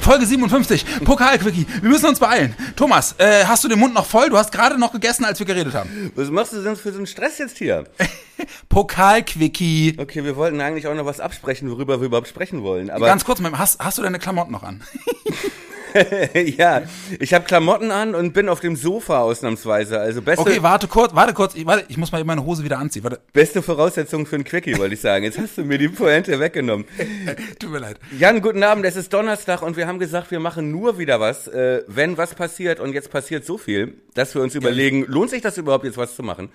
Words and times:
Folge 0.00 0.26
57, 0.26 1.04
Pokalquickie. 1.04 1.66
Wir 1.80 1.90
müssen 1.90 2.06
uns 2.06 2.18
beeilen. 2.18 2.54
Thomas, 2.76 3.14
äh, 3.18 3.44
hast 3.44 3.64
du 3.64 3.68
den 3.68 3.78
Mund 3.78 3.94
noch 3.94 4.06
voll? 4.06 4.30
Du 4.30 4.36
hast 4.36 4.52
gerade 4.52 4.78
noch 4.78 4.92
gegessen, 4.92 5.24
als 5.24 5.38
wir 5.38 5.46
geredet 5.46 5.74
haben. 5.74 6.12
Was 6.14 6.30
machst 6.30 6.52
du 6.52 6.62
denn 6.62 6.76
für 6.76 6.90
so 6.92 6.98
einen 6.98 7.06
Stress 7.06 7.38
jetzt 7.38 7.58
hier? 7.58 7.84
Pokalquickie. 8.68 9.96
Okay, 9.98 10.24
wir 10.24 10.36
wollten 10.36 10.60
eigentlich 10.60 10.86
auch 10.86 10.94
noch 10.94 11.06
was 11.06 11.20
absprechen, 11.20 11.70
worüber 11.70 12.00
wir 12.00 12.06
überhaupt 12.06 12.28
sprechen 12.28 12.62
wollen. 12.62 12.90
Aber 12.90 13.06
Ganz 13.06 13.24
kurz, 13.24 13.40
hast, 13.40 13.80
hast 13.80 13.98
du 13.98 14.02
deine 14.02 14.18
Klamotten 14.18 14.52
noch 14.52 14.62
an? 14.62 14.82
ja, 16.58 16.82
ich 17.18 17.34
habe 17.34 17.44
Klamotten 17.44 17.90
an 17.90 18.14
und 18.14 18.32
bin 18.32 18.48
auf 18.48 18.60
dem 18.60 18.76
Sofa 18.76 19.20
ausnahmsweise. 19.20 20.00
Also 20.00 20.22
beste, 20.22 20.42
Okay, 20.42 20.62
warte 20.62 20.88
kurz, 20.88 21.14
warte 21.14 21.34
kurz. 21.34 21.54
Ich, 21.54 21.66
warte, 21.66 21.84
ich 21.88 21.96
muss 21.96 22.12
mal 22.12 22.22
meine 22.24 22.44
Hose 22.44 22.64
wieder 22.64 22.78
anziehen. 22.78 23.04
Warte. 23.04 23.20
beste 23.32 23.62
Voraussetzung 23.62 24.26
für 24.26 24.36
ein 24.36 24.44
Quickie, 24.44 24.78
wollte 24.78 24.94
ich 24.94 25.00
sagen. 25.00 25.24
Jetzt 25.24 25.38
hast 25.38 25.58
du 25.58 25.64
mir 25.64 25.78
die 25.78 25.88
Pointe 25.88 26.38
weggenommen. 26.38 26.86
Tut 27.58 27.70
mir 27.70 27.78
leid. 27.78 27.98
Jan, 28.18 28.40
guten 28.40 28.62
Abend. 28.62 28.84
Es 28.84 28.96
ist 28.96 29.12
Donnerstag 29.12 29.62
und 29.62 29.76
wir 29.76 29.86
haben 29.86 29.98
gesagt, 29.98 30.30
wir 30.30 30.40
machen 30.40 30.70
nur 30.70 30.98
wieder 30.98 31.20
was, 31.20 31.48
äh, 31.48 31.82
wenn 31.86 32.16
was 32.16 32.34
passiert. 32.34 32.80
Und 32.80 32.92
jetzt 32.92 33.10
passiert 33.10 33.44
so 33.44 33.58
viel, 33.58 33.94
dass 34.14 34.34
wir 34.34 34.42
uns 34.42 34.54
überlegen, 34.54 35.04
lohnt 35.06 35.30
sich 35.30 35.42
das 35.42 35.58
überhaupt 35.58 35.84
jetzt 35.84 35.96
was 35.96 36.16
zu 36.16 36.22
machen? 36.22 36.50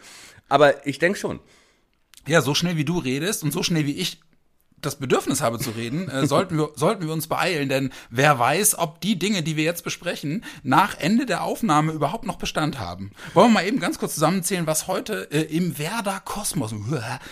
Aber 0.50 0.86
ich 0.86 1.00
denke 1.00 1.18
schon. 1.18 1.40
Ja, 2.28 2.42
so 2.42 2.54
schnell 2.54 2.76
wie 2.76 2.86
du 2.86 2.98
redest 2.98 3.44
und 3.44 3.52
so 3.52 3.64
schnell 3.64 3.86
wie 3.86 3.98
ich 3.98 4.20
das 4.82 4.98
Bedürfnis 4.98 5.42
habe 5.42 5.60
zu 5.60 5.72
reden, 5.72 6.10
äh, 6.10 6.28
sollten, 6.28 6.58
wir, 6.58 6.70
sollten 6.76 7.06
wir 7.06 7.14
uns 7.14 7.28
beeilen, 7.28 7.70
denn 7.70 7.92
wer 8.10 8.38
weiß, 8.38 8.78
ob 8.78 9.02
die 9.02 9.18
Dinge, 9.18 9.42
die 9.44 9.56
wir 9.56 9.64
jetzt 9.64 9.84
besprechen, 9.84 10.44
nach 10.64 11.00
Ende 11.00 11.26
der 11.26 11.44
Aufnahme 11.44 11.92
überhaupt 11.94 12.26
noch 12.26 12.38
Bestand 12.38 12.80
haben. 12.80 13.12
Wollen 13.34 13.50
wir 13.50 13.54
mal 13.54 13.68
eben 13.68 13.80
ganz 13.80 13.98
kurz 13.98 14.14
zusammenzählen, 14.14 14.68
was 14.68 14.88
heute 14.88 15.30
äh, 15.32 15.42
im 15.42 15.78
Werder 15.80 16.22
Kosmos 16.24 16.74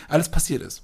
alles 0.07 0.29
passiert 0.29 0.61
ist. 0.61 0.83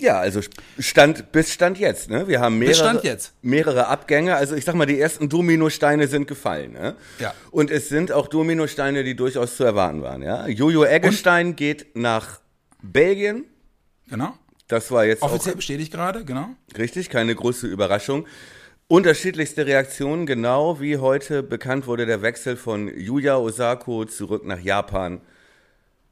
Ja, 0.00 0.20
also 0.20 0.40
Stand 0.78 1.32
bis 1.32 1.52
Stand 1.52 1.78
jetzt, 1.78 2.08
ne? 2.08 2.28
Wir 2.28 2.38
haben 2.40 2.58
mehrere, 2.58 3.18
mehrere 3.42 3.88
Abgänge. 3.88 4.36
Also 4.36 4.54
ich 4.54 4.64
sag 4.64 4.76
mal, 4.76 4.86
die 4.86 5.00
ersten 5.00 5.28
Dominosteine 5.28 6.06
sind 6.06 6.28
gefallen, 6.28 6.72
ne? 6.72 6.94
Ja. 7.18 7.34
Und 7.50 7.72
es 7.72 7.88
sind 7.88 8.12
auch 8.12 8.28
Dominosteine, 8.28 9.02
die 9.02 9.16
durchaus 9.16 9.56
zu 9.56 9.64
erwarten 9.64 10.02
waren, 10.02 10.22
ja? 10.22 10.46
Jojo 10.46 10.84
Eggestein 10.84 11.56
geht 11.56 11.96
nach 11.96 12.40
Belgien. 12.80 13.44
Genau. 14.06 14.34
Das 14.68 14.90
war 14.90 15.06
jetzt 15.06 15.22
Offiziell 15.22 15.56
bestätigt 15.56 15.92
gerade, 15.92 16.24
genau. 16.24 16.50
richtig, 16.76 17.08
keine 17.08 17.34
große 17.34 17.66
Überraschung. 17.66 18.26
Unterschiedlichste 18.86 19.66
Reaktionen, 19.66 20.26
genau 20.26 20.80
wie 20.80 20.98
heute 20.98 21.42
bekannt 21.42 21.86
wurde 21.86 22.06
der 22.06 22.22
Wechsel 22.22 22.56
von 22.56 22.88
Yuya 22.88 23.36
Osako 23.36 24.04
zurück 24.04 24.46
nach 24.46 24.60
Japan. 24.60 25.22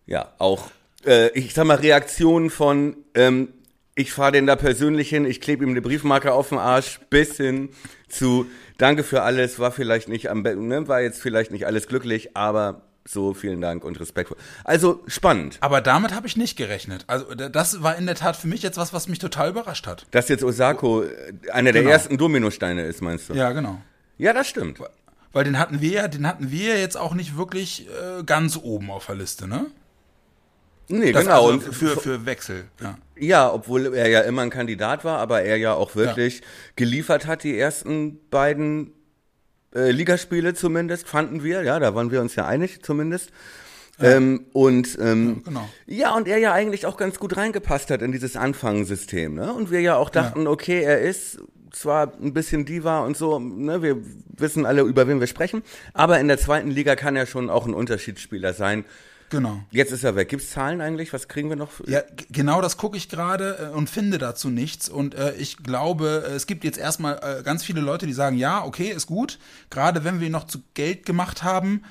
Ja, 0.07 0.33
auch, 0.39 0.71
äh, 1.05 1.29
ich 1.31 1.53
sag 1.53 1.67
mal, 1.67 1.77
Reaktionen 1.77 2.48
von, 2.48 2.97
ähm, 3.15 3.48
ich 3.95 4.13
fahre 4.13 4.33
den 4.33 4.47
da 4.47 4.57
persönlich 4.57 5.09
hin, 5.09 5.27
ich 5.27 5.41
klebe 5.41 5.65
ihm 5.65 5.70
eine 5.70 5.83
Briefmarke 5.83 6.33
auf 6.33 6.51
den 6.51 6.59
Arsch, 6.59 7.01
bis 7.11 7.37
hin 7.37 7.70
zu, 8.09 8.47
danke 8.79 9.05
für 9.05 9.23
alles, 9.23 9.59
war 9.59 9.73
vielleicht 9.73 10.09
nicht 10.09 10.31
am, 10.31 10.43
ne, 10.43 10.89
war 10.89 11.01
jetzt 11.01 11.20
vielleicht 11.20 11.51
nicht 11.51 11.67
alles 11.67 11.89
glücklich, 11.89 12.37
aber 12.37 12.83
so, 13.07 13.35
vielen 13.35 13.61
Dank 13.61 13.85
und 13.85 13.99
Respekt. 14.01 14.33
Also, 14.65 15.03
spannend. 15.07 15.59
Aber 15.61 15.81
damit 15.81 16.15
habe 16.15 16.27
ich 16.27 16.37
nicht 16.37 16.57
gerechnet. 16.57 17.05
Also 17.07 17.35
das 17.35 17.83
war 17.83 17.97
in 17.97 18.07
der 18.07 18.15
Tat 18.17 18.37
für 18.37 18.48
mich 18.48 18.63
jetzt 18.63 18.77
was, 18.79 18.93
was 18.93 19.09
mich 19.09 19.19
total 19.19 19.51
überrascht 19.51 19.87
hat. 19.87 20.07
Dass 20.11 20.29
jetzt 20.29 20.43
Osako 20.45 21.03
äh, 21.03 21.33
einer 21.53 21.73
der 21.73 21.83
Genau. 21.83 21.93
ersten 21.93 22.19
Dominosteine 22.19 22.85
ist, 22.85 23.01
meinst 23.03 23.29
du? 23.29 23.35
Ja, 23.35 23.53
genau. 23.53 23.81
Ja, 24.19 24.33
das 24.33 24.48
stimmt. 24.48 24.81
Weil 25.33 25.45
den 25.45 25.59
hatten 25.59 25.81
wir 25.81 25.91
ja, 25.91 26.09
den 26.09 26.27
hatten 26.27 26.51
wir 26.51 26.79
jetzt 26.81 26.97
auch 26.97 27.15
nicht 27.15 27.37
wirklich 27.37 27.86
äh, 27.89 28.23
ganz 28.25 28.57
oben 28.57 28.91
auf 28.91 29.07
der 29.07 29.17
Liste, 29.17 29.47
ne? 29.47 29.67
Nee, 30.89 31.13
Das 31.13 31.25
genau. 31.25 31.51
Also 31.51 31.73
für, 31.73 31.97
für 32.01 32.27
Wechsel. 32.27 32.64
Ja. 32.80 32.97
Ja, 33.19 33.53
obwohl 33.53 33.95
er 33.95 34.09
ja 34.09 34.20
immer 34.20 34.42
ein 34.42 34.51
Kandidat 34.51 35.05
war, 35.05 35.19
aber 35.19 35.42
er 35.42 35.57
ja 35.57 35.75
auch 35.75 35.97
wirklich 35.97 36.42
geliefert 36.77 37.27
hat, 37.27 37.42
die 37.42 37.59
ersten 37.59 38.20
beiden 38.30 38.92
äh, 39.77 39.91
Ligaspiele 39.91 40.55
zumindest, 40.55 41.09
fanden 41.09 41.42
wir. 41.42 41.63
Ja, 41.63 41.79
da 41.79 41.95
waren 41.95 42.11
wir 42.11 42.20
uns 42.20 42.35
ja 42.35 42.47
einig 42.47 42.83
zumindest. 42.83 43.31
Ähm, 43.98 44.47
und 44.53 44.98
ähm, 45.01 45.37
Ja, 45.37 45.42
genau. 45.45 45.69
ja, 45.87 46.14
und 46.14 46.29
er 46.29 46.39
ja 46.39 46.53
eigentlich 46.53 46.85
auch 46.87 46.97
ganz 46.97 47.19
gut 47.19 47.37
reingepasst 47.37 47.91
hat 47.91 48.03
in 48.03 48.13
dieses 48.13 48.36
Anfangssystem. 48.36 49.35
Ne? 49.35 49.53
Und 49.53 49.70
wir 49.70 49.81
ja 49.81 49.97
auch 49.97 50.11
dachten, 50.11 50.47
okay, 50.47 50.83
er 50.83 51.01
ist 51.01 51.39
zwar 51.73 52.13
ein 52.20 52.33
bisschen 52.33 52.65
Diva 52.65 53.01
und 53.01 53.17
so, 53.17 53.39
ne, 53.39 53.83
wir 53.83 53.98
wissen 54.36 54.65
alle, 54.65 54.83
über 54.83 55.09
wen 55.09 55.20
wir 55.20 55.27
sprechen, 55.27 55.63
aber 55.92 56.19
in 56.20 56.29
der 56.29 56.39
zweiten 56.39 56.70
Liga 56.70 56.97
kann 56.97 57.17
er 57.17 57.27
schon 57.27 57.51
auch 57.51 57.67
ein 57.67 57.75
Unterschiedsspieler 57.75 58.55
sein. 58.55 58.85
Genau. 59.31 59.61
Jetzt 59.70 59.92
ist 59.92 60.05
er 60.05 60.14
weg. 60.14 60.29
Gibt's 60.29 60.51
Zahlen 60.51 60.81
eigentlich? 60.81 61.13
Was 61.13 61.29
kriegen 61.29 61.48
wir 61.48 61.57
noch? 61.57 61.70
Ja, 61.87 62.03
genau 62.31 62.61
das 62.61 62.77
gucke 62.77 62.97
ich 62.97 63.09
gerade 63.09 63.70
äh, 63.73 63.77
und 63.77 63.91
finde 63.91 64.19
dazu 64.19 64.51
nichts. 64.51 64.89
Und 64.89 65.14
äh, 65.14 65.35
ich 65.35 65.57
glaube, 65.59 66.25
äh, 66.27 66.33
es 66.33 66.47
gibt 66.47 66.64
jetzt 66.64 66.79
erstmal 66.79 67.19
äh, 67.23 67.42
ganz 67.42 67.65
viele 67.65 67.81
Leute, 67.81 68.07
die 68.07 68.13
sagen, 68.13 68.36
ja, 68.36 68.65
okay, 68.65 68.89
ist 68.91 69.07
gut. 69.07 69.39
Gerade 69.70 70.05
wenn 70.05 70.20
wir 70.20 70.27
ihn 70.27 70.33
noch 70.33 70.47
zu 70.47 70.63
Geld 70.75 71.07
gemacht 71.07 71.42
haben, 71.42 71.83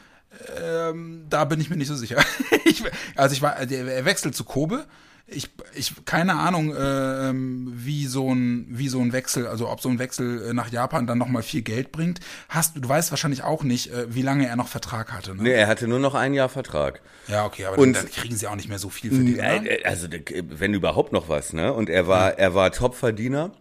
ähm, 0.62 1.25
da 1.29 1.45
bin 1.45 1.59
ich 1.59 1.69
mir 1.69 1.78
nicht 1.78 1.88
so 1.88 1.95
sicher. 1.95 2.24
ich, 2.66 2.84
also 3.16 3.34
ich 3.34 3.41
war, 3.41 3.66
der, 3.66 3.85
er 3.85 4.06
wechselt 4.06 4.35
zu 4.35 4.44
Kobe. 4.44 4.85
Ich, 5.28 5.50
ich 5.74 6.06
keine 6.06 6.36
Ahnung, 6.36 6.75
äh, 6.75 7.30
ähm, 7.30 7.74
wie 7.75 8.06
so 8.06 8.31
ein 8.31 8.68
wie 8.69 8.90
so 8.90 9.02
ein 9.02 9.12
Wechsel, 9.12 9.47
also 9.47 9.68
ob 9.69 9.81
so 9.81 9.90
ein 9.90 9.97
Wechsel 9.97 10.50
äh, 10.50 10.53
nach 10.53 10.72
Japan 10.72 11.08
dann 11.08 11.18
noch 11.18 11.28
mal 11.28 11.41
viel 11.41 11.63
Geld 11.63 11.91
bringt. 11.91 12.19
Hast 12.47 12.75
du, 12.75 12.81
du 12.81 12.88
weißt 12.90 13.09
wahrscheinlich 13.12 13.44
auch 13.44 13.63
nicht, 13.63 13.91
äh, 13.91 14.06
wie 14.13 14.22
lange 14.22 14.47
er 14.47 14.56
noch 14.56 14.68
Vertrag 14.68 15.12
hatte. 15.12 15.34
Ne? 15.36 15.41
Nee, 15.44 15.52
er 15.53 15.66
hatte 15.68 15.88
nur 15.88 15.97
noch 15.97 16.13
ein 16.13 16.36
Jahr 16.36 16.47
Vertrag. 16.47 17.02
Ja, 17.28 17.44
okay, 17.46 17.66
aber 17.66 17.80
Und- 17.80 17.94
dann, 17.96 18.03
dann 18.03 18.12
kriegen 18.13 18.36
sie 18.36 18.46
auch 18.46 18.56
nicht 18.56 18.69
mehr 18.69 18.78
so 18.78 18.90
viel 18.90 19.09
für 19.09 19.24
den. 19.24 19.34
Oder? 19.34 19.66
äh, 19.66 19.84
Also 19.86 20.08
wenn 20.31 20.75
überhaupt 20.75 21.12
noch 21.12 21.28
was, 21.28 21.53
ne? 21.53 21.74
Und 21.74 21.90
er 21.90 22.07
war, 22.07 22.38
er 22.38 22.53
war 22.53 22.72
Topverdiener. 22.72 23.52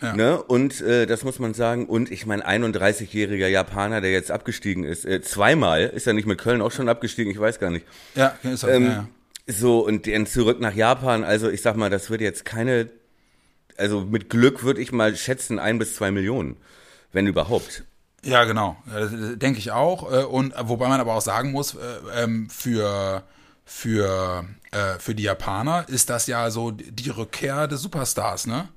Ja. 0.00 0.14
Ne? 0.14 0.40
Und 0.42 0.80
äh, 0.80 1.06
das 1.06 1.24
muss 1.24 1.40
man 1.40 1.54
sagen. 1.54 1.86
Und 1.86 2.10
ich 2.12 2.24
mein 2.24 2.40
31-jähriger 2.40 3.48
Japaner, 3.48 4.00
der 4.00 4.12
jetzt 4.12 4.30
abgestiegen 4.30 4.84
ist, 4.84 5.04
äh, 5.04 5.20
zweimal 5.22 5.82
ist 5.88 6.06
er 6.06 6.12
nicht 6.12 6.26
mit 6.26 6.38
Köln 6.38 6.62
auch 6.62 6.70
schon 6.72 6.88
abgestiegen, 6.88 7.32
ich 7.32 7.38
weiß 7.40 7.58
gar 7.58 7.70
nicht. 7.70 7.84
Ja, 8.14 8.34
ist 8.44 8.62
das, 8.62 8.70
Ähm, 8.70 8.84
ja, 8.86 8.90
ja. 8.92 9.08
So, 9.50 9.84
und 9.86 10.06
dann 10.06 10.26
zurück 10.26 10.60
nach 10.60 10.74
Japan. 10.74 11.24
Also 11.24 11.48
ich 11.50 11.62
sag 11.62 11.76
mal, 11.76 11.90
das 11.90 12.10
wird 12.10 12.20
jetzt 12.20 12.44
keine, 12.44 12.90
also 13.76 14.02
mit 14.02 14.30
Glück 14.30 14.62
würde 14.62 14.80
ich 14.80 14.92
mal 14.92 15.16
schätzen, 15.16 15.58
ein 15.58 15.78
bis 15.78 15.94
zwei 15.96 16.10
Millionen. 16.10 16.56
Wenn 17.12 17.26
überhaupt. 17.26 17.84
Ja, 18.22 18.44
genau. 18.44 18.76
Denke 19.36 19.58
ich 19.58 19.70
auch. 19.72 20.12
Äh, 20.12 20.24
Und 20.24 20.52
äh, 20.54 20.68
wobei 20.68 20.88
man 20.88 21.00
aber 21.00 21.14
auch 21.14 21.22
sagen 21.22 21.52
muss, 21.52 21.74
äh, 21.74 22.22
ähm, 22.22 22.48
für 22.50 23.24
für 23.64 24.44
für 24.98 25.14
die 25.14 25.22
Japaner 25.24 25.88
ist 25.88 26.10
das 26.10 26.26
ja 26.26 26.50
so 26.50 26.70
die 26.72 27.10
Rückkehr 27.10 27.66
des 27.68 27.82
Superstars, 27.82 28.46
ne? 28.46 28.68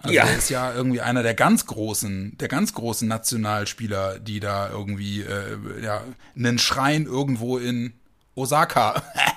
Also 0.00 0.14
Ja. 0.14 0.24
der 0.26 0.36
ist 0.38 0.48
ja 0.50 0.72
irgendwie 0.72 1.00
einer 1.00 1.22
der 1.22 1.34
ganz 1.34 1.66
großen, 1.66 2.36
der 2.38 2.48
ganz 2.48 2.72
großen 2.72 3.08
Nationalspieler, 3.08 4.18
die 4.20 4.40
da 4.40 4.70
irgendwie 4.70 5.22
äh, 5.22 5.56
ja 5.82 6.02
einen 6.36 6.58
Schrein 6.58 7.04
irgendwo 7.04 7.58
in 7.58 7.92
Osaka 8.34 9.02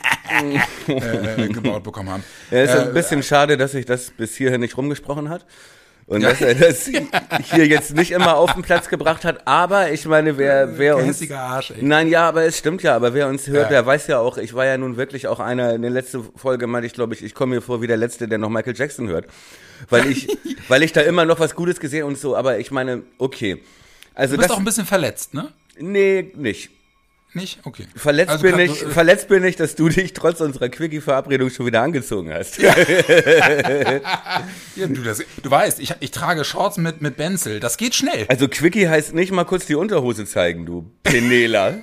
äh, 0.88 1.44
äh, 1.44 1.48
gebaut 1.50 1.84
bekommen 1.84 2.10
haben. 2.10 2.24
Ja, 2.50 2.64
ist 2.64 2.74
Äh, 2.74 2.80
ein 2.88 2.94
bisschen 2.94 3.24
schade, 3.24 3.58
dass 3.58 3.72
sich 3.74 3.86
das 3.86 4.12
bis 4.12 4.36
hierhin 4.36 4.62
nicht 4.62 4.78
rumgesprochen 4.78 5.30
hat. 5.30 5.46
Und 6.08 6.24
dass 6.24 6.42
er 6.42 6.56
das 6.56 6.90
hier 7.54 7.68
jetzt 7.68 7.94
nicht 7.96 8.12
immer 8.12 8.36
auf 8.36 8.54
den 8.54 8.64
Platz 8.64 8.90
gebracht 8.90 9.24
hat. 9.24 9.48
Aber 9.48 9.92
ich 9.92 10.06
meine, 10.06 10.38
wer, 10.38 10.78
wer 10.78 10.98
uns. 10.98 11.30
Arsch, 11.32 11.72
ey. 11.72 11.78
Nein, 11.84 12.10
ja, 12.10 12.28
aber 12.28 12.44
es 12.44 12.58
stimmt 12.58 12.84
ja. 12.84 12.96
Aber 12.98 13.14
wer 13.14 13.30
uns 13.30 13.48
hört, 13.48 13.66
Ja. 13.66 13.70
der 13.70 13.86
weiß 13.86 14.08
ja 14.08 14.20
auch, 14.20 14.38
ich 14.38 14.54
war 14.54 14.66
ja 14.66 14.78
nun 14.78 14.98
wirklich 14.98 15.28
auch 15.28 15.40
einer, 15.40 15.74
in 15.74 15.84
der 15.84 15.92
letzten 15.92 16.24
Folge 16.36 16.68
meinte 16.68 16.88
ich, 16.88 16.94
glaube 16.94 17.14
ich, 17.14 17.24
ich 17.24 17.34
komme 17.34 17.56
mir 17.56 17.62
vor 17.62 17.82
wie 17.82 17.88
der 17.88 17.96
Letzte, 17.98 18.28
der 18.28 18.40
noch 18.40 18.50
Michael 18.50 18.76
Jackson 18.76 19.08
hört. 19.08 19.26
Weil 19.90 20.08
ich, 20.12 20.28
weil 20.68 20.84
ich 20.84 20.92
da 20.92 21.00
immer 21.02 21.24
noch 21.24 21.40
was 21.40 21.56
Gutes 21.56 21.80
gesehen 21.80 22.04
und 22.04 22.18
so. 22.18 22.36
Aber 22.36 22.58
ich 22.60 22.72
meine, 22.72 23.04
okay. 23.18 23.62
Also 24.14 24.34
Du 24.34 24.40
bist 24.40 24.50
das, 24.50 24.56
auch 24.56 24.60
ein 24.60 24.66
bisschen 24.66 24.86
verletzt, 24.88 25.34
ne? 25.34 25.54
nee, 25.80 26.30
nicht. 26.36 26.72
Nicht? 27.34 27.60
Okay. 27.64 27.88
Verletzt 27.96 28.30
Also 28.32 28.44
bin 28.44 28.60
ich, 28.60 28.72
verletzt 28.90 29.30
bin 29.30 29.44
ich, 29.46 29.56
dass 29.56 29.76
du 29.76 29.88
dich 29.88 30.12
trotz 30.14 30.42
unserer 30.42 30.68
Quickie-Verabredung 30.68 31.50
schon 31.50 31.66
wieder 31.66 31.82
angezogen 31.82 32.34
hast. 32.34 32.60
Ja, 34.76 34.88
du, 34.88 35.02
das, 35.04 35.22
du 35.44 35.52
weißt, 35.52 35.80
ich, 35.80 35.94
ich 36.00 36.12
trage 36.12 36.46
Shorts 36.46 36.78
mit, 36.78 37.02
mit 37.02 37.18
Benzel. 37.18 37.60
Das 37.60 37.78
geht 37.78 37.94
schnell. 37.94 38.26
Also 38.30 38.48
Quickie 38.48 38.88
heißt 38.88 39.14
nicht 39.14 39.32
mal 39.32 39.44
kurz 39.44 39.66
die 39.66 39.76
Unterhose 39.76 40.26
zeigen, 40.26 40.66
du 40.66 40.90
Penela, 41.04 41.80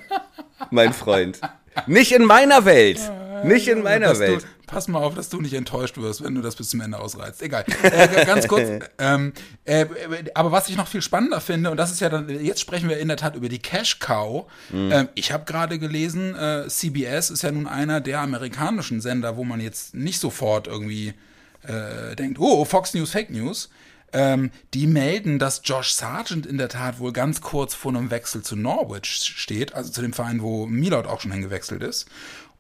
mein 0.71 0.95
Freund. 0.95 1.39
Nicht 1.87 2.13
in 2.13 2.25
meiner 2.25 2.65
Welt. 2.65 3.01
Nicht 3.45 3.69
in 3.69 3.83
meiner 3.83 4.09
Dass 4.09 4.19
Welt. 4.19 4.43
Du, 4.43 4.47
pass 4.67 4.89
mal 4.89 4.99
auf, 5.03 5.15
dass 5.15 5.29
du 5.29 5.41
nicht 5.41 5.55
enttäuscht 5.55 5.97
wirst, 5.99 6.23
wenn 6.23 6.35
du 6.35 6.41
das 6.41 6.57
bis 6.57 6.71
zum 6.71 6.81
Ende 6.81 6.99
ausreizt. 6.99 7.43
Egal. 7.43 7.65
Äh, 7.83 8.25
ganz 8.27 8.49
kurz. 8.49 8.69
ähm, 8.99 9.33
äh, 9.65 9.87
aber 10.35 10.53
was 10.53 10.69
ich 10.69 10.77
noch 10.77 10.89
viel 10.89 11.03
spannender 11.03 11.41
finde, 11.41 11.71
und 11.71 11.77
das 11.77 11.91
ist 11.91 12.01
ja 12.01 12.09
dann, 12.09 12.29
jetzt 12.29 12.61
sprechen 12.61 12.89
wir 12.89 12.99
in 12.99 13.09
der 13.09 13.17
Tat 13.17 13.37
über 13.37 13.49
die 13.49 13.59
Cash 13.59 13.99
Cow. 13.99 14.47
Mhm. 14.71 14.93
Ähm, 14.93 15.09
ich 15.15 15.33
habe 15.33 15.45
gerade 15.45 15.79
gelesen, 15.79 16.35
äh, 16.35 16.69
CBS 16.69 17.31
ist 17.31 17.43
ja 17.43 17.51
nun 17.51 17.67
einer 17.67 18.01
der 18.01 18.21
amerikanischen 18.21 19.01
Sender, 19.01 19.37
wo 19.37 19.45
man 19.45 19.61
jetzt 19.61 19.95
nicht 19.95 20.21
sofort 20.21 20.67
irgendwie 20.67 21.15
äh, 21.63 22.15
denkt, 22.17 22.39
oh, 22.39 22.65
Fox 22.65 22.95
News, 22.95 23.11
Fake 23.11 23.31
News, 23.31 23.71
ähm, 24.12 24.50
die 24.75 24.87
melden, 24.87 25.38
dass 25.38 25.62
Josh 25.64 25.93
Sargent 25.93 26.46
in 26.46 26.58
der 26.58 26.69
Tat 26.69 26.99
wohl 26.99 27.12
ganz 27.12 27.40
kurz 27.40 27.75
vor 27.75 27.94
einem 27.94 28.10
Wechsel 28.10 28.43
zu 28.43 28.56
Norwich 28.56 29.06
steht, 29.06 29.75
also 29.75 29.90
zu 29.90 30.02
dem 30.02 30.12
Verein, 30.12 30.43
wo 30.43 30.66
Milot 30.66 31.06
auch 31.06 31.20
schon 31.20 31.32
hingewechselt 31.32 31.82
ist. 31.82 32.06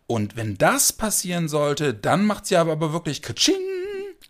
Und 0.06 0.36
wenn 0.36 0.56
das 0.56 0.92
passieren 0.92 1.48
sollte, 1.48 1.92
dann 1.94 2.24
macht 2.24 2.46
sie 2.46 2.56
aber, 2.56 2.72
aber 2.72 2.92
wirklich 2.92 3.22
Kaching. 3.22 3.54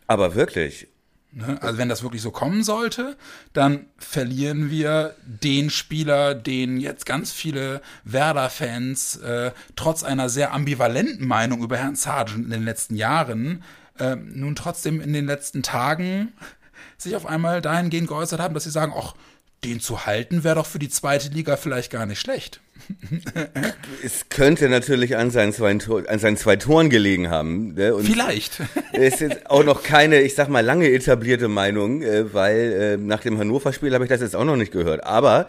Aber 0.06 0.34
wirklich. 0.34 0.88
Ne? 1.30 1.58
Also 1.60 1.78
wenn 1.78 1.88
das 1.88 2.02
wirklich 2.02 2.22
so 2.22 2.30
kommen 2.30 2.64
sollte, 2.64 3.16
dann 3.52 3.86
verlieren 3.98 4.70
wir 4.70 5.14
den 5.24 5.70
Spieler, 5.70 6.34
den 6.34 6.78
jetzt 6.78 7.06
ganz 7.06 7.32
viele 7.32 7.82
Werder-Fans 8.04 9.16
äh, 9.16 9.52
trotz 9.76 10.02
einer 10.02 10.30
sehr 10.30 10.52
ambivalenten 10.52 11.26
Meinung 11.26 11.62
über 11.62 11.76
Herrn 11.76 11.96
Sargent 11.96 12.46
in 12.46 12.50
den 12.50 12.64
letzten 12.64 12.96
Jahren 12.96 13.62
äh, 13.98 14.16
nun 14.16 14.54
trotzdem 14.54 15.00
in 15.00 15.12
den 15.12 15.26
letzten 15.26 15.62
Tagen 15.62 16.32
sich 16.96 17.16
auf 17.16 17.26
einmal 17.26 17.60
dahingehend 17.60 18.08
geäußert 18.08 18.40
haben, 18.40 18.54
dass 18.54 18.64
sie 18.64 18.70
sagen, 18.70 18.92
ach, 18.96 19.14
den 19.64 19.80
zu 19.80 20.06
halten 20.06 20.44
wäre 20.44 20.54
doch 20.56 20.66
für 20.66 20.78
die 20.78 20.88
zweite 20.88 21.30
Liga 21.30 21.56
vielleicht 21.56 21.90
gar 21.90 22.06
nicht 22.06 22.20
schlecht. 22.20 22.60
es 24.04 24.28
könnte 24.28 24.68
natürlich 24.68 25.16
an 25.16 25.30
seinen 25.30 25.52
zwei, 25.52 25.70
an 25.70 26.18
seinen 26.18 26.36
zwei 26.36 26.56
Toren 26.56 26.90
gelegen 26.90 27.28
haben. 27.28 27.74
Ne? 27.74 27.94
Und 27.94 28.04
vielleicht. 28.04 28.60
Es 28.92 29.20
ist 29.20 29.48
auch 29.50 29.64
noch 29.64 29.82
keine, 29.82 30.22
ich 30.22 30.34
sag 30.34 30.48
mal, 30.48 30.64
lange 30.64 30.90
etablierte 30.90 31.48
Meinung, 31.48 32.02
äh, 32.02 32.32
weil 32.32 32.72
äh, 32.72 32.96
nach 32.96 33.20
dem 33.20 33.38
Hannover-Spiel 33.38 33.94
habe 33.94 34.04
ich 34.04 34.10
das 34.10 34.20
jetzt 34.20 34.34
auch 34.34 34.44
noch 34.44 34.56
nicht 34.56 34.72
gehört. 34.72 35.04
Aber 35.04 35.46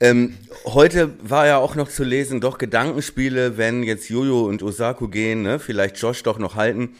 ähm, 0.00 0.36
heute 0.64 1.12
war 1.22 1.46
ja 1.46 1.58
auch 1.58 1.74
noch 1.74 1.88
zu 1.88 2.04
lesen, 2.04 2.40
doch 2.40 2.58
Gedankenspiele, 2.58 3.58
wenn 3.58 3.82
jetzt 3.82 4.08
Jojo 4.08 4.46
und 4.46 4.62
Osako 4.62 5.08
gehen, 5.08 5.42
ne? 5.42 5.58
vielleicht 5.58 5.98
Josh 5.98 6.22
doch 6.22 6.38
noch 6.38 6.54
halten. 6.54 6.94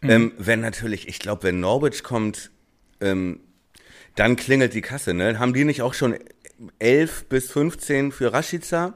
Mhm. 0.00 0.10
Ähm, 0.10 0.32
wenn 0.38 0.60
natürlich, 0.60 1.08
ich 1.08 1.18
glaube, 1.18 1.44
wenn 1.44 1.60
Norwich 1.60 2.02
kommt, 2.02 2.50
ähm, 3.00 3.40
dann 4.14 4.36
klingelt 4.36 4.74
die 4.74 4.80
Kasse. 4.80 5.14
Ne? 5.14 5.38
Haben 5.38 5.54
die 5.54 5.64
nicht 5.64 5.82
auch 5.82 5.94
schon 5.94 6.16
11 6.78 7.28
bis 7.28 7.50
15 7.50 8.12
für 8.12 8.32
Rashica? 8.32 8.94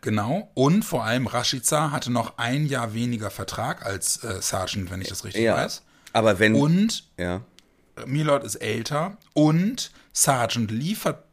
Genau. 0.00 0.50
Und 0.54 0.84
vor 0.84 1.04
allem 1.04 1.26
Rashica 1.26 1.90
hatte 1.90 2.12
noch 2.12 2.38
ein 2.38 2.66
Jahr 2.66 2.94
weniger 2.94 3.30
Vertrag 3.30 3.84
als 3.84 4.22
äh, 4.22 4.40
Sargent, 4.40 4.90
wenn 4.90 5.00
ich 5.00 5.08
das 5.08 5.24
richtig 5.24 5.42
ja, 5.42 5.56
weiß. 5.56 5.82
Aber 6.12 6.38
wenn. 6.38 6.54
Und 6.54 7.04
ja. 7.16 7.42
Milord 8.06 8.44
ist 8.44 8.56
älter 8.56 9.16
und 9.32 9.90
Sargent 10.12 10.70
liefert 10.70 11.24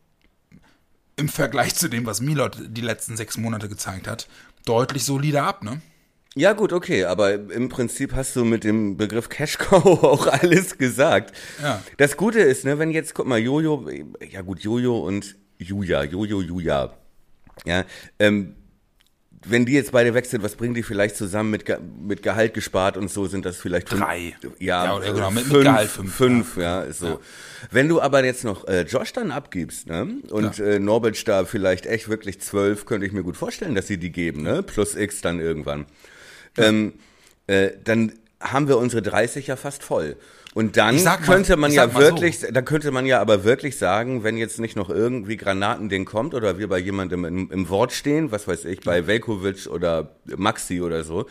im 1.16 1.30
Vergleich 1.30 1.76
zu 1.76 1.90
dem, 1.90 2.06
was 2.06 2.22
Milord 2.22 2.58
die 2.68 2.82
letzten 2.82 3.16
sechs 3.18 3.38
Monate 3.38 3.70
gezeigt 3.70 4.08
hat, 4.08 4.28
deutlich 4.66 5.06
solider 5.06 5.44
ab, 5.44 5.64
ne? 5.64 5.82
Ja, 6.38 6.52
gut, 6.52 6.74
okay, 6.74 7.06
aber 7.06 7.34
im 7.34 7.70
Prinzip 7.70 8.14
hast 8.14 8.36
du 8.36 8.44
mit 8.44 8.66
dem 8.66 8.98
Begriff 8.98 9.30
Cash 9.30 9.58
Cow 9.58 9.86
auch 10.04 10.28
alles 10.28 10.78
gesagt. 10.78 11.34
Ja. 11.62 11.82
Das 11.98 12.18
Gute 12.18 12.42
ist, 12.42 12.66
ne, 12.66 12.78
wenn 12.78 12.92
jetzt, 12.92 13.14
guck 13.14 13.26
mal, 13.26 13.40
Jojo, 13.40 13.90
ja 14.30 14.42
gut, 14.42 14.60
Jojo 14.60 15.00
und 15.00 15.38
Juja, 15.58 16.04
Jojo, 16.04 16.42
Juja, 16.42 16.94
ja, 17.66 17.86
ähm, 18.20 18.56
wenn 19.48 19.66
die 19.66 19.74
jetzt 19.74 19.92
beide 19.92 20.14
weg 20.14 20.26
sind, 20.26 20.44
was 20.44 20.56
bringen 20.56 20.74
die 20.74 20.84
vielleicht 20.84 21.16
zusammen 21.16 21.52
mit, 21.52 21.66
Ge 21.66 21.78
mit 22.02 22.24
Gehalt 22.24 22.54
gespart 22.54 22.98
und 22.98 23.10
so 23.10 23.28
sind 23.28 23.46
das 23.46 23.58
vielleicht 23.58 23.90
fünf, 23.90 24.02
drei. 24.02 24.36
Ja, 24.60 24.86
ja 24.86 24.96
oder 24.96 25.14
genau, 25.14 25.32
mit, 25.32 25.44
fünf, 25.44 25.54
mit 25.54 25.64
Gehalt 25.64 25.90
fünf. 25.90 26.16
Fünf, 26.16 26.58
ja, 26.58 26.84
ja 26.84 26.92
so. 26.92 27.06
Ja. 27.06 27.20
Wenn 27.72 27.88
du 27.88 28.02
aber 28.02 28.26
jetzt 28.26 28.44
noch 28.44 28.68
äh, 28.68 28.82
Josh 28.82 29.14
dann 29.14 29.32
abgibst, 29.32 29.88
ne? 29.88 30.16
Und 30.32 30.60
äh, 30.60 30.80
Norbert 30.80 31.28
da 31.28 31.46
vielleicht 31.46 31.86
echt 31.86 32.10
wirklich 32.10 32.42
zwölf, 32.42 32.86
könnte 32.86 33.06
ich 33.06 33.14
mir 33.14 33.24
gut 33.24 33.38
vorstellen, 33.38 33.76
dass 33.76 33.88
sie 33.88 33.98
die 33.98 34.12
geben, 34.12 34.42
ne? 34.42 34.64
Plus 34.64 34.96
X 34.96 35.22
dann 35.22 35.40
irgendwann 35.40 35.86
ähm, 36.58 36.94
äh, 37.48 37.72
dann 37.84 38.14
haben 38.40 38.68
wir 38.68 38.78
unsere 38.78 39.02
30 39.02 39.48
ja 39.48 39.56
fast 39.56 39.84
voll. 39.84 40.18
Und 40.54 40.78
dann 40.78 41.04
mal, 41.04 41.18
könnte 41.18 41.58
man 41.58 41.72
ja 41.72 41.96
wirklich, 41.96 42.40
so. 42.40 42.48
da 42.50 42.62
könnte 42.62 42.92
man 42.92 43.06
ja 43.06 43.20
aber 43.20 43.44
wirklich 43.44 43.78
sagen, 43.78 44.24
wenn 44.24 44.38
jetzt 44.38 44.58
nicht 44.58 44.78
noch 44.78 44.90
irgendwie 44.90 45.36
Granatending 45.36 46.06
kommt 46.06 46.34
oder 46.34 46.58
wir 46.58 46.70
bei 46.70 46.78
jemandem 46.78 47.26
im, 47.26 47.52
im 47.52 47.70
Wort 47.70 47.92
stehen, 47.92 48.32
was 48.32 48.48
weiß 48.48 48.64
ich, 48.64 48.80
bei 48.80 49.06
Velkovic 49.06 49.68
oder 49.68 50.16
Maxi 50.24 50.82
oder 50.82 51.04
so, 51.04 51.26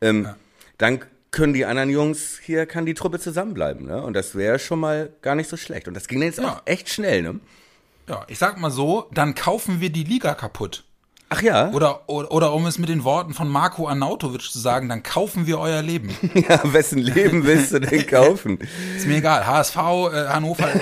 ähm, 0.00 0.24
ja. 0.24 0.36
dann 0.78 1.00
können 1.30 1.52
die 1.52 1.66
anderen 1.66 1.90
Jungs, 1.90 2.40
hier 2.42 2.64
kann 2.64 2.86
die 2.86 2.94
Truppe 2.94 3.18
zusammenbleiben, 3.18 3.86
ne? 3.86 4.02
Und 4.02 4.14
das 4.14 4.34
wäre 4.34 4.58
schon 4.58 4.80
mal 4.80 5.10
gar 5.20 5.34
nicht 5.34 5.50
so 5.50 5.58
schlecht. 5.58 5.86
Und 5.86 5.94
das 5.94 6.08
ging 6.08 6.22
jetzt 6.22 6.38
ja. 6.38 6.48
auch 6.48 6.62
echt 6.64 6.88
schnell, 6.88 7.20
ne? 7.22 7.38
Ja, 8.08 8.24
ich 8.28 8.38
sag 8.38 8.58
mal 8.58 8.70
so, 8.70 9.08
dann 9.12 9.34
kaufen 9.34 9.80
wir 9.80 9.90
die 9.90 10.04
Liga 10.04 10.34
kaputt. 10.34 10.84
Ach 11.32 11.42
ja. 11.42 11.70
Oder, 11.70 12.08
oder, 12.08 12.32
oder 12.32 12.52
um 12.52 12.66
es 12.66 12.78
mit 12.78 12.88
den 12.88 13.04
Worten 13.04 13.34
von 13.34 13.48
Marco 13.48 13.86
Arnautovic 13.86 14.50
zu 14.50 14.58
sagen, 14.58 14.88
dann 14.88 15.04
kaufen 15.04 15.46
wir 15.46 15.60
euer 15.60 15.80
Leben. 15.80 16.10
ja, 16.34 16.60
wessen 16.64 16.98
Leben 16.98 17.44
willst 17.44 17.72
du 17.72 17.78
denn 17.78 18.04
kaufen? 18.04 18.58
ist 18.96 19.06
mir 19.06 19.18
egal. 19.18 19.46
HSV, 19.46 19.76
äh, 19.76 20.26
Hannover, 20.26 20.68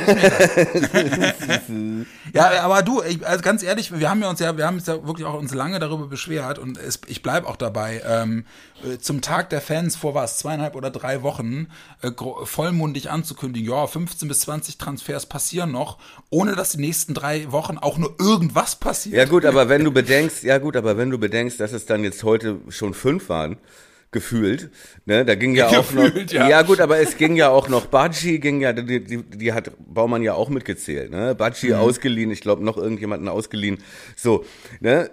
Ja, 2.32 2.62
aber 2.62 2.82
du, 2.82 3.02
ich, 3.02 3.26
also 3.26 3.42
ganz 3.42 3.62
ehrlich, 3.62 3.98
wir 3.98 4.08
haben 4.08 4.22
ja 4.22 4.30
uns 4.30 4.40
ja, 4.40 4.56
wir 4.56 4.66
haben 4.66 4.76
uns 4.76 4.86
ja 4.86 5.06
wirklich 5.06 5.26
auch 5.26 5.34
uns 5.34 5.52
lange 5.52 5.80
darüber 5.80 6.06
beschwert 6.06 6.58
und 6.58 6.78
es, 6.78 7.00
ich 7.06 7.22
bleib 7.22 7.46
auch 7.46 7.56
dabei. 7.56 8.00
Ähm, 8.06 8.46
äh, 8.84 8.98
zum 8.98 9.20
Tag 9.20 9.50
der 9.50 9.60
Fans 9.60 9.96
vor 9.96 10.14
was, 10.14 10.38
zweieinhalb 10.38 10.76
oder 10.76 10.90
drei 10.90 11.22
Wochen, 11.22 11.68
äh, 12.00 12.10
vollmundig 12.44 13.10
anzukündigen, 13.10 13.70
ja, 13.70 13.86
15 13.86 14.28
bis 14.28 14.40
20 14.40 14.78
Transfers 14.78 15.26
passieren 15.26 15.72
noch, 15.72 15.98
ohne 16.30 16.54
dass 16.54 16.70
die 16.70 16.78
nächsten 16.78 17.12
drei 17.12 17.50
Wochen 17.50 17.78
auch 17.78 17.98
nur 17.98 18.14
irgendwas 18.18 18.76
passiert. 18.76 19.16
Ja 19.16 19.24
gut, 19.24 19.44
aber 19.44 19.68
wenn 19.68 19.84
du 19.84 19.90
bedenkst, 19.90 20.37
bedenkst, 20.38 20.44
ja 20.44 20.58
gut, 20.58 20.76
aber 20.76 20.96
wenn 20.96 21.10
du 21.10 21.18
bedenkst, 21.18 21.60
dass 21.60 21.72
es 21.72 21.86
dann 21.86 22.04
jetzt 22.04 22.22
heute 22.24 22.60
schon 22.68 22.94
fünf 22.94 23.28
waren, 23.28 23.56
gefühlt, 24.10 24.70
ne, 25.04 25.24
da 25.24 25.34
ging 25.34 25.54
ja 25.54 25.68
auch 25.78 25.92
noch, 25.92 26.14
ja. 26.30 26.48
ja. 26.48 26.62
gut, 26.62 26.80
aber 26.80 26.98
es 26.98 27.16
ging 27.16 27.36
ja 27.36 27.50
auch 27.50 27.68
noch, 27.68 27.86
Baji 27.86 28.38
ging 28.38 28.60
ja, 28.60 28.72
die, 28.72 29.04
die, 29.04 29.22
die 29.22 29.52
hat 29.52 29.70
Baumann 29.78 30.22
ja 30.22 30.32
auch 30.32 30.48
mitgezählt, 30.48 31.10
ne, 31.10 31.34
Baji 31.34 31.70
mhm. 31.70 31.74
ausgeliehen, 31.74 32.30
ich 32.30 32.40
glaube 32.40 32.64
noch 32.64 32.78
irgendjemanden 32.78 33.28
ausgeliehen, 33.28 33.78
so, 34.16 34.44
ne, 34.80 35.10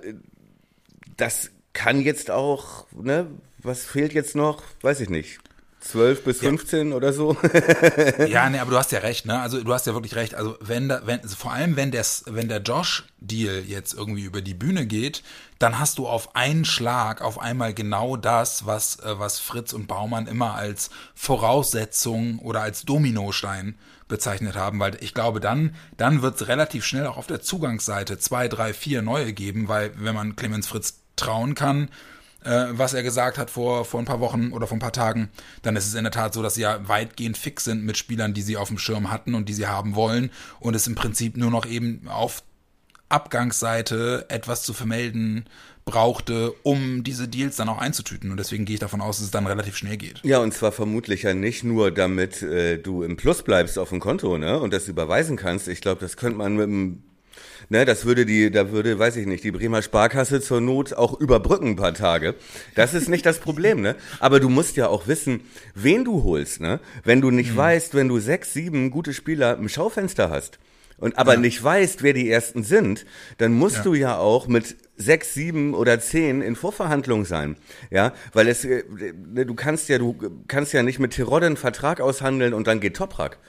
das 1.17 1.51
kann 1.73 2.01
jetzt 2.01 2.31
auch, 2.31 2.87
ne, 2.93 3.27
was 3.61 3.83
fehlt 3.83 4.13
jetzt 4.13 4.35
noch, 4.35 4.63
weiß 4.81 5.01
ich 5.01 5.09
nicht, 5.09 5.39
12 5.91 6.23
bis 6.23 6.39
15 6.39 6.89
ja. 6.89 6.95
oder 6.95 7.13
so. 7.13 7.37
ja, 8.27 8.49
ne, 8.49 8.61
aber 8.61 8.71
du 8.71 8.77
hast 8.77 8.91
ja 8.91 8.99
recht, 8.99 9.25
ne? 9.25 9.39
Also 9.39 9.63
du 9.63 9.73
hast 9.73 9.85
ja 9.85 9.93
wirklich 9.93 10.15
recht. 10.15 10.33
Also 10.33 10.57
wenn 10.59 10.89
da, 10.89 11.01
wenn, 11.05 11.21
also 11.21 11.35
vor 11.35 11.53
allem 11.53 11.75
wenn 11.75 11.91
der, 11.91 12.05
wenn 12.25 12.49
der 12.49 12.61
Josh-Deal 12.61 13.63
jetzt 13.67 13.93
irgendwie 13.93 14.23
über 14.23 14.41
die 14.41 14.55
Bühne 14.55 14.87
geht, 14.87 15.21
dann 15.59 15.77
hast 15.79 15.99
du 15.99 16.07
auf 16.07 16.35
einen 16.35 16.65
Schlag 16.65 17.21
auf 17.21 17.39
einmal 17.39 17.73
genau 17.73 18.17
das, 18.17 18.65
was, 18.65 18.99
äh, 18.99 19.19
was 19.19 19.39
Fritz 19.39 19.73
und 19.73 19.87
Baumann 19.87 20.27
immer 20.27 20.55
als 20.55 20.89
Voraussetzung 21.13 22.39
oder 22.39 22.61
als 22.61 22.83
Dominostein 22.83 23.77
bezeichnet 24.07 24.55
haben, 24.55 24.79
weil 24.79 24.97
ich 25.01 25.13
glaube, 25.13 25.39
dann, 25.39 25.75
dann 25.97 26.21
wird 26.21 26.39
es 26.39 26.47
relativ 26.47 26.85
schnell 26.85 27.07
auch 27.07 27.17
auf 27.17 27.27
der 27.27 27.41
Zugangsseite 27.41 28.17
zwei, 28.17 28.47
drei, 28.47 28.73
vier 28.73 29.01
neue 29.01 29.33
geben, 29.33 29.67
weil 29.67 29.93
wenn 29.97 30.15
man 30.15 30.35
Clemens 30.35 30.67
Fritz 30.67 30.99
trauen 31.15 31.55
kann, 31.55 31.89
äh, 32.45 32.67
was 32.71 32.93
er 32.93 33.03
gesagt 33.03 33.37
hat 33.37 33.49
vor, 33.49 33.85
vor 33.85 33.99
ein 33.99 34.05
paar 34.05 34.19
Wochen 34.19 34.51
oder 34.51 34.67
vor 34.67 34.77
ein 34.77 34.81
paar 34.81 34.93
Tagen, 34.93 35.29
dann 35.61 35.75
ist 35.75 35.87
es 35.87 35.95
in 35.95 36.03
der 36.03 36.11
Tat 36.11 36.33
so, 36.33 36.41
dass 36.41 36.55
sie 36.55 36.61
ja 36.61 36.87
weitgehend 36.87 37.37
fix 37.37 37.63
sind 37.63 37.83
mit 37.83 37.97
Spielern, 37.97 38.33
die 38.33 38.41
sie 38.41 38.57
auf 38.57 38.67
dem 38.67 38.77
Schirm 38.77 39.11
hatten 39.11 39.35
und 39.35 39.49
die 39.49 39.53
sie 39.53 39.67
haben 39.67 39.95
wollen 39.95 40.29
und 40.59 40.75
es 40.75 40.87
im 40.87 40.95
Prinzip 40.95 41.37
nur 41.37 41.51
noch 41.51 41.65
eben 41.65 42.07
auf 42.07 42.43
Abgangsseite 43.09 44.25
etwas 44.29 44.63
zu 44.63 44.73
vermelden 44.73 45.45
brauchte, 45.85 46.51
um 46.63 47.03
diese 47.03 47.27
Deals 47.27 47.55
dann 47.57 47.69
auch 47.69 47.77
einzutüten. 47.77 48.31
Und 48.31 48.37
deswegen 48.37 48.65
gehe 48.65 48.73
ich 48.73 48.79
davon 48.79 49.01
aus, 49.01 49.17
dass 49.17 49.25
es 49.25 49.31
dann 49.31 49.45
relativ 49.45 49.77
schnell 49.77 49.97
geht. 49.97 50.19
Ja, 50.23 50.39
und 50.39 50.51
zwar 50.51 50.71
vermutlich 50.71 51.23
ja 51.23 51.35
nicht 51.35 51.63
nur, 51.63 51.91
damit 51.91 52.41
äh, 52.41 52.77
du 52.77 53.03
im 53.03 53.17
Plus 53.17 53.43
bleibst 53.43 53.77
auf 53.77 53.89
dem 53.89 53.99
Konto, 53.99 54.39
ne? 54.39 54.59
Und 54.59 54.73
das 54.73 54.87
überweisen 54.87 55.37
kannst. 55.37 55.67
Ich 55.67 55.81
glaube, 55.81 56.01
das 56.01 56.17
könnte 56.17 56.39
man 56.39 56.55
mit 56.55 56.63
einem 56.63 57.03
Ne, 57.69 57.85
das 57.85 58.05
würde 58.05 58.25
die, 58.25 58.51
da 58.51 58.71
würde, 58.71 58.99
weiß 58.99 59.15
ich 59.15 59.25
nicht, 59.25 59.43
die 59.43 59.51
Bremer 59.51 59.81
Sparkasse 59.81 60.39
zur 60.39 60.61
Not 60.61 60.93
auch 60.93 61.19
überbrücken 61.19 61.69
ein 61.69 61.75
paar 61.75 61.93
Tage. 61.93 62.35
Das 62.75 62.93
ist 62.93 63.09
nicht 63.09 63.25
das 63.25 63.39
Problem, 63.39 63.81
ne? 63.81 63.95
Aber 64.19 64.39
du 64.39 64.49
musst 64.49 64.77
ja 64.77 64.87
auch 64.87 65.07
wissen, 65.07 65.41
wen 65.73 66.05
du 66.05 66.23
holst, 66.23 66.61
ne? 66.61 66.79
Wenn 67.03 67.21
du 67.21 67.31
nicht 67.31 67.53
mhm. 67.53 67.57
weißt, 67.57 67.95
wenn 67.95 68.07
du 68.07 68.19
sechs, 68.19 68.53
sieben 68.53 68.91
gute 68.91 69.13
Spieler 69.13 69.57
im 69.57 69.67
Schaufenster 69.67 70.29
hast 70.29 70.59
und 70.97 71.17
aber 71.17 71.33
ja. 71.33 71.39
nicht 71.39 71.63
weißt, 71.63 72.03
wer 72.03 72.13
die 72.13 72.29
ersten 72.29 72.63
sind, 72.63 73.05
dann 73.37 73.53
musst 73.53 73.77
ja. 73.77 73.83
du 73.83 73.93
ja 73.95 74.17
auch 74.17 74.47
mit 74.47 74.75
sechs, 74.95 75.33
sieben 75.33 75.73
oder 75.73 75.99
zehn 75.99 76.41
in 76.41 76.55
Vorverhandlung 76.55 77.25
sein, 77.25 77.57
ja, 77.91 78.13
weil 78.33 78.47
es, 78.47 78.63
äh, 78.63 78.83
du 79.33 79.55
kannst 79.55 79.89
ja, 79.89 79.97
du 79.97 80.15
kannst 80.47 80.71
ja 80.71 80.83
nicht 80.83 80.99
mit 80.99 81.11
Tirode 81.13 81.47
einen 81.47 81.57
Vertrag 81.57 81.99
aushandeln 81.99 82.53
und 82.53 82.67
dann 82.67 82.79
geht 82.79 82.95
Toprak. 82.95 83.39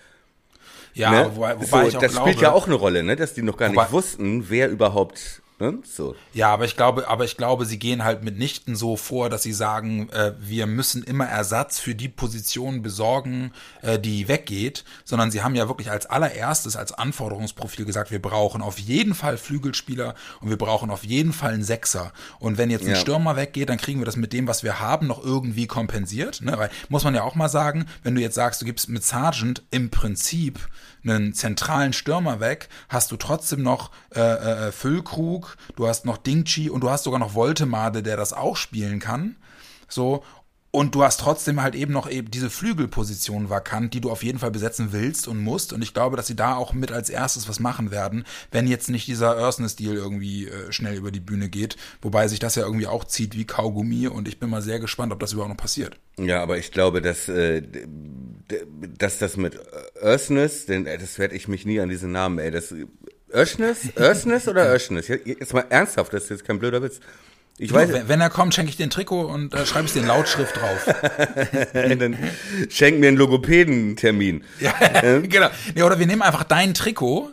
Ja, 0.97 1.11
ne? 1.11 1.31
wobei, 1.35 1.55
wobei 1.57 1.67
so, 1.67 1.89
ich 1.89 1.97
auch 1.97 2.01
das 2.01 2.13
glaube, 2.13 2.31
spielt 2.31 2.43
ja 2.43 2.53
auch 2.53 2.67
eine 2.67 2.75
Rolle, 2.75 3.03
ne? 3.03 3.17
dass 3.17 3.35
die 3.35 3.43
noch 3.43 3.59
gar 3.59 3.69
wobei, 3.69 3.83
nicht 3.83 3.93
wussten, 3.93 4.49
wer 4.49 4.71
überhaupt 4.71 5.43
Ne? 5.59 5.79
So. 5.85 6.15
Ja, 6.35 6.53
aber 6.53 6.67
ich 6.67 6.77
glaube, 6.77 7.09
aber 7.09 7.25
ich 7.25 7.39
glaube, 7.39 7.65
sie 7.65 7.79
gehen 7.79 8.05
halt 8.05 8.23
mitnichten 8.23 8.77
so 8.77 8.97
vor, 8.97 9.31
dass 9.31 9.43
sie 9.43 9.55
sagen, 9.55 10.11
äh, 10.11 10.35
wir 10.39 10.67
müssen 10.67 11.03
immer 11.03 11.25
Ersatz 11.27 11.79
für 11.79 11.95
die 11.95 12.11
Position 12.11 12.83
besorgen, 12.83 13.53
äh, 13.81 13.99
die 13.99 14.29
weggeht, 14.29 14.85
sondern 15.07 15.31
sie 15.31 15.43
haben 15.43 15.55
ja 15.55 15.67
wirklich 15.67 15.91
als 15.91 16.05
allererstes 16.05 16.77
als 16.77 16.93
Anforderungsprofil 16.93 17.87
gesagt, 17.87 18.11
wir 18.11 18.21
brauchen 18.21 18.61
auf 18.61 18.79
jeden 18.79 19.15
Fall 19.15 19.39
Flügelspieler 19.39 20.15
und 20.43 20.51
wir 20.51 20.59
brauchen 20.59 20.91
auf 20.91 21.05
jeden 21.05 21.33
Fall 21.33 21.55
einen 21.55 21.65
Sechser. 21.65 22.13
Und 22.39 22.59
wenn 22.59 22.69
jetzt 22.69 22.85
ein 22.85 22.91
Ja. 22.91 22.97
Stürmer 22.97 23.37
weggeht, 23.37 23.71
dann 23.71 23.79
kriegen 23.79 24.01
wir 24.01 24.07
das 24.07 24.17
mit 24.17 24.35
dem, 24.35 24.47
was 24.47 24.63
wir 24.63 24.79
haben, 24.81 25.07
noch 25.07 25.25
irgendwie 25.25 25.67
kompensiert. 25.67 26.43
Ne? 26.43 26.59
Weil 26.59 26.69
muss 26.91 27.05
man 27.05 27.15
ja 27.15 27.23
auch 27.23 27.35
mal 27.35 27.49
sagen, 27.49 27.87
wenn 28.03 28.15
du 28.15 28.21
jetzt 28.21 28.35
sagst, 28.35 28.61
du 28.61 28.67
gibst 28.67 28.91
mit 28.91 29.05
Sargent 29.05 29.63
im 29.71 29.89
Prinzip 29.91 30.61
einen 31.03 31.35
zentralen 31.35 31.93
Stürmer 31.93 32.41
weg, 32.41 32.69
hast 32.89 33.13
du 33.13 33.17
trotzdem 33.17 33.63
noch 33.63 33.91
äh, 34.15 34.21
äh, 34.69 34.73
Füllkrug, 35.47 35.57
du 35.77 35.87
hast 35.87 36.05
noch 36.05 36.19
Dingchi 36.19 36.71
und 36.71 36.83
du 36.83 36.91
hast 36.91 37.05
sogar 37.05 37.21
noch 37.21 37.35
Voltemade, 37.35 38.03
der 38.03 38.17
das 38.17 38.33
auch 38.33 38.57
spielen 38.57 38.99
kann. 38.99 39.37
So. 39.89 40.23
Und 40.73 40.95
du 40.95 41.03
hast 41.03 41.21
trotzdem 41.21 41.63
halt 41.63 41.75
eben 41.75 41.95
noch 41.95 42.11
eben 42.11 42.31
diese 42.31 42.51
Flügelposition 42.51 43.49
vakant, 43.49 43.95
die 43.95 44.03
du 44.03 44.11
auf 44.11 44.23
jeden 44.23 44.39
Fall 44.39 44.51
besetzen 44.51 44.89
willst 44.91 45.27
und 45.27 45.39
musst. 45.39 45.73
Und 45.73 45.81
ich 45.81 45.95
glaube, 45.95 46.19
dass 46.19 46.27
sie 46.27 46.37
da 46.37 46.55
auch 46.55 46.75
mit 46.75 46.93
als 46.93 47.09
erstes 47.09 47.49
was 47.49 47.61
machen 47.61 47.91
werden, 47.91 48.25
wenn 48.51 48.67
jetzt 48.67 48.91
nicht 48.91 49.09
dieser 49.09 49.41
Ursnes-Deal 49.41 49.95
irgendwie 49.95 50.49
äh, 50.49 50.71
schnell 50.73 50.97
über 50.97 51.11
die 51.11 51.21
Bühne 51.21 51.49
geht. 51.49 51.79
Wobei 52.03 52.29
sich 52.29 52.41
das 52.41 52.57
ja 52.57 52.65
irgendwie 52.65 52.89
auch 52.89 53.05
zieht 53.05 53.35
wie 53.37 53.47
Kaugummi. 53.47 54.09
Und 54.09 54.29
ich 54.29 54.39
bin 54.39 54.51
mal 54.51 54.61
sehr 54.61 54.79
gespannt, 54.79 55.15
ob 55.15 55.21
das 55.21 55.33
überhaupt 55.33 55.53
noch 55.53 55.57
passiert. 55.57 55.99
Ja, 56.19 56.43
aber 56.43 56.59
ich 56.59 56.73
glaube, 56.73 57.01
dass, 57.01 57.27
äh, 57.31 57.63
dass 58.99 59.19
das 59.19 59.39
mit 59.39 59.59
Örsnes, 60.03 60.67
denn 60.67 60.85
äh, 60.85 60.99
das 60.99 61.19
werde 61.19 61.37
ich 61.37 61.49
mich 61.49 61.65
nie 61.65 61.81
an 61.81 61.89
diesen 61.89 62.13
Namen, 62.13 62.39
ey, 62.39 62.51
das 62.51 62.75
Öschnes, 63.33 63.97
Örsnes 63.97 64.49
oder 64.49 64.73
Öschnes? 64.73 65.09
Jetzt 65.09 65.53
mal 65.53 65.65
ernsthaft, 65.69 66.13
das 66.13 66.25
ist 66.25 66.31
jetzt 66.31 66.45
kein 66.45 66.59
blöder 66.59 66.83
Witz. 66.83 67.01
Ich 67.59 67.73
weiß, 67.73 67.91
wenn, 67.91 68.09
wenn 68.09 68.21
er 68.21 68.29
kommt, 68.29 68.55
schenke 68.55 68.69
ich 68.69 68.77
dir 68.77 68.85
ein 68.85 68.91
Trikot 68.91 69.23
und 69.23 69.55
äh, 69.55 69.65
schreibe 69.65 69.87
ich 69.87 69.93
dir 69.95 70.01
in 70.01 70.07
Lautschrift 70.07 70.57
drauf. 70.57 70.95
dann 71.73 72.19
schenk 72.69 73.01
mir 73.01 73.09
einen 73.09 73.17
Logopädentermin. 73.17 74.45
ja, 74.61 74.75
genau. 75.21 75.49
Ja, 75.75 75.87
oder 75.87 75.99
wir 75.99 76.07
nehmen 76.07 76.21
einfach 76.21 76.45
dein 76.45 76.75
Trikot 76.75 77.31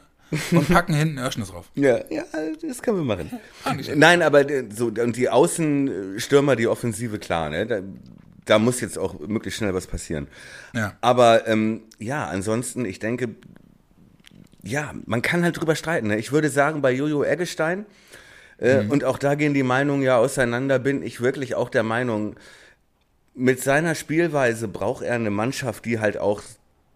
und 0.52 0.70
packen 0.70 0.94
hinten 0.94 1.18
Örschnis 1.20 1.50
drauf. 1.50 1.66
Ja, 1.76 2.00
ja, 2.10 2.24
das 2.62 2.82
können 2.82 2.98
wir 2.98 3.04
machen. 3.04 3.32
Nein, 3.96 4.22
aber 4.22 4.50
äh, 4.50 4.64
so 4.74 4.88
und 4.88 5.18
die 5.18 5.30
Außenstürmer, 5.30 6.56
die 6.56 6.68
Offensive, 6.68 7.20
klar, 7.20 7.50
ne? 7.50 7.68
Da, 7.68 7.82
da 8.46 8.60
muss 8.60 8.82
jetzt 8.82 8.98
auch 8.98 9.20
möglichst 9.20 9.58
schnell 9.58 9.74
was 9.74 9.88
passieren. 9.88 10.28
Ja. 10.74 10.94
Aber 11.02 11.48
ähm, 11.48 11.82
ja, 12.00 12.26
ansonsten, 12.26 12.86
ich 12.86 13.00
denke, 13.00 13.36
ja, 14.64 14.94
man 15.06 15.22
kann 15.22 15.44
halt 15.44 15.60
drüber 15.60 15.76
streiten. 15.76 16.08
Ne? 16.08 16.18
Ich 16.18 16.32
würde 16.32 16.50
sagen, 16.50 16.82
bei 16.82 16.92
Jojo 16.92 17.24
Eggestein, 17.24 17.86
äh, 18.58 18.86
und 18.88 19.04
auch 19.04 19.18
da 19.18 19.36
gehen 19.36 19.54
die 19.54 19.64
Meinungen 19.64 20.02
ja 20.02 20.18
auseinander, 20.18 20.80
bin 20.80 21.04
ich 21.04 21.22
wirklich 21.22 21.56
auch 21.56 21.70
der 21.70 21.84
Meinung, 21.84 22.36
mit 23.36 23.62
seiner 23.62 23.96
Spielweise 23.96 24.68
braucht 24.68 25.04
er 25.04 25.16
eine 25.16 25.32
Mannschaft, 25.32 25.86
die 25.86 26.00
halt 26.00 26.18
auch 26.18 26.42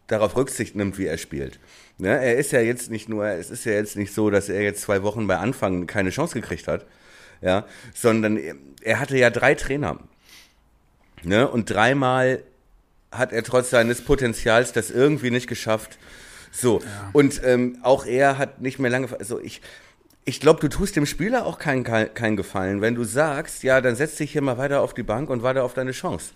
darauf 0.07 0.35
Rücksicht 0.35 0.75
nimmt, 0.75 0.97
wie 0.97 1.07
er 1.07 1.17
spielt. 1.17 1.59
Ne? 1.97 2.09
Er 2.09 2.37
ist 2.37 2.51
ja 2.51 2.61
jetzt 2.61 2.89
nicht 2.89 3.09
nur, 3.09 3.25
es 3.25 3.49
ist 3.49 3.65
ja 3.65 3.73
jetzt 3.73 3.97
nicht 3.97 4.13
so, 4.13 4.29
dass 4.29 4.47
er 4.47 4.61
jetzt 4.61 4.81
zwei 4.81 5.03
Wochen 5.03 5.27
bei 5.27 5.37
Anfang 5.37 5.87
keine 5.87 6.11
Chance 6.11 6.39
gekriegt 6.39 6.67
hat, 6.67 6.85
ja, 7.41 7.65
sondern 7.93 8.39
er 8.81 8.99
hatte 8.99 9.17
ja 9.17 9.29
drei 9.29 9.55
Trainer. 9.55 9.99
Ne? 11.23 11.47
Und 11.47 11.69
dreimal 11.69 12.43
hat 13.11 13.33
er 13.33 13.43
trotz 13.43 13.71
seines 13.71 14.01
Potenzials 14.01 14.71
das 14.73 14.91
irgendwie 14.91 15.31
nicht 15.31 15.47
geschafft. 15.47 15.97
So. 16.59 16.81
Und 17.13 17.41
ähm, 17.43 17.77
auch 17.83 18.05
er 18.05 18.37
hat 18.37 18.61
nicht 18.61 18.79
mehr 18.79 18.89
lange. 18.89 19.07
Also 19.19 19.39
ich, 19.39 19.61
ich 20.25 20.39
glaube, 20.39 20.59
du 20.59 20.67
tust 20.67 20.95
dem 20.95 21.05
Spieler 21.05 21.45
auch 21.45 21.59
keinen 21.59 21.83
kein 21.83 22.35
Gefallen, 22.35 22.81
wenn 22.81 22.95
du 22.95 23.03
sagst, 23.03 23.63
ja, 23.63 23.79
dann 23.79 23.95
setz 23.95 24.15
dich 24.15 24.31
hier 24.31 24.41
mal 24.41 24.57
weiter 24.57 24.81
auf 24.81 24.93
die 24.93 25.03
Bank 25.03 25.29
und 25.29 25.43
warte 25.43 25.63
auf 25.63 25.73
deine 25.73 25.91
Chance. 25.91 26.31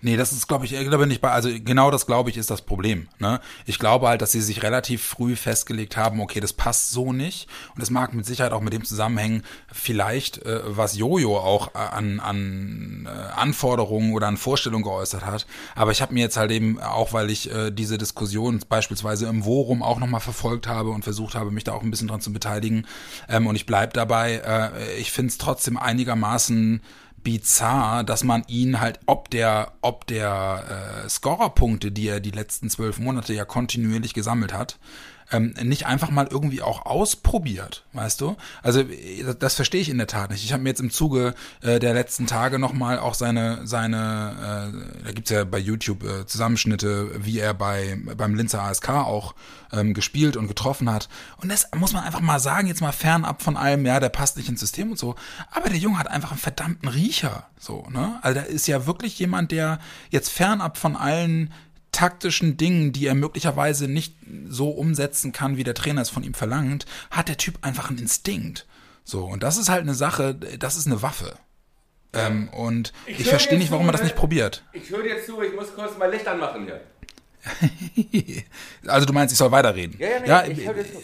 Nee, 0.00 0.16
das 0.16 0.30
ist, 0.30 0.46
glaube 0.46 0.64
ich, 0.64 0.74
ich 0.74 0.88
glaube 0.88 1.08
nicht 1.08 1.20
bei, 1.20 1.32
also 1.32 1.50
genau 1.52 1.90
das, 1.90 2.06
glaube 2.06 2.30
ich, 2.30 2.36
ist 2.36 2.50
das 2.50 2.62
Problem. 2.62 3.08
Ne? 3.18 3.40
Ich 3.66 3.80
glaube 3.80 4.06
halt, 4.06 4.22
dass 4.22 4.30
sie 4.30 4.40
sich 4.40 4.62
relativ 4.62 5.02
früh 5.02 5.34
festgelegt 5.34 5.96
haben, 5.96 6.20
okay, 6.20 6.38
das 6.38 6.52
passt 6.52 6.92
so 6.92 7.12
nicht. 7.12 7.48
Und 7.74 7.82
es 7.82 7.90
mag 7.90 8.14
mit 8.14 8.24
Sicherheit 8.24 8.52
auch 8.52 8.60
mit 8.60 8.72
dem 8.72 8.84
zusammenhängen, 8.84 9.42
vielleicht, 9.72 10.38
äh, 10.46 10.60
was 10.64 10.96
Jojo 10.96 11.36
auch 11.38 11.74
äh, 11.74 11.78
an, 11.78 12.20
an 12.20 13.08
äh, 13.08 13.40
Anforderungen 13.40 14.12
oder 14.12 14.28
an 14.28 14.36
Vorstellungen 14.36 14.84
geäußert 14.84 15.26
hat. 15.26 15.46
Aber 15.74 15.90
ich 15.90 16.00
habe 16.00 16.14
mir 16.14 16.20
jetzt 16.20 16.36
halt 16.36 16.52
eben, 16.52 16.80
auch 16.80 17.12
weil 17.12 17.28
ich 17.28 17.52
äh, 17.52 17.72
diese 17.72 17.98
Diskussion 17.98 18.60
beispielsweise 18.68 19.26
im 19.26 19.42
Forum 19.42 19.82
auch 19.82 19.98
nochmal 19.98 20.20
verfolgt 20.20 20.68
habe 20.68 20.90
und 20.90 21.02
versucht 21.02 21.34
habe, 21.34 21.50
mich 21.50 21.64
da 21.64 21.72
auch 21.72 21.82
ein 21.82 21.90
bisschen 21.90 22.08
dran 22.08 22.20
zu 22.20 22.32
beteiligen. 22.32 22.86
Ähm, 23.28 23.48
und 23.48 23.56
ich 23.56 23.66
bleib 23.66 23.94
dabei, 23.94 24.42
äh, 24.46 25.00
ich 25.00 25.10
finde 25.10 25.30
es 25.30 25.38
trotzdem 25.38 25.76
einigermaßen 25.76 26.82
bizarr, 27.28 28.04
dass 28.04 28.24
man 28.24 28.42
ihn 28.48 28.80
halt, 28.80 29.00
ob 29.04 29.28
der, 29.28 29.72
ob 29.82 30.06
der 30.06 31.02
äh, 31.04 31.08
Scorerpunkte, 31.10 31.92
die 31.92 32.08
er 32.08 32.20
die 32.20 32.30
letzten 32.30 32.70
zwölf 32.70 32.98
Monate 32.98 33.34
ja 33.34 33.44
kontinuierlich 33.44 34.14
gesammelt 34.14 34.54
hat, 34.54 34.78
ähm, 35.30 35.54
nicht 35.62 35.86
einfach 35.86 36.10
mal 36.10 36.28
irgendwie 36.30 36.62
auch 36.62 36.86
ausprobiert, 36.86 37.84
weißt 37.92 38.20
du? 38.20 38.36
Also 38.62 38.80
äh, 38.80 39.34
das, 39.38 39.54
verstehe 39.54 39.80
ich 39.80 39.88
in 39.88 39.98
der 39.98 40.06
Tat 40.06 40.30
nicht. 40.30 40.44
Ich 40.44 40.52
habe 40.52 40.62
mir 40.62 40.70
jetzt 40.70 40.80
im 40.80 40.90
Zuge 40.90 41.34
äh, 41.62 41.78
der 41.78 41.94
letzten 41.94 42.26
Tage 42.26 42.58
nochmal 42.58 42.98
auch 42.98 43.14
seine, 43.14 43.66
seine, 43.66 44.72
äh, 45.02 45.04
da 45.06 45.12
gibt's 45.12 45.30
ja 45.30 45.44
bei 45.44 45.58
YouTube 45.58 46.04
äh, 46.04 46.26
Zusammenschnitte, 46.26 47.10
wie 47.24 47.38
er 47.38 47.54
bei 47.54 47.98
beim 48.16 48.34
Linzer 48.34 48.62
ASK 48.62 48.90
auch 48.90 49.34
ähm, 49.72 49.94
gespielt 49.94 50.36
und 50.36 50.48
getroffen 50.48 50.90
hat. 50.90 51.08
Und 51.38 51.50
das 51.50 51.68
muss 51.76 51.92
man 51.92 52.04
einfach 52.04 52.20
mal 52.20 52.40
sagen, 52.40 52.68
jetzt 52.68 52.80
mal 52.80 52.92
fernab 52.92 53.42
von 53.42 53.56
allem, 53.56 53.84
ja, 53.84 54.00
der 54.00 54.08
passt 54.08 54.36
nicht 54.36 54.48
ins 54.48 54.60
System 54.60 54.90
und 54.92 54.98
so. 54.98 55.14
Aber 55.50 55.68
der 55.68 55.78
Junge 55.78 55.98
hat 55.98 56.08
einfach 56.08 56.30
einen 56.30 56.40
verdammten 56.40 56.88
Riecher, 56.88 57.46
so, 57.58 57.86
ne? 57.90 58.18
Also 58.22 58.40
da 58.40 58.46
ist 58.46 58.66
ja 58.66 58.86
wirklich 58.86 59.18
jemand, 59.18 59.52
der 59.52 59.78
jetzt 60.10 60.30
fernab 60.30 60.78
von 60.78 60.96
allen 60.96 61.52
taktischen 61.98 62.56
Dingen, 62.56 62.92
die 62.92 63.06
er 63.06 63.16
möglicherweise 63.16 63.88
nicht 63.88 64.14
so 64.48 64.70
umsetzen 64.70 65.32
kann, 65.32 65.56
wie 65.56 65.64
der 65.64 65.74
Trainer 65.74 66.00
es 66.00 66.10
von 66.10 66.22
ihm 66.22 66.32
verlangt, 66.32 66.86
hat 67.10 67.26
der 67.26 67.36
Typ 67.36 67.58
einfach 67.62 67.90
einen 67.90 67.98
Instinkt. 67.98 68.66
So, 69.02 69.24
und 69.24 69.42
das 69.42 69.56
ist 69.56 69.68
halt 69.68 69.82
eine 69.82 69.94
Sache, 69.94 70.36
das 70.36 70.76
ist 70.76 70.86
eine 70.86 71.02
Waffe. 71.02 71.36
Ähm, 72.12 72.50
und 72.50 72.92
ich, 73.04 73.18
höre 73.18 73.30
verstehe 73.30 73.58
nicht, 73.58 73.72
warum 73.72 73.86
man 73.86 73.92
das 73.92 74.04
nicht 74.04 74.14
probiert. 74.14 74.62
Ich 74.72 74.88
höre 74.90 75.02
dir 75.02 75.24
zu, 75.26 75.42
ich 75.42 75.52
muss 75.52 75.74
kurz 75.74 75.98
mal 75.98 76.08
Licht 76.08 76.28
anmachen 76.28 76.66
hier. 76.66 76.80
Also 78.86 79.04
du 79.04 79.12
meinst, 79.12 79.32
ich 79.32 79.38
soll 79.38 79.50
weiterreden? 79.50 79.96
Ja, 79.98 80.08
ja, 80.08 80.20
nee, 80.20 80.28
ja, 80.28 80.46
ich 80.46 80.58
dir 80.58 80.86
zu. 80.86 81.02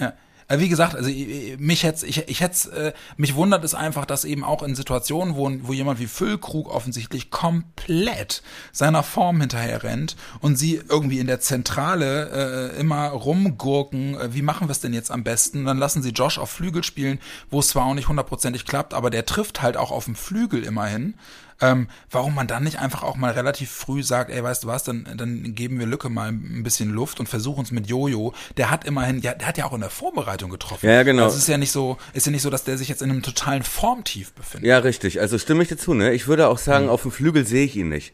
Ja. 0.00 0.12
Äh, 0.48 0.58
Wie 0.58 0.68
gesagt, 0.68 0.94
also 0.94 1.10
äh, 1.10 1.56
mich 1.58 1.82
hätt's, 1.82 2.02
ich, 2.02 2.28
ich 2.28 2.40
äh, 2.40 2.92
mich 3.16 3.34
wundert 3.34 3.64
es 3.64 3.74
einfach, 3.74 4.06
dass 4.06 4.24
eben 4.24 4.44
auch 4.44 4.62
in 4.62 4.74
Situationen, 4.74 5.36
wo, 5.36 5.50
wo 5.62 5.72
jemand 5.72 5.98
wie 5.98 6.06
Füllkrug 6.06 6.72
offensichtlich 6.72 7.30
komplett 7.30 8.42
seiner 8.72 9.02
Form 9.02 9.40
hinterher 9.40 9.82
rennt 9.82 10.16
und 10.40 10.56
sie 10.56 10.80
irgendwie 10.88 11.18
in 11.18 11.26
der 11.26 11.40
Zentrale 11.40 12.72
äh, 12.76 12.80
immer 12.80 13.08
rumgurken, 13.08 14.14
äh, 14.14 14.34
wie 14.34 14.42
machen 14.42 14.68
wir 14.68 14.72
es 14.72 14.80
denn 14.80 14.94
jetzt 14.94 15.10
am 15.10 15.24
besten? 15.24 15.64
Dann 15.64 15.78
lassen 15.78 16.02
sie 16.02 16.10
Josh 16.10 16.38
auf 16.38 16.50
Flügel 16.50 16.84
spielen, 16.84 17.18
wo 17.50 17.60
es 17.60 17.68
zwar 17.68 17.86
auch 17.86 17.94
nicht 17.94 18.08
hundertprozentig 18.08 18.64
klappt, 18.64 18.94
aber 18.94 19.10
der 19.10 19.26
trifft 19.26 19.62
halt 19.62 19.76
auch 19.76 19.90
auf 19.90 20.04
dem 20.04 20.14
Flügel 20.14 20.62
immerhin. 20.62 21.14
Ähm, 21.60 21.88
warum 22.10 22.34
man 22.34 22.46
dann 22.46 22.64
nicht 22.64 22.80
einfach 22.80 23.02
auch 23.02 23.16
mal 23.16 23.32
relativ 23.32 23.70
früh 23.70 24.02
sagt, 24.02 24.30
ey, 24.30 24.42
weißt 24.42 24.64
du 24.64 24.66
was, 24.68 24.84
dann, 24.84 25.08
dann 25.16 25.54
geben 25.54 25.78
wir 25.78 25.86
Lücke 25.86 26.08
mal 26.08 26.28
ein 26.28 26.62
bisschen 26.62 26.90
Luft 26.90 27.18
und 27.18 27.28
versuchen 27.28 27.64
es 27.64 27.70
mit 27.70 27.86
Jojo. 27.86 28.34
Der 28.56 28.70
hat 28.70 28.84
immerhin, 28.84 29.20
ja, 29.20 29.34
der 29.34 29.48
hat 29.48 29.56
ja 29.56 29.64
auch 29.64 29.72
in 29.72 29.80
der 29.80 29.90
Vorbereitung 29.90 30.50
getroffen. 30.50 30.86
Ja, 30.86 31.02
genau. 31.02 31.24
Also 31.24 31.36
es 31.36 31.42
ist 31.42 31.48
ja 31.48 31.58
nicht 31.58 31.72
so, 31.72 31.96
ist 32.12 32.26
ja 32.26 32.32
nicht 32.32 32.42
so, 32.42 32.50
dass 32.50 32.64
der 32.64 32.76
sich 32.76 32.88
jetzt 32.88 33.00
in 33.00 33.10
einem 33.10 33.22
totalen 33.22 33.62
Formtief 33.62 34.32
befindet. 34.32 34.68
Ja, 34.68 34.78
richtig. 34.78 35.20
Also 35.20 35.38
stimme 35.38 35.62
ich 35.62 35.68
dir 35.68 35.78
zu, 35.78 35.94
ne? 35.94 36.12
Ich 36.12 36.28
würde 36.28 36.48
auch 36.48 36.58
sagen, 36.58 36.88
auf 36.88 37.02
dem 37.02 37.10
Flügel 37.10 37.46
sehe 37.46 37.64
ich 37.64 37.76
ihn 37.76 37.88
nicht. 37.88 38.12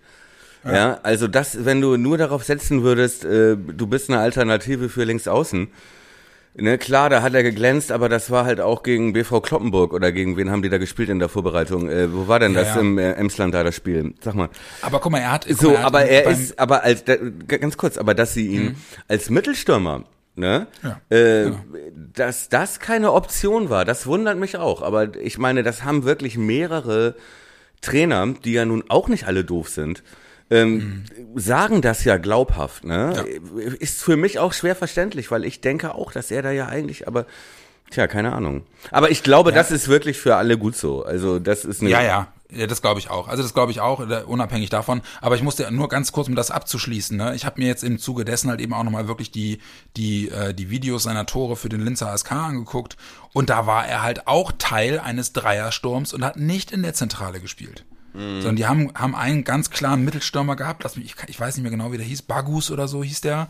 Ja. 0.65 1.01
also 1.03 1.27
das, 1.27 1.65
wenn 1.65 1.81
du 1.81 1.97
nur 1.97 2.19
darauf 2.19 2.45
setzen 2.45 2.85
würdest, 2.85 3.25
äh, 3.25 3.57
du 3.57 3.87
bist 3.89 4.09
eine 4.09 4.21
Alternative 4.21 4.89
für 4.89 5.03
links 5.03 5.27
außen. 5.27 5.69
Ne, 6.55 6.77
klar, 6.77 7.09
da 7.09 7.23
hat 7.23 7.33
er 7.33 7.43
geglänzt, 7.43 7.91
aber 7.93 8.11
das 8.11 8.31
war 8.31 8.45
halt 8.45 8.61
auch 8.61 8.83
gegen 8.83 9.15
BV 9.15 9.41
Kloppenburg 9.41 9.95
oder 9.95 10.13
gegen 10.13 10.37
wen 10.37 10.51
haben 10.51 10.61
die 10.61 10.69
da 10.69 10.77
gespielt 10.77 11.09
in 11.09 11.19
der 11.19 11.31
Vorbereitung? 11.31 11.89
Äh, 11.89 12.13
wo 12.13 12.29
war 12.29 12.41
denn 12.41 12.53
Ja, 12.53 12.61
das 12.61 12.75
ja. 12.75 12.81
im 12.83 12.99
äh, 12.99 13.13
Emsland 13.13 13.55
da 13.55 13.65
das 13.65 13.75
Spiel? 13.75 14.13
Sag 14.21 14.35
mal. 14.35 14.51
Aber 14.83 15.01
guck 15.01 15.13
mal, 15.13 15.19
er 15.21 15.33
hat, 15.33 15.47
So, 15.49 15.71
mal, 15.71 15.79
hat 15.79 15.85
aber 15.87 16.05
er 16.05 16.25
beim- 16.25 16.33
ist, 16.35 16.59
aber 16.59 16.83
als 16.83 17.05
da, 17.05 17.15
ganz 17.49 17.79
kurz, 17.79 17.97
aber 17.97 18.13
dass 18.15 18.35
sie 18.35 18.49
ihn 18.49 18.77
als 19.09 19.31
Mittelstürmer, 19.31 20.05
ne, 20.37 20.67
Ja, 20.83 21.01
äh, 21.09 21.45
genau. 21.45 21.57
dass 22.15 22.51
das 22.51 22.81
keine 22.81 23.13
Option 23.13 23.71
war, 23.71 23.87
das 23.87 24.07
wundert 24.07 24.37
mich 24.37 24.59
auch. 24.59 24.83
Aber 24.83 25.17
ich 25.17 25.39
meine, 25.39 25.63
das 25.63 25.85
haben 25.85 26.05
wirklich 26.05 26.37
mehrere 26.37 27.15
Trainer, 27.81 28.27
die 28.45 28.53
ja 28.53 28.67
nun 28.67 28.85
auch 28.89 29.09
nicht 29.09 29.27
alle 29.27 29.43
doof 29.45 29.71
sind, 29.71 30.03
ähm, 30.53 31.05
sagen 31.35 31.81
das 31.81 32.05
ja 32.05 32.19
glaubhaft, 32.19 32.85
ne? 32.85 33.25
Ist 33.79 34.03
für 34.03 34.17
mich 34.17 34.39
auch 34.39 34.53
schwer 34.53 34.77
verständlich, 34.77 35.31
weil 35.31 35.45
ich 35.45 35.61
denke 35.61 35.95
auch, 35.95 36.13
dass 36.13 36.31
er 36.31 36.43
da 36.43 36.51
ja 36.51 36.67
eigentlich, 36.67 37.09
aber 37.09 37.27
Tja, 37.91 38.07
keine 38.07 38.33
Ahnung. 38.33 38.65
Aber 38.91 39.11
ich 39.11 39.23
glaube, 39.23 39.53
das 39.53 39.71
ist 39.71 39.87
wirklich 39.89 40.17
für 40.17 40.37
alle 40.37 40.57
gut 40.57 40.77
so. 40.77 41.05
Also 41.05 41.39
das 41.39 41.67
ist 41.67 41.83
eine 41.83 41.91
Ja, 41.91 42.03
ja. 42.03 42.33
Ja, 42.55 42.67
das 42.67 42.83
glaube 42.83 43.01
ich 43.01 43.09
auch. 43.09 43.29
Also 43.29 43.43
das 43.43 43.55
glaube 43.55 43.73
ich 43.73 43.81
auch, 43.81 44.01
äh, 44.01 44.23
unabhängig 44.27 44.69
davon. 44.69 45.01
Aber 45.23 45.37
ich 45.37 45.43
musste 45.43 45.71
nur 45.71 45.89
ganz 45.89 46.13
kurz, 46.13 46.29
um 46.29 46.35
das 46.35 46.51
abzuschließen. 46.51 47.17
Ne? 47.17 47.35
Ich 47.35 47.47
habe 47.47 47.61
mir 47.61 47.67
jetzt 47.67 47.83
im 47.83 47.99
Zuge 47.99 48.27
dessen 48.27 48.51
halt 48.51 48.61
eben 48.61 48.75
auch 48.75 48.83
nochmal 48.83 49.09
wirklich 49.09 49.31
die, 49.31 49.59
die, 49.97 50.29
äh, 50.29 50.53
die 50.53 50.69
Videos 50.69 51.05
seiner 51.05 51.25
Tore 51.25 51.57
für 51.57 51.71
den 51.71 51.81
Linzer 51.81 52.11
ASK 52.11 52.33
angeguckt. 52.33 52.97
Und 53.33 53.49
da 53.49 53.67
war 53.67 53.87
er 53.87 54.03
halt 54.03 54.27
auch 54.27 54.53
Teil 54.59 54.99
eines 54.99 55.33
Dreiersturms 55.33 56.13
und 56.13 56.25
hat 56.25 56.37
nicht 56.37 56.73
in 56.73 56.83
der 56.83 56.93
Zentrale 56.93 57.41
gespielt. 57.41 57.85
Mhm. 58.15 58.41
Sondern 58.43 58.57
die 58.57 58.67
haben, 58.67 58.93
haben 58.95 59.15
einen 59.15 59.45
ganz 59.45 59.71
klaren 59.71 60.05
Mittelstürmer 60.05 60.57
gehabt. 60.57 60.85
Lass 60.85 60.97
mich, 60.97 61.07
ich, 61.07 61.17
ich 61.29 61.41
weiß 61.41 61.57
nicht 61.57 61.63
mehr 61.63 61.71
genau, 61.71 61.93
wie 61.93 61.99
der 61.99 62.07
hieß. 62.07 62.23
Bagus 62.23 62.71
oder 62.71 62.89
so 62.89 63.03
hieß 63.03 63.21
der. 63.21 63.49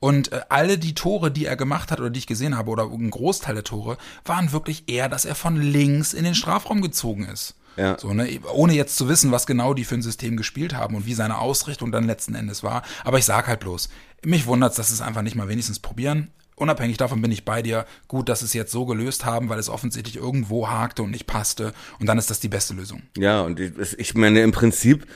Und 0.00 0.32
äh, 0.32 0.40
alle 0.48 0.78
die 0.78 0.94
Tore, 0.94 1.30
die 1.30 1.46
er 1.46 1.56
gemacht 1.56 1.92
hat 1.92 2.00
oder 2.00 2.10
die 2.10 2.18
ich 2.18 2.26
gesehen 2.26 2.56
habe, 2.56 2.70
oder 2.70 2.84
ein 2.84 3.10
Großteil 3.10 3.54
der 3.54 3.64
Tore, 3.64 3.98
waren 4.24 4.50
wirklich 4.50 4.88
eher, 4.88 5.08
dass 5.08 5.24
er 5.24 5.36
von 5.36 5.60
links 5.60 6.12
in 6.12 6.24
den 6.24 6.34
Strafraum 6.34 6.82
gezogen 6.82 7.24
ist. 7.26 7.54
Ja. 7.76 7.98
So, 7.98 8.12
ne? 8.12 8.40
Ohne 8.52 8.74
jetzt 8.74 8.96
zu 8.96 9.08
wissen, 9.08 9.30
was 9.30 9.46
genau 9.46 9.74
die 9.74 9.84
für 9.84 9.94
ein 9.94 10.02
System 10.02 10.36
gespielt 10.36 10.74
haben 10.74 10.94
und 10.94 11.06
wie 11.06 11.14
seine 11.14 11.38
Ausrichtung 11.38 11.92
dann 11.92 12.04
letzten 12.04 12.34
Endes 12.34 12.62
war. 12.62 12.82
Aber 13.04 13.18
ich 13.18 13.24
sag 13.24 13.46
halt 13.46 13.60
bloß, 13.60 13.88
mich 14.24 14.46
wundert's, 14.46 14.76
dass 14.76 14.90
es 14.90 15.00
einfach 15.00 15.22
nicht 15.22 15.36
mal 15.36 15.48
wenigstens 15.48 15.78
probieren. 15.78 16.32
Unabhängig 16.56 16.96
davon 16.96 17.22
bin 17.22 17.32
ich 17.32 17.44
bei 17.44 17.62
dir. 17.62 17.86
Gut, 18.08 18.28
dass 18.28 18.42
es 18.42 18.52
jetzt 18.52 18.72
so 18.72 18.86
gelöst 18.86 19.24
haben, 19.24 19.48
weil 19.48 19.58
es 19.58 19.68
offensichtlich 19.68 20.16
irgendwo 20.16 20.68
hakte 20.68 21.02
und 21.02 21.10
nicht 21.10 21.26
passte. 21.26 21.72
Und 21.98 22.06
dann 22.06 22.18
ist 22.18 22.30
das 22.30 22.40
die 22.40 22.48
beste 22.48 22.74
Lösung. 22.74 23.02
Ja, 23.16 23.40
und 23.42 23.58
ich 23.58 24.14
meine, 24.14 24.42
im 24.42 24.52
Prinzip 24.52 25.06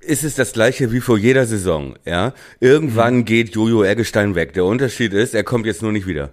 ist 0.00 0.24
es 0.24 0.34
das 0.34 0.52
gleiche 0.52 0.92
wie 0.92 1.00
vor 1.00 1.18
jeder 1.18 1.46
Saison. 1.46 1.96
Ja, 2.04 2.32
irgendwann 2.60 3.16
mhm. 3.16 3.24
geht 3.24 3.54
Jojo 3.54 3.84
Eggestein 3.84 4.34
weg. 4.34 4.54
Der 4.54 4.64
Unterschied 4.64 5.12
ist, 5.12 5.34
er 5.34 5.44
kommt 5.44 5.66
jetzt 5.66 5.82
nur 5.82 5.92
nicht 5.92 6.06
wieder. 6.06 6.30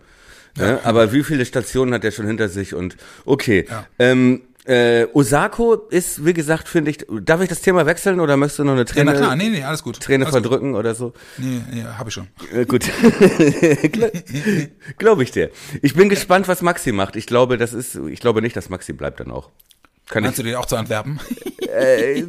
Ja. 0.58 0.68
ja 0.68 0.80
aber 0.84 1.12
wie 1.12 1.24
viele 1.24 1.46
Stationen 1.46 1.94
hat 1.94 2.04
er 2.04 2.12
schon 2.12 2.28
hinter 2.28 2.48
sich? 2.48 2.74
Und 2.74 2.96
okay, 3.26 3.66
ja. 3.70 3.86
ähm, 4.00 4.42
äh, 4.66 5.08
Osako 5.14 5.76
ist, 5.90 6.26
wie 6.26 6.34
gesagt, 6.34 6.68
finde 6.68 6.92
ich, 6.92 7.06
darf 7.22 7.42
ich 7.42 7.50
das 7.50 7.62
Thema 7.62 7.86
wechseln 7.86 8.20
oder 8.20 8.36
möchtest 8.36 8.60
du 8.60 8.64
noch 8.64 8.74
eine 8.74 8.86
Träne? 8.86 9.12
Ja, 9.12 9.20
na 9.20 9.26
klar, 9.26 9.36
nee, 9.36 9.50
nee, 9.50 9.64
alles 9.64 9.84
gut. 9.84 10.00
Träne 10.00 10.26
alles 10.26 10.34
verdrücken 10.34 10.72
gut. 10.72 10.80
oder 10.80 10.96
so? 10.96 11.14
Nee, 11.38 11.62
nee, 11.72 11.84
hab 11.84 12.08
ich 12.08 12.14
schon. 12.14 12.28
Äh, 12.52 12.66
gut. 12.66 12.84
glaube 14.98 15.24
ich 15.24 15.32
dir. 15.32 15.52
Ich 15.82 15.94
bin 15.94 16.10
gespannt, 16.10 16.48
was 16.48 16.62
Maxi 16.62 16.92
macht. 16.92 17.16
Ich 17.16 17.28
glaube, 17.28 17.58
das 17.58 17.74
ist, 17.74 17.96
ich 17.96 18.20
glaube 18.20 18.42
nicht, 18.42 18.56
dass 18.56 18.70
Maxi 18.70 18.94
bleibt 18.94 19.20
dann 19.20 19.32
auch. 19.32 19.52
Kann 20.10 20.26
ich, 20.26 20.36
du 20.36 20.44
den 20.44 20.56
auch 20.56 20.66
zu 20.66 20.76
Antwerpen? 20.76 21.20
äh, 21.68 22.24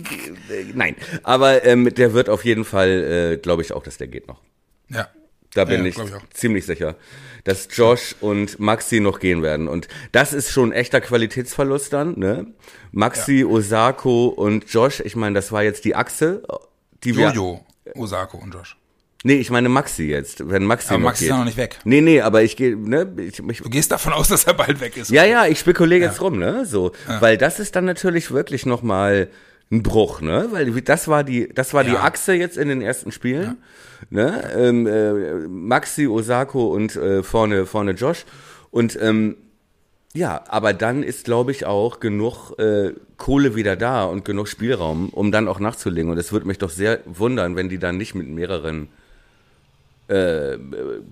nein, 0.74 0.96
aber 1.22 1.64
ähm, 1.64 1.92
der 1.94 2.14
wird 2.14 2.28
auf 2.28 2.44
jeden 2.44 2.64
Fall, 2.64 3.34
äh, 3.34 3.36
glaube 3.38 3.62
ich 3.62 3.72
auch, 3.72 3.82
dass 3.82 3.98
der 3.98 4.08
geht 4.08 4.28
noch. 4.28 4.40
Ja. 4.88 5.08
Da 5.56 5.64
bin 5.64 5.82
ja, 5.82 5.86
ich, 5.86 5.98
ich 5.98 6.12
ziemlich 6.34 6.66
sicher, 6.66 6.96
dass 7.44 7.68
Josh 7.72 8.14
und 8.20 8.58
Maxi 8.60 9.00
noch 9.00 9.20
gehen 9.20 9.42
werden. 9.42 9.68
Und 9.68 9.88
das 10.12 10.32
ist 10.32 10.50
schon 10.50 10.72
echter 10.72 11.00
Qualitätsverlust 11.00 11.92
dann. 11.92 12.18
Ne? 12.18 12.46
Maxi, 12.92 13.40
ja. 13.40 13.46
Osako 13.46 14.26
und 14.28 14.70
Josh, 14.70 15.00
ich 15.00 15.16
meine, 15.16 15.34
das 15.34 15.52
war 15.52 15.62
jetzt 15.62 15.84
die 15.84 15.94
Achse. 15.94 16.42
Die 17.04 17.10
Jojo, 17.10 17.64
Osako 17.94 18.38
und 18.38 18.52
Josh. 18.52 18.76
Nee, 19.24 19.36
ich 19.36 19.50
meine 19.50 19.68
Maxi 19.68 20.04
jetzt, 20.04 20.48
wenn 20.48 20.64
Maxi 20.64 20.90
aber 20.90 20.98
noch 20.98 21.04
Maxi 21.06 21.24
geht. 21.24 21.32
ist 21.32 21.38
noch 21.38 21.44
nicht 21.44 21.56
weg. 21.56 21.78
Nee, 21.84 22.00
nee, 22.00 22.20
aber 22.20 22.42
ich 22.42 22.56
gehe, 22.56 22.76
ne, 22.76 23.12
ich, 23.16 23.40
ich, 23.40 23.60
Du 23.60 23.70
gehst 23.70 23.90
davon 23.90 24.12
aus, 24.12 24.28
dass 24.28 24.44
er 24.44 24.54
bald 24.54 24.80
weg 24.80 24.96
ist. 24.96 25.10
Ja, 25.10 25.24
ja, 25.24 25.46
ich 25.46 25.58
spekuliere 25.58 26.02
ja. 26.02 26.06
jetzt 26.08 26.20
rum, 26.20 26.38
ne, 26.38 26.66
so, 26.66 26.92
ja. 27.08 27.20
weil 27.20 27.38
das 27.38 27.58
ist 27.58 27.74
dann 27.74 27.86
natürlich 27.86 28.30
wirklich 28.30 28.66
noch 28.66 28.82
mal 28.82 29.28
ein 29.70 29.82
Bruch, 29.82 30.20
ne, 30.20 30.48
weil 30.50 30.70
das 30.82 31.08
war 31.08 31.24
die, 31.24 31.48
das 31.52 31.74
war 31.74 31.84
ja. 31.84 31.90
die 31.90 31.96
Achse 31.96 32.34
jetzt 32.34 32.56
in 32.56 32.68
den 32.68 32.82
ersten 32.82 33.10
Spielen, 33.10 33.58
ne, 34.10 34.50
ähm, 34.56 34.86
äh, 34.86 35.48
Maxi, 35.48 36.06
Osako 36.06 36.68
und 36.68 36.94
äh, 36.96 37.22
vorne 37.22 37.66
vorne 37.66 37.92
Josh 37.92 38.24
und 38.70 38.98
ähm, 39.00 39.36
ja, 40.16 40.44
aber 40.48 40.72
dann 40.72 41.02
ist, 41.02 41.26
glaube 41.26 41.50
ich, 41.50 41.66
auch 41.66 42.00
genug 42.00 42.58
äh, 42.58 42.94
Kohle 43.18 43.54
wieder 43.54 43.76
da 43.76 44.04
und 44.04 44.24
genug 44.24 44.48
Spielraum, 44.48 45.10
um 45.10 45.30
dann 45.30 45.46
auch 45.46 45.60
nachzulegen. 45.60 46.10
Und 46.10 46.16
es 46.16 46.32
würde 46.32 46.46
mich 46.46 46.56
doch 46.56 46.70
sehr 46.70 47.00
wundern, 47.04 47.54
wenn 47.54 47.68
die 47.68 47.78
dann 47.78 47.98
nicht 47.98 48.14
mit 48.14 48.26
mehreren 48.26 48.88
äh, 50.08 50.56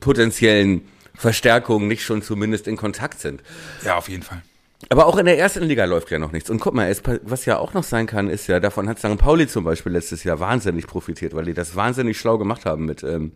potenziellen 0.01 0.89
Verstärkungen 1.15 1.87
nicht 1.87 2.03
schon 2.03 2.23
zumindest 2.23 2.67
in 2.67 2.79
Kontakt 2.79 3.21
sind. 3.21 3.43
Ja, 3.85 3.97
auf 3.97 4.09
jeden 4.09 4.23
Fall. 4.23 4.43
Aber 4.91 5.07
auch 5.07 5.17
in 5.17 5.27
der 5.27 5.39
ersten 5.39 5.63
Liga 5.63 5.85
läuft 5.85 6.11
ja 6.11 6.19
noch 6.19 6.33
nichts. 6.33 6.51
Und 6.51 6.61
guck 6.61 6.75
mal, 6.75 6.89
es, 6.89 7.03
was 7.23 7.47
ja 7.47 7.59
auch 7.59 7.75
noch 7.75 7.85
sein 7.85 8.07
kann, 8.07 8.29
ist 8.29 8.47
ja, 8.49 8.61
davon 8.61 8.89
hat 8.89 8.99
St. 8.99 9.17
Pauli 9.17 9.47
zum 9.47 9.65
Beispiel 9.65 9.93
letztes 9.93 10.25
Jahr 10.25 10.41
wahnsinnig 10.41 10.87
profitiert, 10.87 11.35
weil 11.35 11.45
die 11.45 11.55
das 11.55 11.75
wahnsinnig 11.75 12.19
schlau 12.19 12.39
gemacht 12.39 12.67
haben 12.67 12.85
mit, 12.85 13.03
ähm, 13.03 13.33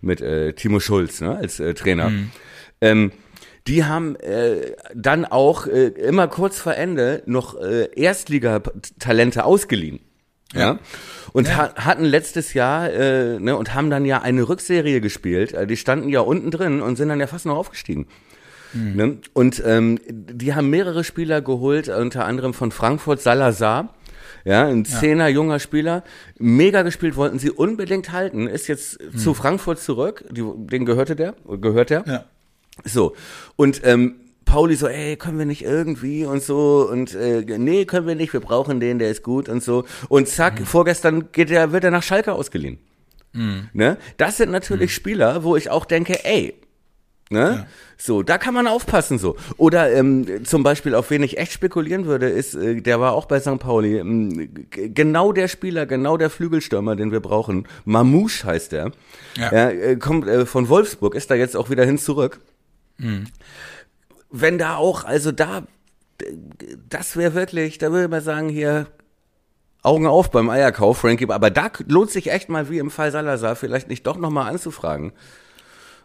mit 0.00 0.20
äh, 0.20 0.52
Timo 0.52 0.80
Schulz 0.80 1.20
ne, 1.20 1.36
als 1.36 1.60
äh, 1.60 1.74
Trainer. 1.74 2.10
Mhm. 2.10 2.30
Ähm, 2.80 3.12
die 3.66 3.84
haben 3.84 4.16
äh, 4.16 4.72
dann 4.94 5.24
auch 5.24 5.66
äh, 5.66 5.88
immer 5.88 6.26
kurz 6.26 6.58
vor 6.58 6.74
Ende 6.74 7.22
noch 7.26 7.60
äh, 7.60 7.88
Erstligatalente 7.94 9.44
ausgeliehen. 9.44 10.00
Ja. 10.52 10.60
ja. 10.60 10.78
Und 11.32 11.48
ja. 11.48 11.56
Ha 11.56 11.74
hatten 11.76 12.04
letztes 12.04 12.54
Jahr, 12.54 12.92
äh, 12.92 13.38
ne, 13.38 13.56
und 13.56 13.74
haben 13.74 13.88
dann 13.88 14.04
ja 14.04 14.20
eine 14.20 14.48
Rückserie 14.48 15.00
gespielt. 15.00 15.54
Äh, 15.54 15.66
die 15.66 15.76
standen 15.76 16.08
ja 16.08 16.20
unten 16.20 16.50
drin 16.50 16.82
und 16.82 16.96
sind 16.96 17.08
dann 17.08 17.20
ja 17.20 17.26
fast 17.28 17.46
noch 17.46 17.56
aufgestiegen. 17.56 18.08
Mhm. 18.72 18.96
Ne? 18.96 19.18
Und 19.32 19.62
ähm, 19.64 19.98
die 20.08 20.54
haben 20.54 20.70
mehrere 20.70 21.04
Spieler 21.04 21.40
geholt, 21.40 21.88
unter 21.88 22.24
anderem 22.24 22.54
von 22.54 22.70
Frankfurt 22.72 23.20
Salazar. 23.20 23.94
Ja, 24.44 24.66
ein 24.66 24.84
Zehner 24.84 25.28
ja. 25.28 25.34
junger 25.34 25.60
Spieler, 25.60 26.02
mega 26.36 26.82
gespielt, 26.82 27.14
wollten 27.14 27.38
sie 27.38 27.50
unbedingt 27.50 28.10
halten, 28.10 28.48
ist 28.48 28.66
jetzt 28.66 29.00
mhm. 29.00 29.16
zu 29.16 29.34
Frankfurt 29.34 29.78
zurück, 29.78 30.24
die, 30.32 30.42
den 30.42 30.84
gehörte 30.84 31.14
der, 31.14 31.36
gehört 31.60 31.90
der. 31.90 32.02
Ja. 32.08 32.24
So, 32.84 33.14
und 33.54 33.82
ähm, 33.84 34.16
Pauli 34.44 34.74
so, 34.74 34.88
ey, 34.88 35.16
können 35.16 35.38
wir 35.38 35.46
nicht 35.46 35.62
irgendwie 35.62 36.24
und 36.24 36.42
so 36.42 36.88
und 36.90 37.14
äh, 37.14 37.42
nee, 37.58 37.84
können 37.84 38.06
wir 38.06 38.14
nicht, 38.14 38.32
wir 38.32 38.40
brauchen 38.40 38.80
den, 38.80 38.98
der 38.98 39.10
ist 39.10 39.22
gut 39.22 39.48
und 39.48 39.62
so. 39.62 39.84
Und 40.08 40.28
zack, 40.28 40.60
mhm. 40.60 40.66
vorgestern 40.66 41.30
geht 41.32 41.50
er, 41.50 41.72
wird 41.72 41.84
er 41.84 41.90
nach 41.90 42.02
Schalke 42.02 42.32
ausgeliehen. 42.32 42.78
Mhm. 43.32 43.68
Ne? 43.72 43.96
Das 44.16 44.36
sind 44.36 44.50
natürlich 44.50 44.90
mhm. 44.90 44.94
Spieler, 44.94 45.44
wo 45.44 45.56
ich 45.56 45.70
auch 45.70 45.84
denke, 45.84 46.24
ey, 46.24 46.54
ne? 47.32 47.40
Ja. 47.40 47.66
So, 47.98 48.22
da 48.22 48.36
kann 48.36 48.54
man 48.54 48.66
aufpassen 48.66 49.18
so. 49.18 49.36
Oder 49.56 49.92
ähm, 49.92 50.44
zum 50.44 50.62
Beispiel, 50.62 50.94
auf 50.94 51.10
wen 51.10 51.22
ich 51.22 51.38
echt 51.38 51.52
spekulieren 51.52 52.04
würde, 52.06 52.28
ist, 52.28 52.54
äh, 52.54 52.80
der 52.80 53.00
war 53.00 53.12
auch 53.12 53.26
bei 53.26 53.40
St. 53.40 53.58
Pauli, 53.58 53.98
ähm, 53.98 54.50
genau 54.70 55.32
der 55.32 55.48
Spieler, 55.48 55.86
genau 55.86 56.16
der 56.16 56.30
Flügelstürmer, 56.30 56.96
den 56.96 57.12
wir 57.12 57.20
brauchen. 57.20 57.66
Mamouche 57.84 58.44
heißt 58.44 58.72
der. 58.72 58.92
Ja. 59.36 59.48
Er 59.48 59.90
äh, 59.90 59.96
kommt 59.96 60.26
äh, 60.26 60.46
von 60.46 60.68
Wolfsburg, 60.68 61.14
ist 61.14 61.30
da 61.30 61.34
jetzt 61.34 61.56
auch 61.56 61.70
wieder 61.70 61.84
hin 61.84 61.98
zurück. 61.98 62.40
Mhm 62.98 63.26
wenn 64.32 64.58
da 64.58 64.76
auch, 64.76 65.04
also 65.04 65.30
da, 65.30 65.62
das 66.88 67.16
wäre 67.16 67.34
wirklich, 67.34 67.78
da 67.78 67.92
würde 67.92 68.08
man 68.08 68.22
sagen, 68.22 68.48
hier, 68.48 68.86
Augen 69.82 70.06
auf 70.06 70.30
beim 70.30 70.48
Eierkauf, 70.48 70.98
Frankie, 70.98 71.28
aber 71.28 71.50
da 71.50 71.70
lohnt 71.86 72.10
sich 72.10 72.30
echt 72.30 72.48
mal, 72.48 72.70
wie 72.70 72.78
im 72.78 72.90
Fall 72.90 73.10
Salazar, 73.10 73.56
vielleicht 73.56 73.88
nicht 73.88 74.06
doch 74.06 74.16
nochmal 74.16 74.48
anzufragen. 74.48 75.12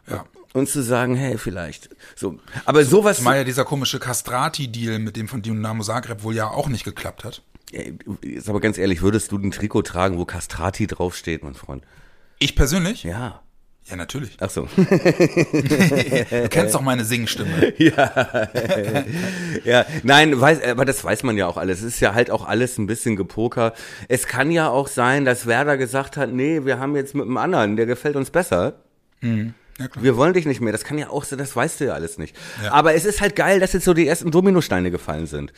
Ja. 0.10 0.26
Und 0.54 0.70
zu 0.70 0.82
sagen, 0.82 1.15
hey, 1.15 1.38
vielleicht. 1.38 1.89
So. 2.15 2.39
Aber 2.65 2.84
so, 2.84 2.98
sowas. 2.98 3.17
Zumal 3.17 3.38
ja 3.38 3.43
dieser 3.43 3.65
komische 3.65 4.00
Castrati-Deal 4.00 5.00
mit 5.00 5.15
dem 5.15 5.28
von 5.28 5.41
Dynamo 5.41 5.84
Zagreb 5.84 6.24
wohl 6.24 6.36
ja 6.36 6.48
auch 6.48 6.67
nicht 6.67 6.84
geklappt 6.84 7.24
hat. 7.24 7.43
Ist 8.22 8.50
aber 8.50 8.62
ganz 8.62 8.78
ehrlich, 8.78 9.02
würdest 9.02 9.32
du 9.32 9.38
ein 9.38 9.52
Trikot 9.52 9.84
tragen, 9.84 10.17
wo 10.17 10.26
Castrati 10.26 10.88
draufsteht, 10.88 11.43
mein 11.43 11.54
Freund? 11.54 11.84
Ich 12.39 12.56
persönlich? 12.56 13.04
Ja. 13.04 13.41
Ja, 13.89 13.96
natürlich. 13.96 14.36
Ach 14.41 14.50
so. 14.50 14.67
du 14.76 16.50
kennst 16.50 16.76
doch 16.76 16.82
meine 16.82 17.06
Singstimme. 17.06 17.74
Ja. 17.78 18.50
ja, 19.63 19.86
nein, 20.04 20.39
weiß, 20.39 20.62
aber 20.63 20.84
das 20.84 21.04
weiß 21.04 21.24
man 21.24 21.38
ja 21.38 21.48
auch 21.48 21.58
alles. 21.58 21.80
Es 21.80 21.86
ist 21.86 22.00
ja 22.02 22.13
halt 22.13 22.30
auch 22.30 22.46
alles 22.46 22.78
ein 22.78 22.88
bisschen 22.88 23.15
gepoker. 23.15 23.74
Es 24.10 24.28
kann 24.28 24.52
ja 24.52 24.70
auch 24.70 24.88
sein, 24.88 25.24
dass 25.24 25.46
Werder 25.46 25.78
gesagt 25.78 26.17
hat, 26.17 26.34
nee, 26.34 26.65
wir 26.65 26.80
haben 26.80 26.96
jetzt 26.96 27.15
mit 27.15 27.26
einem 27.26 27.38
anderen, 27.38 27.78
der 27.78 27.86
gefällt 27.86 28.15
uns 28.17 28.30
besser. 28.30 28.74
Mhm. 29.22 29.54
Ja, 29.78 29.88
wir 29.96 30.18
wollen 30.18 30.34
dich 30.34 30.46
nicht 30.46 30.62
mehr. 30.62 30.72
Das 30.72 30.84
kann 30.84 30.98
ja 30.98 31.10
auch 31.10 31.24
sein, 31.24 31.40
das 31.40 31.56
weißt 31.56 31.80
du 31.80 31.86
ja 31.86 31.94
alles 31.94 32.18
nicht. 32.18 32.36
Ja. 32.63 32.72
Aber 32.72 32.94
es 32.94 33.06
ist 33.06 33.22
halt 33.22 33.36
geil, 33.36 33.60
dass 33.60 33.74
jetzt 33.74 33.86
so 33.86 33.94
die 33.94 34.08
ersten 34.08 34.32
Dominosteine 34.32 34.92
gefallen 34.92 35.28
sind. 35.28 35.54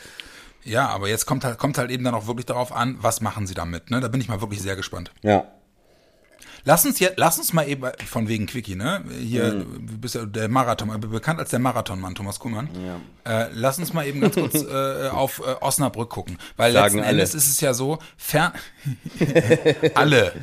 Ja, 0.63 0.87
aber 0.89 1.07
jetzt 1.07 1.25
kommt 1.25 1.45
halt, 1.45 1.57
kommt 1.57 1.77
halt 1.77 1.89
eben 1.89 2.03
dann 2.03 2.13
auch 2.13 2.27
wirklich 2.27 2.45
darauf 2.45 2.71
an, 2.71 2.97
was 3.01 3.21
machen 3.21 3.47
sie 3.47 3.53
damit, 3.53 3.91
ne? 3.91 4.01
Da 4.01 4.07
bin 4.09 4.19
ich 4.19 4.27
mal 4.27 4.41
wirklich 4.41 4.61
sehr 4.61 4.75
gespannt. 4.75 5.11
Ja. 5.21 5.45
Lass 6.63 6.85
uns 6.85 6.99
jetzt, 6.99 7.17
lass 7.17 7.37
uns 7.37 7.53
mal 7.53 7.67
eben 7.67 7.89
von 8.05 8.27
wegen 8.27 8.45
Quickie, 8.45 8.75
ne? 8.75 9.03
Hier, 9.19 9.53
mhm. 9.53 9.87
du 9.87 9.97
bist 9.97 10.15
ja 10.15 10.25
der 10.25 10.49
Marathon, 10.49 10.99
bekannt 10.99 11.39
als 11.39 11.49
der 11.49 11.59
Marathonmann, 11.59 12.15
Thomas 12.15 12.39
Kuhlmann. 12.39 12.69
Ja. 12.73 13.43
Äh, 13.43 13.49
lass 13.53 13.79
uns 13.79 13.93
mal 13.93 14.05
eben 14.05 14.21
ganz 14.21 14.35
kurz 14.35 14.55
äh, 14.63 15.09
auf 15.09 15.39
äh, 15.39 15.55
Osnabrück 15.61 16.09
gucken, 16.09 16.37
weil 16.57 16.73
Sagen 16.73 16.95
letzten 16.95 16.99
alle. 16.99 17.09
Endes 17.09 17.35
ist 17.35 17.49
es 17.49 17.61
ja 17.61 17.73
so, 17.73 17.99
fern 18.17 18.53
alle. 19.95 20.33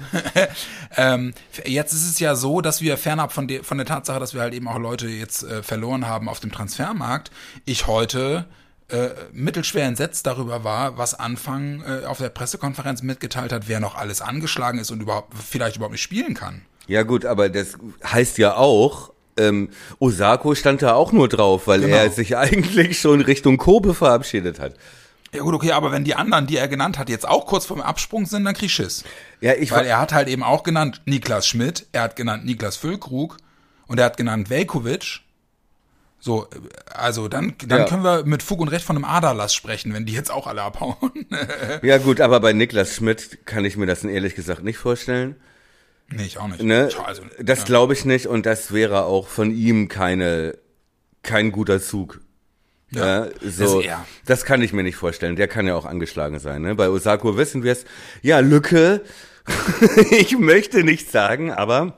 ähm, 0.97 1.35
jetzt 1.65 1.93
ist 1.93 2.09
es 2.09 2.19
ja 2.19 2.35
so, 2.35 2.61
dass 2.61 2.81
wir 2.81 2.97
fernab 2.97 3.33
von 3.33 3.49
der 3.49 3.65
von 3.65 3.79
der 3.79 3.87
Tatsache, 3.87 4.21
dass 4.21 4.35
wir 4.35 4.41
halt 4.41 4.55
eben 4.55 4.69
auch 4.69 4.79
Leute 4.79 5.09
jetzt 5.09 5.43
äh, 5.43 5.63
verloren 5.63 6.07
haben 6.07 6.29
auf 6.29 6.41
dem 6.41 6.53
Transfermarkt, 6.53 7.31
ich 7.65 7.87
heute 7.87 8.47
äh, 8.89 9.09
mittelschwer 9.33 9.85
entsetzt 9.85 10.27
darüber 10.27 10.63
war, 10.63 10.97
was 10.97 11.15
Anfang 11.15 11.83
äh, 11.83 12.07
auf 12.07 12.19
der 12.19 12.29
Pressekonferenz 12.29 13.03
mitgeteilt 13.03 13.53
hat, 13.53 13.69
wer 13.69 13.81
noch 13.81 13.97
alles 13.97 14.23
angeschlagen 14.23 14.79
ist 14.79 14.91
und 14.91 15.01
überhaupt 15.01 15.35
vielleicht 15.37 15.77
überhaupt 15.77 15.93
nicht 15.93 16.03
spielen 16.03 16.35
kann. 16.35 16.63
Ja 16.87 17.03
gut, 17.03 17.25
aber 17.25 17.49
das 17.49 17.77
heißt 18.05 18.39
ja 18.39 18.57
auch, 18.57 19.13
ähm, 19.37 19.71
Osako 19.99 20.55
stand 20.55 20.83
da 20.83 20.95
auch 20.95 21.13
nur 21.13 21.29
drauf, 21.29 21.67
weil 21.67 21.81
genau. 21.81 21.97
er 21.97 22.11
sich 22.11 22.37
eigentlich 22.39 23.01
schon 23.01 23.21
Richtung 23.21 23.57
Kobe 23.57 23.95
verabschiedet 23.95 24.61
hat. 24.61 24.75
Ja 25.33 25.43
gut, 25.43 25.55
okay, 25.55 25.73
aber 25.73 25.93
wenn 25.93 26.05
die 26.05 26.15
anderen, 26.15 26.47
die 26.47 26.57
er 26.57 26.69
genannt 26.69 26.99
hat, 26.99 27.09
jetzt 27.09 27.29
auch 27.29 27.47
kurz 27.47 27.67
vorm 27.67 27.81
Absprung 27.81 28.25
sind, 28.27 28.45
dann 28.45 28.55
krieg 28.55 28.67
ich 28.67 28.75
Schiss. 28.75 29.05
Ja, 29.41 29.55
ich 29.55 29.71
Weil 29.71 29.87
er 29.87 30.01
hat 30.01 30.13
halt 30.13 30.29
eben 30.29 30.43
auch 30.43 30.63
genannt 30.63 31.03
Niklas 31.05 31.47
Schmidt, 31.47 31.87
er 31.93 32.03
hat 32.03 32.17
genannt 32.17 32.45
Niklas 32.45 32.77
Füllkrug 32.77 33.37
und 33.87 33.99
er 33.99 34.07
hat 34.07 34.17
genannt 34.17 34.49
Velkovic. 34.49 35.21
So, 36.27 36.49
also 36.93 37.29
dann, 37.29 37.55
dann 37.69 37.79
Ja. 37.83 37.85
können 37.87 38.03
wir 38.03 38.25
mit 38.25 38.43
Fug 38.43 38.59
und 38.61 38.67
Recht 38.67 38.85
von 38.85 38.97
einem 38.97 39.05
Aderlass 39.05 39.55
sprechen, 39.55 39.95
wenn 39.95 40.07
die 40.07 40.13
jetzt 40.13 40.33
auch 40.33 40.49
alle 40.49 40.63
abhauen. 40.63 40.97
ja 41.83 41.99
gut, 41.99 42.21
aber 42.21 42.41
bei 42.41 42.53
Niklas 42.53 42.97
Schmidt 42.97 43.47
kann 43.47 43.65
ich 43.65 43.77
mir 43.77 43.87
das 43.87 44.03
ehrlich 44.03 44.35
gesagt 44.35 44.65
nicht 44.65 44.77
vorstellen. 44.77 45.37
nee, 46.09 46.25
ich 46.25 46.39
auch 46.39 46.49
nicht. 46.49 46.65
Ne? 46.65 46.89
Also, 47.07 47.23
Das 47.41 47.61
ja. 47.61 47.65
glaube 47.67 47.93
ich 47.93 48.05
nicht 48.05 48.27
und 48.27 48.45
das 48.45 48.73
wäre 48.73 49.05
auch 49.05 49.29
von 49.29 49.53
ihm 49.53 49.87
keine, 49.87 50.59
kein 51.23 51.53
guter 51.53 51.81
Zug. 51.81 52.21
Ja, 52.91 53.29
so, 53.41 53.77
das- 53.79 53.85
ja. 53.87 54.05
das 54.25 54.45
kann 54.45 54.63
ich 54.63 54.73
mir 54.73 54.83
nicht 54.83 54.97
vorstellen. 54.97 55.37
Der 55.37 55.47
kann 55.47 55.69
ja 55.69 55.77
auch 55.77 55.85
angeschlagen 55.85 56.41
sein. 56.41 56.61
Ne? 56.63 56.75
Bei 56.75 56.89
Osako 56.89 57.37
wissen 57.37 57.63
wir 57.63 57.71
es. 57.71 57.85
Ja, 58.23 58.41
Lücke. 58.41 59.03
ich 60.11 60.37
möchte 60.37 60.83
nicht 60.83 61.09
sagen, 61.09 61.53
aber 61.53 61.97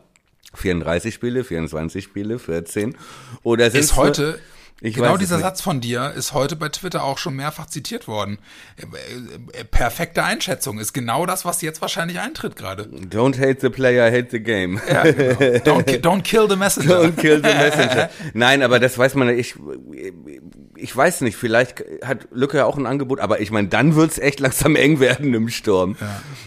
34 0.59 1.15
Spiele, 1.15 1.45
24 1.45 2.05
Spiele, 2.05 2.39
14 2.39 2.97
oder 3.43 3.71
sind 3.71 3.81
ist 3.81 3.97
heute, 3.97 4.39
Ich 4.81 4.95
genau 4.95 5.17
dieser 5.17 5.37
nicht. 5.37 5.45
Satz 5.45 5.61
von 5.61 5.81
dir 5.81 6.13
ist 6.17 6.35
heute 6.35 6.55
bei 6.55 6.69
Twitter 6.69 7.03
auch 7.03 7.19
schon 7.19 7.35
mehrfach 7.35 7.67
zitiert 7.67 8.07
worden. 8.07 8.39
Äh, 8.77 9.59
äh, 9.59 9.65
Perfekte 9.65 10.23
Einschätzung 10.23 10.79
ist 10.79 10.93
genau 10.93 11.27
das, 11.27 11.45
was 11.45 11.63
jetzt 11.63 11.81
wahrscheinlich 11.81 12.21
eintritt 12.21 12.55
gerade. 12.55 12.85
Don't 12.85 13.39
hate 13.41 13.59
the 13.61 13.71
player, 13.71 14.11
hate 14.11 14.29
the 14.31 14.41
game. 14.41 14.81
Ja, 14.89 15.03
genau. 15.03 15.79
don't, 15.79 16.01
don't 16.01 16.23
kill 16.23 16.49
the 16.49 16.57
messenger. 16.57 17.03
Don't 17.03 17.17
kill 17.17 17.37
the 17.37 17.55
messenger. 17.55 18.11
Nein, 18.35 18.63
aber 18.63 18.79
das 18.79 18.97
weiß 18.97 19.15
man, 19.17 19.31
ich, 19.31 19.57
ich 20.81 20.97
weiß 20.97 21.23
nicht, 21.23 21.37
vielleicht 21.37 21.85
hat 22.05 22.29
Lücke 22.31 22.59
ja 22.59 22.65
auch 22.65 22.77
ein 22.77 22.87
Angebot, 22.87 23.21
aber 23.21 23.41
ich 23.41 23.51
meine, 23.51 23.69
dann 23.69 23.95
wird's 23.95 24.19
echt 24.19 24.41
langsam 24.41 24.77
eng 24.77 25.01
werden 25.01 25.33
im 25.35 25.49
Sturm. 25.49 25.97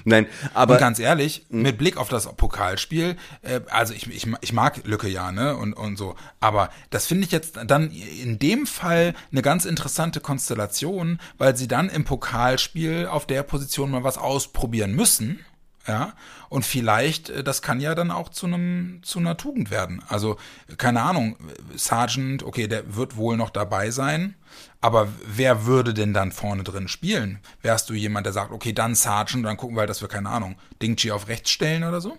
Nein, 0.06 0.28
aber 0.54 0.76
Und 0.76 0.80
ganz 0.80 1.00
ehrlich, 1.00 1.46
mit 1.50 1.78
Blick 1.78 1.98
auf 1.98 2.10
das 2.10 2.32
Pokalspiel, 2.34 3.16
äh, 3.42 3.62
also 3.70 3.94
ich, 3.94 4.08
ich, 4.08 4.28
ich 4.42 4.54
mag 4.54 4.82
Lücke 4.86 5.08
ja, 5.08 5.32
ne, 5.32 5.56
und, 5.56 5.74
und 5.74 5.98
so, 5.98 6.16
aber 6.40 6.70
das 6.90 7.08
finde 7.08 7.26
ich 7.26 7.32
jetzt 7.32 7.60
dann 7.66 7.92
in 7.92 8.40
dem 8.40 8.66
Fall 8.66 9.14
eine 9.32 9.42
ganz 9.42 9.66
interessante 9.66 10.20
Konstellation, 10.20 11.20
weil 11.38 11.56
sie 11.56 11.68
dann 11.68 11.90
im 11.90 12.04
Pokalspiel 12.04 13.08
auf 13.08 13.26
der 13.26 13.44
Position 13.44 13.92
mal 13.92 14.04
was 14.04 14.18
ausprobieren 14.18 14.94
müssen, 14.96 15.40
ja, 15.88 16.14
und 16.50 16.66
vielleicht, 16.66 17.30
äh, 17.30 17.44
das 17.44 17.62
kann 17.62 17.80
ja 17.80 17.96
dann 17.96 18.12
auch 18.12 18.30
zu 18.30 18.46
einem, 18.46 19.02
zu 19.04 19.20
einer 19.20 19.38
Tugend 19.38 19.72
werden. 19.72 20.04
Also, 20.08 20.38
keine 20.78 21.02
Ahnung, 21.02 21.38
Sergeant, 21.76 22.44
okay, 22.44 22.68
der 22.68 22.96
wird 22.96 23.18
wohl 23.18 23.38
noch 23.38 23.50
dabei 23.50 23.92
sein, 23.92 24.36
aber 24.80 25.08
wer 25.26 25.66
würde 25.66 25.94
denn 25.94 26.14
dann 26.14 26.32
vorne 26.32 26.64
drin 26.64 26.88
spielen? 26.88 27.40
Wärst 27.62 27.90
du 27.90 27.94
jemand, 27.94 28.26
der 28.26 28.34
sagt, 28.34 28.52
okay, 28.52 28.74
dann 28.74 28.96
Sergeant, 28.96 29.46
dann 29.46 29.58
gucken 29.58 29.76
wir 29.76 29.82
halt, 29.82 29.90
dass 29.90 30.02
wir, 30.02 30.10
keine 30.10 30.30
Ahnung, 30.30 30.56
Dingchi 30.82 31.12
auf 31.12 31.28
rechts 31.28 31.52
stellen 31.52 31.84
oder 31.84 32.02
so? 32.02 32.18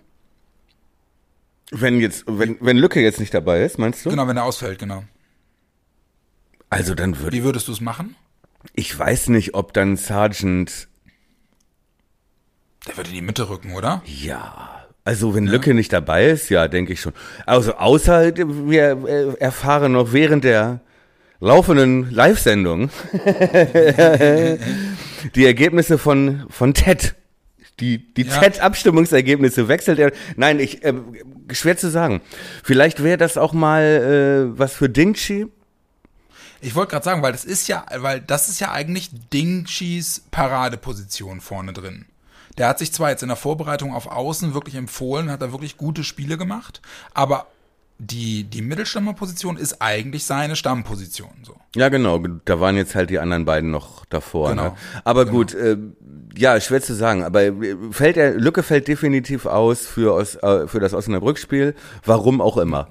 wenn 1.73 2.01
jetzt, 2.01 2.25
wenn, 2.27 2.59
wenn 2.61 2.77
Lücke 2.77 3.01
jetzt 3.01 3.19
nicht 3.19 3.33
dabei 3.33 3.63
ist, 3.63 3.79
meinst 3.79 4.05
du? 4.05 4.11
Genau, 4.11 4.29
wenn 4.29 4.37
er 4.37 4.45
ausfällt, 4.45 4.79
genau. 4.79 5.05
Also 6.69 6.95
dann 6.95 7.19
würde 7.19 7.37
Wie 7.37 7.45
würdest 7.45 7.69
du 7.69 7.73
es 7.73 7.81
machen? 7.81 8.15
ich 8.75 8.97
weiß 8.97 9.29
nicht, 9.29 9.55
ob 9.55 9.73
dann 9.73 9.97
Sergeant, 9.97 10.89
Der 12.89 12.97
würde 12.97 13.11
in 13.11 13.15
die 13.17 13.23
Mitte 13.23 13.49
rücken, 13.49 13.73
oder? 13.75 14.03
ja, 14.07 14.83
also 15.05 15.35
wenn 15.35 15.47
Lücke 15.49 15.75
nicht 15.75 15.93
dabei 15.93 16.27
ist, 16.29 16.49
ja, 16.49 16.69
denke 16.69 16.93
ich 16.93 17.01
schon. 17.01 17.13
Also 17.45 17.75
außer 17.75 18.37
wir 18.37 19.05
äh, 19.09 19.35
erfahren 19.41 19.93
noch 19.93 20.13
während 20.13 20.45
der 20.45 20.81
laufenden 21.41 22.09
Live-Sendung 22.13 22.89
die 25.35 25.45
Ergebnisse 25.45 25.99
von, 25.99 26.47
von 26.51 26.73
TED. 26.73 27.17
Die, 27.81 28.15
die 28.15 28.23
Ja. 28.23 28.39
TED-Abstimmungsergebnisse 28.39 29.67
wechselt 29.67 29.99
er. 29.99 30.13
Nein, 30.37 30.61
ich, 30.61 30.85
äh, 30.85 30.95
schwer 31.51 31.77
zu 31.77 31.91
sagen. 31.91 32.21
Vielleicht 32.63 33.03
wäre 33.03 33.17
das 33.19 33.37
auch 33.37 33.53
mal 33.53 33.83
äh, 34.55 34.59
was 34.59 34.75
für 34.75 34.89
Dingchi. 34.89 35.47
Ich 36.61 36.77
wollte 36.77 36.93
gerade 36.93 37.05
sagen, 37.05 37.23
weil 37.23 37.33
das 37.33 37.45
ist 37.45 37.67
ja, 37.67 37.85
weil 37.97 38.21
das 38.21 38.49
ist 38.49 38.61
ja 38.61 38.71
eigentlich 38.71 39.11
Dingchis 39.33 40.23
Paradeposition 40.31 41.41
vorne 41.41 41.73
drin. 41.73 42.05
Der 42.59 42.69
hat 42.69 42.79
sich 42.79 42.93
zwar 42.93 43.11
jetzt 43.11 43.23
in 43.23 43.29
der 43.29 43.37
Vorbereitung 43.37 43.95
auf 43.95 44.07
Außen 44.07 44.55
wirklich 44.55 44.75
empfohlen, 44.75 45.31
hat 45.31 45.43
da 45.43 45.53
wirklich 45.53 45.77
gute 45.77 46.05
Spiele 46.05 46.37
gemacht, 46.37 46.83
aber 47.15 47.47
die, 47.99 48.45
die 48.45 48.63
Mittelstürmerposition 48.63 49.57
ist 49.57 49.81
eigentlich 49.81 50.25
seine 50.25 50.57
Stammposition, 50.57 51.31
so. 51.43 51.55
Ja, 51.77 51.89
genau. 51.89 52.19
Da 52.45 52.59
waren 52.59 52.77
jetzt 52.77 52.97
halt 52.97 53.11
die 53.11 53.21
anderen 53.21 53.45
beiden 53.45 53.71
noch 53.71 54.05
davor. 54.07 54.51
Genau. 54.51 54.65
Ne? 54.65 54.73
Aber 55.05 55.25
gut, 55.25 55.55
äh, 55.55 55.77
ja, 56.37 56.61
schwer 56.61 56.83
zu 56.83 56.95
sagen. 56.95 57.23
Aber 57.23 57.43
äh, 57.43 57.77
fällt 57.93 58.17
er, 58.17 58.35
Lücke 58.35 58.63
fällt 58.65 58.89
definitiv 58.89 59.47
aus 59.47 59.87
für, 59.87 60.15
Os, 60.15 60.35
äh, 60.35 60.67
für 60.67 60.81
das 60.81 60.95
Osnabrück-Spiel. 60.95 61.75
Warum 62.05 62.41
auch 62.41 62.57
immer. 62.59 62.89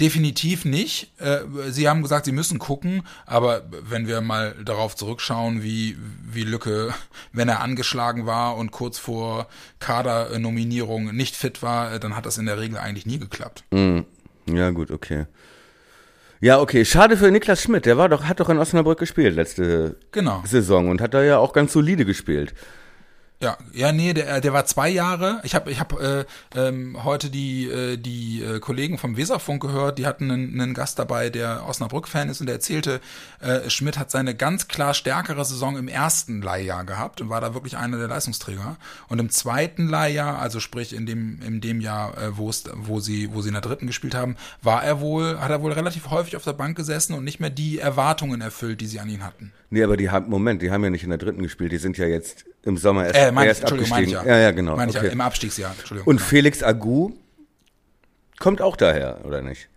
Definitiv 0.00 0.64
nicht. 0.64 1.12
Äh, 1.20 1.40
Sie 1.68 1.88
haben 1.88 2.02
gesagt, 2.02 2.24
Sie 2.24 2.32
müssen 2.32 2.58
gucken, 2.58 3.02
aber 3.26 3.62
wenn 3.70 4.08
wir 4.08 4.20
mal 4.20 4.54
darauf 4.64 4.96
zurückschauen, 4.96 5.62
wie, 5.62 5.96
wie 6.28 6.42
Lücke, 6.42 6.92
wenn 7.32 7.48
er 7.48 7.60
angeschlagen 7.60 8.26
war 8.26 8.56
und 8.56 8.72
kurz 8.72 8.98
vor 8.98 9.46
Kadernominierung 9.78 11.14
nicht 11.14 11.36
fit 11.36 11.62
war, 11.62 11.94
äh, 11.94 12.00
dann 12.00 12.16
hat 12.16 12.26
das 12.26 12.38
in 12.38 12.46
der 12.46 12.58
Regel 12.58 12.78
eigentlich 12.78 13.06
nie 13.06 13.18
geklappt. 13.18 13.64
Ja, 14.46 14.70
gut, 14.70 14.90
okay. 14.90 15.26
Ja, 16.40 16.60
okay. 16.60 16.84
Schade 16.84 17.16
für 17.16 17.30
Niklas 17.30 17.62
Schmidt. 17.62 17.86
Der 17.86 17.96
war 17.96 18.08
doch, 18.08 18.24
hat 18.24 18.40
doch 18.40 18.48
in 18.50 18.58
Osnabrück 18.58 18.98
gespielt 18.98 19.34
letzte 19.36 19.96
Genau. 20.12 20.42
Saison 20.44 20.88
und 20.88 21.00
hat 21.00 21.14
da 21.14 21.22
ja 21.22 21.38
auch 21.38 21.52
ganz 21.52 21.72
solide 21.72 22.04
gespielt. 22.04 22.52
Ja, 23.40 23.58
ja, 23.72 23.92
nee, 23.92 24.14
der, 24.14 24.40
der 24.40 24.52
war 24.52 24.64
zwei 24.64 24.88
Jahre. 24.88 25.40
Ich 25.42 25.54
habe 25.54 25.70
ich 25.70 25.80
hab, 25.80 26.00
äh, 26.00 26.24
ähm, 26.54 27.04
heute 27.04 27.30
die, 27.30 27.68
äh, 27.68 27.96
die 27.96 28.42
äh, 28.42 28.60
Kollegen 28.60 28.96
vom 28.96 29.16
Weserfunk 29.16 29.60
gehört, 29.60 29.98
die 29.98 30.06
hatten 30.06 30.30
einen, 30.30 30.60
einen 30.60 30.72
Gast 30.72 30.98
dabei, 30.98 31.30
der 31.30 31.66
Osnabrück-Fan 31.68 32.28
ist 32.28 32.40
und 32.40 32.46
der 32.46 32.54
erzählte, 32.54 33.00
äh, 33.40 33.68
Schmidt 33.68 33.98
hat 33.98 34.10
seine 34.10 34.34
ganz 34.34 34.68
klar 34.68 34.94
stärkere 34.94 35.44
Saison 35.44 35.76
im 35.76 35.88
ersten 35.88 36.42
Leihjahr 36.42 36.84
gehabt 36.84 37.20
und 37.20 37.28
war 37.28 37.40
da 37.40 37.54
wirklich 37.54 37.76
einer 37.76 37.98
der 37.98 38.08
Leistungsträger. 38.08 38.76
Und 39.08 39.18
im 39.18 39.30
zweiten 39.30 39.88
Leihjahr, 39.88 40.38
also 40.38 40.60
sprich 40.60 40.94
in 40.94 41.04
dem, 41.04 41.40
in 41.42 41.60
dem 41.60 41.80
Jahr, 41.80 42.16
äh, 42.16 42.38
wo 42.38 42.50
sie, 43.00 43.34
wo 43.34 43.42
sie 43.42 43.48
in 43.48 43.54
der 43.54 43.62
dritten 43.62 43.88
gespielt 43.88 44.14
haben, 44.14 44.36
war 44.62 44.84
er 44.84 45.00
wohl, 45.00 45.40
hat 45.40 45.50
er 45.50 45.60
wohl 45.60 45.72
relativ 45.72 46.08
häufig 46.08 46.36
auf 46.36 46.44
der 46.44 46.52
Bank 46.52 46.76
gesessen 46.76 47.14
und 47.14 47.24
nicht 47.24 47.40
mehr 47.40 47.50
die 47.50 47.78
Erwartungen 47.78 48.40
erfüllt, 48.40 48.80
die 48.80 48.86
sie 48.86 49.00
an 49.00 49.10
ihn 49.10 49.24
hatten. 49.24 49.52
Nee, 49.70 49.82
aber 49.82 49.96
die 49.96 50.08
haben, 50.08 50.30
Moment, 50.30 50.62
die 50.62 50.70
haben 50.70 50.84
ja 50.84 50.90
nicht 50.90 51.02
in 51.02 51.10
der 51.10 51.18
dritten 51.18 51.42
gespielt. 51.42 51.72
Die 51.72 51.78
sind 51.78 51.98
ja 51.98 52.06
jetzt 52.06 52.46
im 52.64 52.76
Sommer 52.76 53.06
erst, 53.06 53.16
Äh, 53.16 53.32
meine 53.32 53.46
ich, 53.46 53.48
erst 53.48 53.60
Entschuldigung, 53.62 53.92
abgestiegen. 53.92 54.20
ich 54.22 54.26
ja. 54.28 54.36
ja, 54.36 54.42
ja, 54.42 54.50
genau. 54.50 54.76
Meine 54.76 54.90
ich 54.90 54.96
okay. 54.96 55.06
ja, 55.06 55.12
im 55.12 55.20
Abstiegsjahr, 55.20 55.74
Entschuldigung. 55.78 56.08
Und 56.08 56.16
genau. 56.16 56.28
Felix 56.28 56.62
Agu 56.62 57.12
kommt 58.38 58.60
auch 58.60 58.76
daher, 58.76 59.24
oder 59.24 59.42
nicht? 59.42 59.68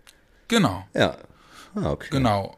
genau. 0.47 0.85
Ja. 0.93 1.17
Ah, 1.75 1.91
okay. 1.91 2.07
Genau. 2.11 2.57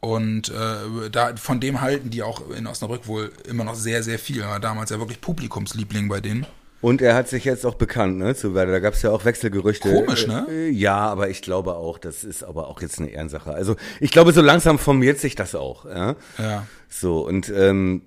Und 0.00 0.50
äh, 0.50 1.10
da, 1.10 1.34
von 1.36 1.58
dem 1.60 1.80
halten 1.80 2.10
die 2.10 2.22
auch 2.22 2.50
in 2.50 2.66
Osnabrück 2.66 3.06
wohl 3.08 3.32
immer 3.48 3.64
noch 3.64 3.74
sehr, 3.74 4.02
sehr 4.02 4.18
viel. 4.18 4.42
Er 4.42 4.48
war 4.48 4.60
damals 4.60 4.90
ja 4.90 4.98
wirklich 4.98 5.20
Publikumsliebling 5.20 6.08
bei 6.08 6.20
denen. 6.20 6.46
Und 6.80 7.02
er 7.02 7.16
hat 7.16 7.28
sich 7.28 7.44
jetzt 7.44 7.66
auch 7.66 7.74
bekannt, 7.74 8.18
ne, 8.18 8.36
zu 8.36 8.54
Werder. 8.54 8.70
Da 8.70 8.78
gab 8.78 8.94
es 8.94 9.02
ja 9.02 9.10
auch 9.10 9.24
Wechselgerüchte. 9.24 9.92
Komisch, 9.92 10.28
ne? 10.28 10.46
Äh, 10.48 10.70
Ja, 10.70 10.98
aber 10.98 11.28
ich 11.28 11.42
glaube 11.42 11.74
auch, 11.74 11.98
das 11.98 12.22
ist 12.22 12.44
aber 12.44 12.68
auch 12.68 12.80
jetzt 12.80 13.00
eine 13.00 13.08
Ehrensache. 13.08 13.52
Also 13.52 13.74
ich 13.98 14.12
glaube, 14.12 14.32
so 14.32 14.40
langsam 14.42 14.78
formiert 14.78 15.18
sich 15.18 15.34
das 15.34 15.56
auch. 15.56 15.86
Ja. 15.86 16.14
Ja. 16.38 16.66
So, 16.88 17.26
und 17.26 17.48
ähm, 17.48 18.02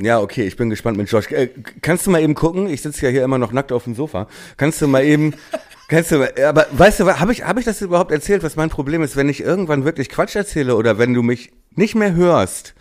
ja, 0.00 0.20
okay, 0.20 0.46
ich 0.46 0.56
bin 0.56 0.70
gespannt 0.70 0.96
mit 0.96 1.10
Josh. 1.10 1.30
Äh, 1.30 1.48
kannst 1.82 2.06
du 2.06 2.10
mal 2.10 2.20
eben 2.22 2.34
gucken? 2.34 2.68
Ich 2.68 2.82
sitze 2.82 3.06
ja 3.06 3.10
hier 3.12 3.24
immer 3.24 3.38
noch 3.38 3.52
nackt 3.52 3.72
auf 3.72 3.84
dem 3.84 3.94
Sofa. 3.94 4.26
Kannst 4.56 4.80
du 4.82 4.86
mal 4.88 5.04
eben. 5.04 5.34
Kannst 5.88 6.12
du, 6.12 6.18
mal- 6.18 6.32
aber 6.46 6.66
weißt 6.70 7.00
du, 7.00 7.18
habe 7.18 7.32
ich, 7.32 7.42
hab 7.44 7.58
ich 7.58 7.64
das 7.64 7.82
überhaupt 7.82 8.12
erzählt, 8.12 8.44
was 8.44 8.54
mein 8.54 8.70
Problem 8.70 9.02
ist, 9.02 9.16
wenn 9.16 9.28
ich 9.28 9.40
irgendwann 9.42 9.84
wirklich 9.84 10.08
Quatsch 10.08 10.36
erzähle 10.36 10.76
oder 10.76 10.98
wenn 10.98 11.14
du 11.14 11.22
mich 11.24 11.50
nicht 11.74 11.96
mehr 11.96 12.14
hörst? 12.14 12.74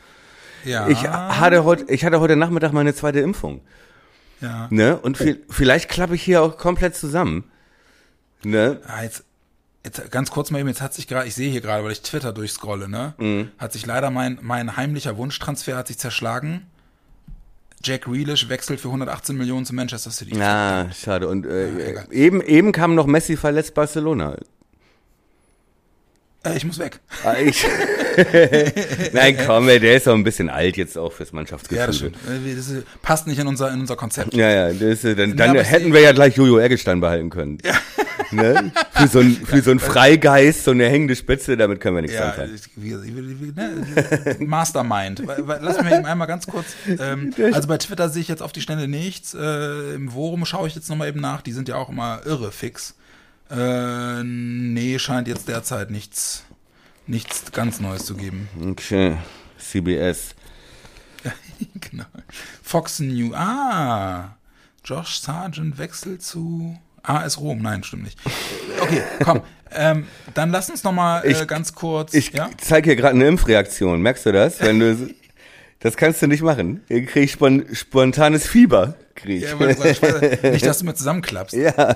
Ja. 0.64 0.88
Ich 0.90 1.02
hatte 1.08 1.64
heute, 1.64 1.92
ich 1.92 2.06
hatte 2.06 2.20
heute 2.20 2.36
Nachmittag 2.36 2.72
meine 2.72 2.94
zweite 2.94 3.20
Impfung. 3.22 3.62
ja. 4.42 4.68
Ne? 4.70 4.96
Und 5.00 5.18
vi- 5.18 5.40
vielleicht 5.50 5.90
klappe 5.90 6.14
ich 6.14 6.22
hier 6.22 6.44
auch 6.44 6.58
komplett 6.58 6.96
zusammen. 6.96 7.46
Ne? 8.44 8.80
Ah, 8.86 9.02
jetzt, 9.02 9.24
jetzt 9.84 10.12
ganz 10.12 10.30
kurz 10.30 10.52
mal 10.52 10.60
eben, 10.60 10.68
jetzt 10.70 10.82
hat 10.82 10.94
sich 10.94 11.08
gerade, 11.08 11.28
ich 11.28 11.34
sehe 11.34 11.50
hier 11.50 11.62
gerade, 11.62 11.84
weil 11.84 11.92
ich 11.94 12.02
Twitter 12.04 12.32
durchscrolle, 12.32 12.88
ne? 12.88 13.16
Mhm. 13.18 13.50
Hat 13.58 13.74
sich 13.74 13.88
leider 13.88 14.12
mein, 14.12 14.38
mein 14.42 14.78
heimlicher 14.78 15.18
Wunschtransfer 15.18 15.76
hat 15.78 15.88
sich 15.88 15.98
zerschlagen. 15.98 16.68
Jack 17.84 18.04
Grealish 18.04 18.50
wechselt 18.50 18.80
für 18.80 18.90
118 18.90 19.38
Millionen 19.38 19.66
zu 19.66 19.74
Manchester 19.74 20.12
City. 20.12 20.40
Ah, 20.42 20.92
schade. 20.92 21.28
Und 21.28 21.46
äh, 21.46 21.90
egal. 21.92 22.08
eben, 22.12 22.42
eben 22.42 22.72
kam 22.72 22.96
noch 22.96 23.06
Messi 23.08 23.38
verletzt 23.38 23.74
Barcelona. 23.74 24.36
Äh, 26.44 26.58
ich 26.58 26.66
muss 26.66 26.80
weg. 26.80 27.00
Ah, 27.24 27.36
ich 27.38 27.66
Nein, 29.14 29.38
komm, 29.46 29.68
der 29.68 29.96
ist 29.96 30.08
auch 30.08 30.14
ein 30.14 30.24
bisschen 30.24 30.50
alt 30.50 30.76
jetzt 30.78 30.98
auch 30.98 31.12
fürs 31.14 31.32
Mannschaftsgefüge. 31.32 31.80
Ja, 31.80 31.88
das 31.88 31.98
stimmt. 31.98 32.18
Äh, 32.28 32.56
Das 32.56 32.72
äh, 32.72 32.82
passt 33.02 33.28
nicht 33.28 33.40
in 33.40 33.48
unser, 33.48 33.72
in 33.72 33.80
unser 33.82 33.96
Konzept. 33.96 34.34
Ja, 34.34 34.50
ja, 34.50 34.74
das, 34.74 35.04
äh, 35.04 35.16
dann, 35.16 35.32
Ja, 35.32 35.36
dann 35.36 35.56
ich 35.56 35.70
hätten 35.70 35.94
wir 35.94 36.02
ja 36.02 36.12
gleich 36.12 36.36
Jojo 36.36 36.60
Eggestein 36.60 37.00
behalten 37.00 37.30
können. 37.30 37.60
Ne? 38.32 38.72
Für 38.92 39.08
so 39.08 39.20
ein, 39.20 39.36
für 39.36 39.62
so 39.62 39.72
ein 39.72 39.80
Freigeist, 39.80 40.64
so 40.66 40.72
eine 40.72 40.88
hängende 40.88 41.16
Spitze, 41.16 41.58
damit 41.58 41.80
können 41.80 41.96
wir 41.96 42.02
nichts 42.02 42.18
Ja, 42.18 42.30
anfangen. 42.30 42.60
wie, 42.76 42.92
wie, 43.04 43.52
ne? 43.52 44.36
Mastermind. 44.40 45.24
Lass 45.26 45.82
mich 45.82 45.92
eben 45.94 46.06
einmal 46.06 46.28
ganz 46.28 46.46
kurz. 46.48 46.68
Ähm, 46.88 47.34
also 47.54 47.68
bei 47.68 47.78
Twitter 47.78 48.10
sehe 48.10 48.22
ich 48.22 48.28
jetzt 48.28 48.42
auf 48.42 48.52
die 48.52 48.62
Schnelle 48.62 48.88
nichts. 48.88 49.34
Äh, 49.34 49.96
Im 49.96 50.10
Forum 50.10 50.46
schaue 50.46 50.68
ich 50.68 50.76
jetzt 50.76 50.90
nochmal 50.90 51.08
eben 51.08 51.20
nach. 51.22 51.42
Die 51.42 51.52
sind 51.54 51.68
ja 51.70 51.76
auch 51.76 51.90
immer 51.90 52.22
irre 52.26 52.52
fix. 52.52 52.96
Äh, 53.50 54.24
nee, 54.24 55.00
scheint 55.00 55.28
jetzt 55.28 55.48
derzeit 55.48 55.90
nichts, 55.90 56.44
nichts 57.08 57.52
ganz 57.52 57.80
Neues 57.80 58.06
zu 58.06 58.16
geben. 58.16 58.48
Okay, 58.64 59.18
CBS. 59.58 60.36
genau. 61.82 62.06
Fox 62.62 63.00
News. 63.00 63.34
Ah, 63.34 64.36
Josh 64.86 65.20
Sargent 65.20 65.78
wechselt 65.78 66.22
zu 66.22 66.78
AS 67.04 67.40
Rom. 67.40 67.62
Nein, 67.62 67.84
stimmt 67.84 68.04
nicht. 68.04 68.20
Okay, 68.82 69.02
komm. 69.24 69.42
Ähm, 69.72 70.08
dann 70.34 70.50
lass 70.52 70.70
uns 70.70 70.84
noch 70.84 70.92
mal 70.92 71.22
äh, 71.24 71.32
Ich- 71.32 71.48
ganz 71.48 71.74
kurz. 71.76 72.14
Ich 72.14 72.32
ja? 72.34 72.50
zeige 72.58 72.90
hier 72.90 72.96
gerade 72.96 73.16
eine 73.16 73.28
Impfreaktion. 73.28 74.02
Merkst 74.02 74.26
du 74.26 74.32
das? 74.32 74.60
Wenn 74.62 74.80
du, 74.80 75.10
das 75.80 75.96
kannst 75.96 76.22
du 76.22 76.28
nicht 76.28 76.42
machen. 76.42 76.82
Hier 76.88 77.06
krieg 77.06 77.26
ich 77.26 77.32
spon 77.34 77.66
spontanes 77.74 78.48
Fieber. 78.48 78.96
Krieg. 79.16 79.44
Ja, 79.44 79.60
ich 79.86 79.98
sagen, 80.00 80.52
nicht, 80.52 80.66
dass 80.66 80.80
du 80.80 80.86
mir 80.86 80.96
zusammenklappst. 80.96 81.54
Ja. 81.56 81.96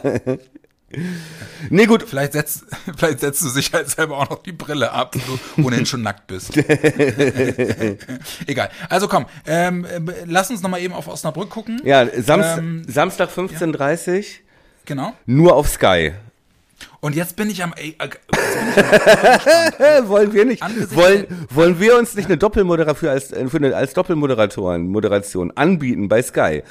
Nee, 1.71 1.85
gut. 1.87 2.03
Vielleicht 2.07 2.33
setzt, 2.33 2.65
vielleicht 2.97 3.21
setzt 3.21 3.41
du 3.41 3.49
sicherheitshalber 3.49 4.17
auch 4.19 4.29
noch 4.29 4.43
die 4.43 4.51
Brille 4.51 4.91
ab, 4.91 5.15
wenn 5.15 5.21
du 5.57 5.63
ohnehin 5.65 5.85
schon 5.87 6.03
nackt 6.03 6.27
bist. 6.27 6.55
Egal. 8.47 8.69
Also 8.89 9.07
komm, 9.07 9.25
ähm, 9.47 9.85
äh, 9.85 9.99
lass 10.25 10.49
uns 10.51 10.61
noch 10.61 10.69
mal 10.69 10.79
eben 10.81 10.93
auf 10.93 11.07
Osnabrück 11.07 11.49
gucken. 11.49 11.81
Ja, 11.83 12.05
Samst 12.21 12.57
Ähm, 12.59 12.83
Samstag 12.87 13.29
15.30 13.31 14.25
Genau. 14.85 15.13
nur 15.25 15.55
auf 15.55 15.69
Sky. 15.69 16.13
Und 16.99 17.15
jetzt 17.15 17.35
bin 17.35 17.49
ich 17.49 17.61
am. 17.63 17.73
Äh, 17.77 17.93
am 17.99 18.09
wollen 20.07 20.33
wir 20.33 20.45
nicht. 20.45 20.63
Angesichts 20.63 20.95
Wollen, 20.95 21.25
wollen 21.49 21.79
wir 21.79 21.97
uns 21.97 22.15
nicht 22.15 22.25
eine 22.27 22.37
Doppelmoderation 22.37 23.09
als, 23.09 23.31
äh, 23.31 23.47
für 23.47 23.57
eine, 23.57 23.75
als 23.75 23.93
Doppelmoderatoren 23.93 24.87
Moderation 24.89 25.51
anbieten 25.55 26.07
bei 26.07 26.21
Sky? 26.21 26.63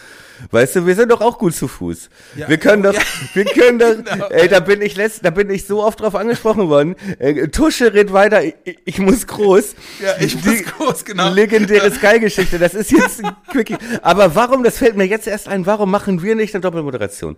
Weißt 0.51 0.77
du, 0.77 0.87
wir 0.87 0.94
sind 0.94 1.11
doch 1.11 1.20
auch 1.20 1.38
gut 1.38 1.55
zu 1.55 1.68
Fuß. 1.68 2.09
Ja. 2.37 2.48
Wir 2.48 2.57
können 2.59 2.83
doch, 2.83 2.94
Ja. 2.94 3.01
wir 3.35 3.44
können 3.44 3.79
doch, 3.79 3.94
Genau. 4.12 4.27
ey, 4.29 4.48
da 4.48 4.61
bin 4.61 4.81
ich 4.83 4.96
letzt, 4.96 5.25
da 5.25 5.31
bin 5.31 5.51
ich 5.51 5.66
so 5.66 5.83
oft 5.83 6.01
drauf 6.01 6.14
angesprochen 6.14 6.68
worden. 6.68 6.96
Äh, 7.18 7.48
Tusche 7.48 7.92
red 7.94 8.12
weiter, 8.12 8.42
ich, 8.42 8.55
ich 8.85 8.98
muss 8.98 9.27
groß. 9.27 9.75
Ja, 10.03 10.14
ich 10.18 10.35
muss 10.44 10.62
groß, 10.64 11.05
genau. 11.05 11.31
Legendäre 11.33 11.90
Sky-Geschichte, 11.90 12.59
das 12.59 12.75
ist 12.75 12.90
jetzt 12.90 13.22
ein 13.25 13.33
Quickie. 13.51 13.77
Aber 14.01 14.35
warum, 14.35 14.64
das 14.64 14.79
fällt 14.79 14.96
mir 14.96 15.05
jetzt 15.07 15.27
erst 15.27 15.46
ein, 15.48 15.66
warum 15.66 15.90
machen 15.90 16.22
wir 16.22 16.35
nicht 16.35 16.55
eine 16.55 16.62
Doppelmoderation? 16.62 17.37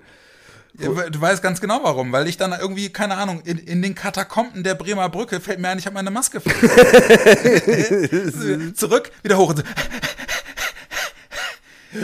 Du 0.76 1.20
weißt 1.20 1.40
ganz 1.40 1.60
genau 1.60 1.80
warum, 1.84 2.10
weil 2.10 2.26
ich 2.26 2.37
dann 2.37 2.52
irgendwie, 2.52 2.88
keine 2.90 3.16
Ahnung, 3.16 3.42
in, 3.44 3.58
in 3.58 3.80
den 3.80 3.94
Katakomben 3.94 4.64
der 4.64 4.74
Bremer 4.74 5.08
Brücke 5.08 5.40
fällt 5.40 5.60
mir 5.60 5.68
ein, 5.68 5.78
ich 5.78 5.87
habe 5.87 5.94
meine 5.94 6.10
Maske 6.10 6.40
vergessen. 6.40 6.74
Zurück, 8.74 9.12
wieder 9.22 9.38
hoch. 9.38 9.54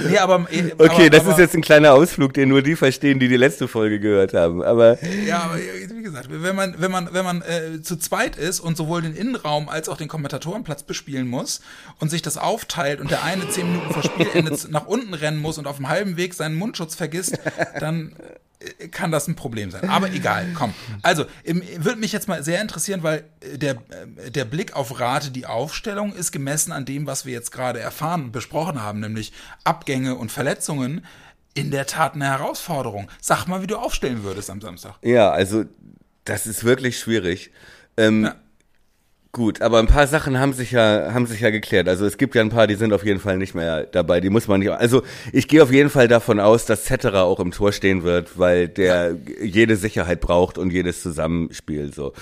Nee, 0.09 0.19
aber, 0.19 0.47
äh, 0.53 0.71
Okay, 0.79 1.07
aber, 1.07 1.11
das 1.11 1.21
aber, 1.23 1.33
ist 1.33 1.39
jetzt 1.39 1.57
ein 1.57 1.63
kleiner 1.63 1.95
Ausflug, 1.95 2.33
den 2.33 2.49
nur 2.49 2.63
die 2.63 2.77
verstehen, 2.77 3.19
die 3.19 3.27
die 3.27 3.37
letzte 3.37 3.67
Folge 3.67 3.99
gehört 3.99 4.35
haben. 4.35 4.63
Aber 4.63 5.03
Ja, 5.27 5.43
aber 5.43 5.57
wie 5.57 6.03
gesagt, 6.03 6.29
wenn 6.31 6.55
man, 6.55 6.77
wenn 6.79 6.93
man, 6.93 7.13
wenn 7.13 7.25
man 7.25 7.43
äh, 7.43 7.83
zu 7.83 7.97
zweit 7.97 8.37
ist 8.37 8.61
und 8.61 8.77
sowohl 8.77 9.03
den 9.03 9.17
Innenraum 9.17 9.69
als 9.69 9.89
auch 9.89 9.97
den 9.97 10.07
Kommentatorenplatz 10.07 10.85
bespielen 10.85 11.27
muss 11.27 11.61
und 11.99 12.09
sich 12.09 12.23
das 12.23 12.39
aufteilt 12.39 13.01
und 13.01 13.11
der 13.11 13.25
eine 13.25 13.49
zehn 13.49 13.67
Minuten 13.67 13.93
vor 13.93 14.05
Spielende 14.05 14.57
nach 14.69 14.87
unten 14.87 15.15
rennen 15.15 15.41
muss 15.41 15.59
und 15.59 15.67
auf 15.67 15.79
dem 15.79 15.89
halben 15.89 16.17
Weg 16.17 16.35
seinen 16.35 16.55
Mundschutz 16.55 16.95
vergisst, 16.95 17.37
dann 17.81 18.15
kann 18.91 19.11
das 19.11 19.27
ein 19.27 19.37
Problem 19.37 19.71
sein. 19.71 19.89
Aber 19.89 20.11
egal, 20.13 20.49
komm. 20.55 20.75
Also, 21.03 21.25
würde 21.45 21.99
mich 21.99 22.13
jetzt 22.13 22.29
mal 22.29 22.43
sehr 22.45 22.61
interessieren, 22.61 23.03
weil 23.03 23.25
äh, 23.41 23.59
der, 23.59 23.77
äh, 24.17 24.31
der 24.31 24.45
Blick 24.45 24.75
auf 24.75 25.01
Rate, 25.01 25.31
die 25.31 25.47
Aufstellung 25.47 26.13
ist 26.13 26.31
gemessen 26.33 26.73
an 26.73 26.85
dem, 26.85 27.07
was 27.07 27.25
wir 27.25 27.33
jetzt 27.33 27.53
gerade 27.53 27.81
erfahren 27.81 28.25
und 28.25 28.33
besprochen 28.33 28.83
haben, 28.83 29.01
nämlich 29.01 29.33
Abgänge 29.65 30.15
und 30.17 30.31
Verletzungen, 30.31 31.05
in 31.55 31.71
der 31.71 31.87
Tat 31.87 32.15
eine 32.15 32.27
Herausforderung. 32.27 33.11
Sag 33.21 33.47
mal, 33.47 33.63
wie 33.63 33.67
du 33.67 33.77
aufstellen 33.77 34.23
würdest 34.23 34.51
am 34.51 34.61
Samstag. 34.61 34.95
Ja, 35.03 35.31
also 35.31 35.65
das 36.25 36.47
ist 36.47 36.65
wirklich 36.65 36.99
schwierig. 36.99 37.51
Ähm, 37.97 38.25
Ja. 38.25 38.37
Gut, 39.33 39.63
aber 39.63 39.79
ein 39.79 39.87
paar 39.87 40.09
Sachen 40.09 40.41
haben 40.41 40.53
sich 40.53 40.73
ja 40.73 41.13
haben 41.15 41.27
sich 41.27 41.41
ja 41.41 41.51
geklärt. 41.51 41.89
Also 41.89 42.05
es 42.05 42.19
gibt 42.19 42.35
ja 42.35 42.41
ein 42.41 42.49
paar, 42.49 42.67
die 42.67 42.75
sind 42.75 42.93
auf 42.93 43.05
jeden 43.05 43.21
Fall 43.21 43.39
nicht 43.39 43.55
mehr 43.55 43.85
dabei. 43.85 44.21
Die 44.21 44.29
muss 44.29 44.49
man 44.49 44.59
nicht. 44.59 44.71
Also 44.71 45.03
ich 45.33 45.47
gehe 45.47 45.63
auf 45.63 45.71
jeden 45.71 45.89
Fall 45.89 46.09
davon 46.09 46.41
aus, 46.41 46.67
dass 46.67 46.85
Cetera 46.85 47.23
auch 47.23 47.39
im 47.39 47.53
Tor 47.53 47.73
stehen 47.73 48.03
wird, 48.03 48.41
weil 48.41 48.67
der 48.67 49.17
jede 49.41 49.77
Sicherheit 49.77 50.21
braucht 50.21 50.59
und 50.59 50.73
jedes 50.73 51.01
Zusammenspiel 51.01 51.93
so. 51.93 52.13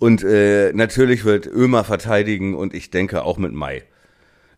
Und 0.00 0.24
äh, 0.24 0.72
natürlich 0.72 1.24
wird 1.24 1.46
Ömer 1.46 1.84
verteidigen 1.84 2.56
und 2.56 2.74
ich 2.74 2.90
denke 2.90 3.22
auch 3.22 3.38
mit 3.38 3.52
Mai. 3.52 3.84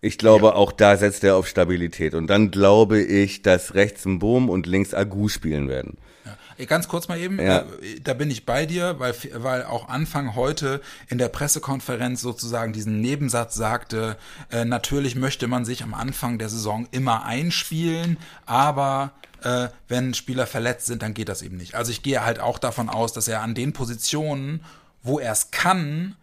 Ich 0.01 0.16
glaube, 0.16 0.55
auch 0.55 0.73
da 0.73 0.97
setzt 0.97 1.25
er 1.25 1.37
auf 1.37 1.47
Stabilität. 1.47 2.14
Und 2.14 2.29
dann 2.29 2.51
glaube 2.51 3.03
ich, 3.03 3.42
dass 3.42 3.75
rechts 3.75 4.07
ein 4.07 4.18
Boom 4.18 4.49
und 4.49 4.66
links 4.66 4.94
Agu 4.94 5.29
spielen 5.29 5.68
werden. 5.68 5.99
Ja. 6.59 6.62
Ey, 6.62 6.66
Ganz 6.66 6.88
kurz 6.88 7.09
mal 7.09 7.18
eben, 7.18 7.40
Ja. 7.40 7.61
äh, 7.61 8.01
da 8.03 8.14
bin 8.14 8.31
ich 8.31 8.44
bei 8.44 8.66
dir, 8.66 8.99
weil, 8.99 9.14
weil 9.35 9.64
auch 9.64 9.88
Anfang 9.88 10.35
heute 10.35 10.81
in 11.09 11.18
der 11.18 11.29
Pressekonferenz 11.29 12.21
sozusagen 12.21 12.73
diesen 12.73 13.01
Nebensatz 13.01 13.55
sagte, 13.55 14.16
äh, 14.51 14.64
natürlich 14.64 15.14
möchte 15.16 15.47
man 15.47 15.64
sich 15.64 15.83
am 15.83 15.94
Anfang 15.94 16.38
der 16.38 16.49
Saison 16.49 16.87
immer 16.90 17.25
einspielen, 17.25 18.16
aber 18.47 19.12
äh, 19.42 19.68
wenn 19.87 20.14
Spieler 20.14 20.47
verletzt 20.47 20.87
sind, 20.87 21.03
dann 21.03 21.14
geht 21.14 21.29
das 21.29 21.42
eben 21.42 21.57
nicht. 21.57 21.75
Also 21.77 21.92
ich 21.92 22.03
gehe 22.03 22.25
halt 22.25 22.40
auch 22.40 22.59
davon 22.59 22.88
aus, 22.88 23.12
dass 23.12 23.29
er 23.29 23.40
an 23.42 23.55
den 23.55 23.73
Positionen, 23.73 24.64
wo 25.03 25.21
er 25.21 25.33
es 25.33 25.51
kann, 25.53 26.16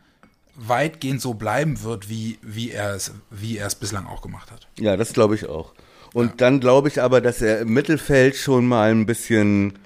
weitgehend 0.55 1.21
so 1.21 1.33
bleiben 1.33 1.81
wird, 1.83 2.09
wie, 2.09 2.39
wie 2.41 2.71
er 2.71 2.93
es, 2.93 3.11
wie 3.29 3.57
er 3.57 3.67
es 3.67 3.75
bislang 3.75 4.05
auch 4.05 4.21
gemacht 4.21 4.51
hat. 4.51 4.67
Ja, 4.79 4.95
das 4.97 5.13
glaube 5.13 5.35
ich 5.35 5.47
auch. 5.47 5.73
Und 6.13 6.39
dann 6.39 6.61
glaube 6.61 6.87
ich 6.87 7.01
aber, 7.01 7.19
dass 7.19 7.41
er 7.41 7.59
im 7.59 7.73
Mittelfeld 7.73 8.37
schon 8.37 8.65
mal 8.65 8.91
ein 8.91 9.05
bisschen 9.05 9.77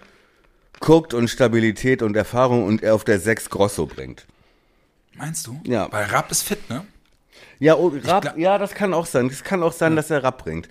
guckt 0.80 1.14
und 1.14 1.28
Stabilität 1.30 2.02
und 2.02 2.16
Erfahrung 2.16 2.66
und 2.66 2.84
er 2.84 2.96
auf 2.96 3.04
der 3.04 3.20
6 3.20 3.50
Grosso 3.50 3.86
bringt. 3.86 4.26
Meinst 5.16 5.48
du? 5.48 5.60
Ja. 5.66 5.92
Weil 5.92 6.06
Rapp 6.06 6.32
ist 6.32 6.44
fit, 6.44 6.70
ne? 6.70 6.86
Ja, 7.60 7.76
oh, 7.76 7.92
Rapp, 8.04 8.38
ja, 8.38 8.58
das 8.58 8.74
kann 8.74 8.94
auch 8.94 9.06
sein. 9.06 9.28
Das 9.28 9.44
kann 9.44 9.62
auch 9.64 9.74
sein, 9.74 9.96
dass 9.96 10.10
er 10.10 10.24
Rapp 10.24 10.44
bringt. 10.44 10.70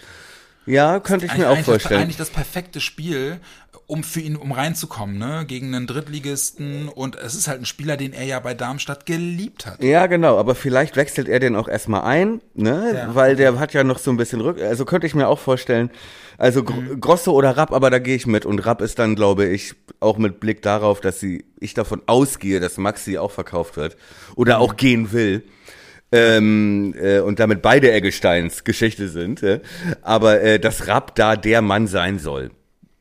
Ja, 0.65 1.01
könnte 1.01 1.27
ich 1.27 1.35
mir 1.37 1.47
auch 1.49 1.53
eigentlich, 1.53 1.67
Das, 1.67 1.75
vorstellen. 1.75 2.03
eigentlich 2.03 2.17
das 2.17 2.31
perfekte 2.31 2.81
Spiel, 2.81 3.41
um 3.89 4.05
für 4.05 4.21
ihn, 4.21 4.37
um 4.37 4.53
reinzukommen, 4.53 5.19
ne? 5.19 5.45
Gegen 5.49 5.75
einen 5.75 5.87
Drittligisten. 5.87 6.89
Und 6.89 7.17
es 7.17 7.35
ist 7.35 7.49
halt 7.49 7.63
ein 7.63 7.65
Spieler, 7.65 7.97
den 7.97 8.13
er 8.13 8.25
ja 8.25 8.39
bei 8.39 8.53
Darmstadt 8.55 9.07
geliebt 9.07 9.65
hat. 9.67 9.83
Ja, 9.83 10.07
genau, 10.07 10.39
aber 10.39 10.55
vielleicht 10.55 10.95
wechselt 10.97 11.27
er 11.27 11.41
den 11.41 11.57
auch 11.57 11.69
erstmal 11.69 12.03
ein, 12.03 12.43
ne? 12.55 12.93
Ja. 12.95 13.15
Weil 13.15 13.35
der 13.35 13.59
hat 13.59 13.73
ja 13.73 13.85
noch 13.85 13.99
so 13.99 14.11
ein 14.11 14.19
bisschen 14.19 14.43
Rück, 14.43 14.61
also 14.61 14.85
könnte 14.85 15.07
ich 15.07 15.15
mir 15.15 15.27
auch 15.27 15.39
vorstellen, 15.39 15.91
also 16.37 16.63
Mhm. 16.63 17.01
Grosso 17.01 17.33
oder 17.33 17.57
Rapp, 17.57 17.73
aber 17.73 17.89
da 17.91 17.99
gehe 17.99 18.15
ich 18.15 18.27
mit 18.27 18.45
und 18.45 18.61
Rapp 18.67 18.83
ist 18.83 18.99
dann, 18.99 19.17
glaube 19.17 19.47
ich, 19.47 19.75
auch 20.01 20.19
mit 20.19 20.39
Blick 20.39 20.61
darauf, 20.63 21.01
dass 21.01 21.19
sie, 21.19 21.47
ich 21.59 21.73
davon 21.75 22.03
ausgehe, 22.07 22.61
dass 22.61 22.77
Maxi 22.77 23.17
auch 23.17 23.31
verkauft 23.33 23.77
wird 23.79 23.97
oder 24.37 24.57
Mhm. 24.59 24.63
auch 24.63 24.77
gehen 24.77 25.13
will. 25.13 25.43
Ähm, 26.11 26.95
äh, 26.99 27.21
und 27.21 27.39
damit 27.39 27.61
beide 27.61 27.93
Eggesteins 27.93 28.65
Geschichte 28.65 29.09
sind, 29.09 29.43
äh, 29.43 29.61
aber 30.03 30.41
äh, 30.41 30.59
dass 30.59 30.87
Rapp 30.87 31.15
da 31.17 31.37
der 31.37 31.61
Mann 31.61 31.87
sein 31.87 32.19
soll. 32.19 32.51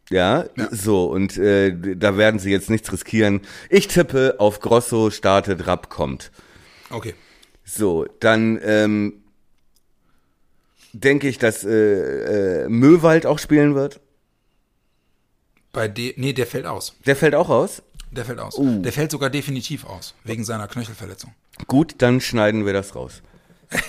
Ja, 0.09 0.45
so, 0.71 1.05
und 1.05 1.37
äh, 1.37 1.95
da 1.95 2.17
werden 2.17 2.39
sie 2.39 2.51
jetzt 2.51 2.69
nichts 2.69 2.91
riskieren. 2.91 3.41
Ich 3.69 3.87
tippe, 3.87 4.35
auf 4.39 4.59
Grosso 4.61 5.09
startet, 5.09 5.67
Rapp 5.67 5.89
kommt. 5.89 6.31
Okay. 6.89 7.13
So, 7.65 8.05
dann 8.21 8.57
ähm, 8.63 9.23
denke 10.93 11.27
ich, 11.27 11.37
dass 11.37 11.65
äh, 11.65 12.63
äh, 12.63 12.69
Möwald 12.69 13.25
auch 13.25 13.39
spielen 13.39 13.75
wird. 13.75 13.99
Bei 15.73 15.89
de 15.89 16.13
nee, 16.15 16.31
der 16.31 16.47
fällt 16.47 16.65
aus. 16.65 16.95
Der 17.05 17.17
fällt 17.17 17.35
auch 17.35 17.49
aus. 17.49 17.83
Der 18.11 18.23
fällt 18.23 18.39
aus. 18.39 18.57
Uh. 18.57 18.81
Der 18.81 18.93
fällt 18.93 19.11
sogar 19.11 19.29
definitiv 19.29 19.85
aus, 19.85 20.15
wegen 20.23 20.45
seiner 20.45 20.69
Knöchelverletzung. 20.69 21.33
Gut, 21.67 21.95
dann 21.97 22.21
schneiden 22.21 22.65
wir 22.65 22.73
das 22.73 22.95
raus. 22.95 23.21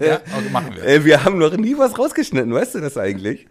Ja, 0.00 0.22
machen 0.50 0.74
wir. 0.74 0.84
Äh, 0.84 1.04
wir 1.04 1.22
haben 1.24 1.36
noch 1.36 1.54
nie 1.54 1.76
was 1.76 1.98
rausgeschnitten, 1.98 2.52
weißt 2.52 2.76
du 2.76 2.80
das 2.80 2.96
eigentlich? 2.96 3.46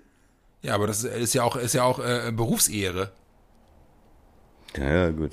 Ja, 0.62 0.76
aber 0.76 0.88
das 0.88 1.04
ist, 1.04 1.34
ja 1.34 1.44
auch, 1.44 1.56
ist 1.56 1.74
ja 1.74 1.84
auch 1.84 2.00
äh, 2.00 2.32
Berufsehre. 2.32 3.12
Ja, 4.76 4.90
ja, 4.90 5.10
gut. 5.10 5.32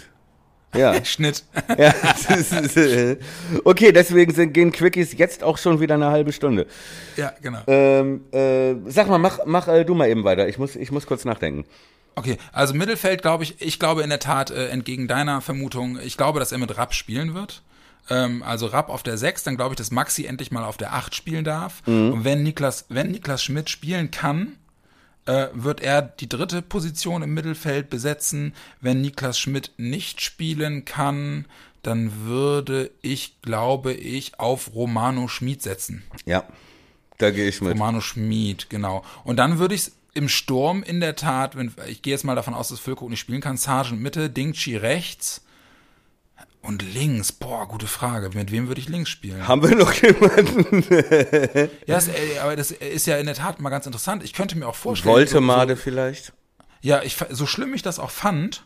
Ja, 0.74 1.04
Schnitt. 1.04 1.44
ja 1.78 1.94
das 2.28 2.52
ist, 2.52 2.76
äh, 2.76 3.16
okay, 3.64 3.92
deswegen 3.92 4.34
sind, 4.34 4.52
gehen 4.52 4.72
Quickies 4.72 5.16
jetzt 5.16 5.42
auch 5.42 5.58
schon 5.58 5.80
wieder 5.80 5.94
eine 5.94 6.06
halbe 6.06 6.32
Stunde. 6.32 6.66
ja, 7.16 7.32
genau. 7.40 7.60
Ähm, 7.66 8.24
äh, 8.32 8.74
sag 8.86 9.08
mal, 9.08 9.18
mach, 9.18 9.40
mach 9.46 9.68
äh, 9.68 9.84
du 9.84 9.94
mal 9.94 10.08
eben 10.08 10.24
weiter. 10.24 10.48
Ich 10.48 10.58
muss, 10.58 10.76
ich 10.76 10.90
muss 10.90 11.06
kurz 11.06 11.24
nachdenken. 11.24 11.64
Okay, 12.16 12.38
also 12.52 12.74
Mittelfeld 12.74 13.22
glaube 13.22 13.42
ich, 13.42 13.60
ich 13.60 13.80
glaube 13.80 14.02
in 14.02 14.10
der 14.10 14.20
Tat, 14.20 14.50
äh, 14.50 14.68
entgegen 14.68 15.08
deiner 15.08 15.40
Vermutung, 15.40 15.98
ich 16.00 16.16
glaube, 16.16 16.38
dass 16.38 16.52
er 16.52 16.58
mit 16.58 16.76
Rapp 16.76 16.94
spielen 16.94 17.34
wird. 17.34 17.62
Ähm, 18.08 18.42
also 18.42 18.66
Rapp 18.66 18.88
auf 18.88 19.02
der 19.02 19.16
6, 19.16 19.42
dann 19.44 19.56
glaube 19.56 19.72
ich, 19.72 19.78
dass 19.78 19.90
Maxi 19.90 20.26
endlich 20.26 20.52
mal 20.52 20.64
auf 20.64 20.76
der 20.76 20.94
8 20.94 21.14
spielen 21.14 21.44
darf. 21.44 21.82
Und 21.86 22.24
wenn 22.24 22.42
Niklas, 22.42 22.86
wenn 22.88 23.10
Niklas 23.10 23.42
Schmidt 23.42 23.70
spielen 23.70 24.10
kann, 24.10 24.58
äh, 25.26 25.48
wird 25.52 25.80
er 25.80 26.02
die 26.02 26.28
dritte 26.28 26.62
Position 26.62 27.22
im 27.22 27.34
Mittelfeld 27.34 27.90
besetzen. 27.90 28.54
Wenn 28.80 29.00
Niklas 29.00 29.38
Schmidt 29.38 29.72
nicht 29.76 30.20
spielen 30.20 30.84
kann, 30.84 31.46
dann 31.82 32.24
würde 32.24 32.90
ich, 33.02 33.40
glaube 33.42 33.92
ich, 33.92 34.38
auf 34.40 34.74
Romano 34.74 35.28
Schmid 35.28 35.62
setzen. 35.62 36.02
Ja, 36.24 36.44
da 37.18 37.30
gehe 37.30 37.48
ich 37.48 37.60
mit. 37.60 37.72
Romano 37.72 38.00
Schmid, 38.00 38.70
genau. 38.70 39.04
Und 39.24 39.36
dann 39.36 39.58
würde 39.58 39.74
ich 39.74 39.92
im 40.14 40.28
Sturm 40.28 40.82
in 40.82 41.00
der 41.00 41.16
Tat, 41.16 41.56
wenn, 41.56 41.74
ich 41.88 42.02
gehe 42.02 42.12
jetzt 42.12 42.24
mal 42.24 42.36
davon 42.36 42.54
aus, 42.54 42.68
dass 42.68 42.80
Füllkrug 42.80 43.10
nicht 43.10 43.20
spielen 43.20 43.40
kann, 43.40 43.56
Sargent 43.56 44.00
Mitte, 44.00 44.30
Dingchi 44.30 44.76
rechts 44.76 45.43
und 46.64 46.82
links. 46.82 47.32
Boah, 47.32 47.68
gute 47.68 47.86
Frage. 47.86 48.30
Mit 48.34 48.50
wem 48.50 48.68
würde 48.68 48.80
ich 48.80 48.88
links 48.88 49.10
spielen? 49.10 49.46
Haben 49.46 49.68
wir 49.68 49.76
noch 49.76 49.92
jemanden? 49.92 50.84
Ja, 51.86 51.96
das, 51.96 52.08
äh, 52.08 52.38
aber 52.42 52.56
das 52.56 52.70
ist 52.70 53.06
ja 53.06 53.16
in 53.16 53.26
der 53.26 53.34
Tat 53.34 53.60
mal 53.60 53.70
ganz 53.70 53.86
interessant. 53.86 54.24
Ich 54.24 54.32
könnte 54.32 54.56
mir 54.56 54.66
auch 54.66 54.74
vorstellen. 54.74 55.14
Woltemade 55.14 55.76
so, 55.76 55.82
vielleicht? 55.82 56.32
Ja, 56.80 57.02
ich, 57.02 57.16
so 57.30 57.46
schlimm 57.46 57.74
ich 57.74 57.82
das 57.82 57.98
auch 57.98 58.10
fand, 58.10 58.64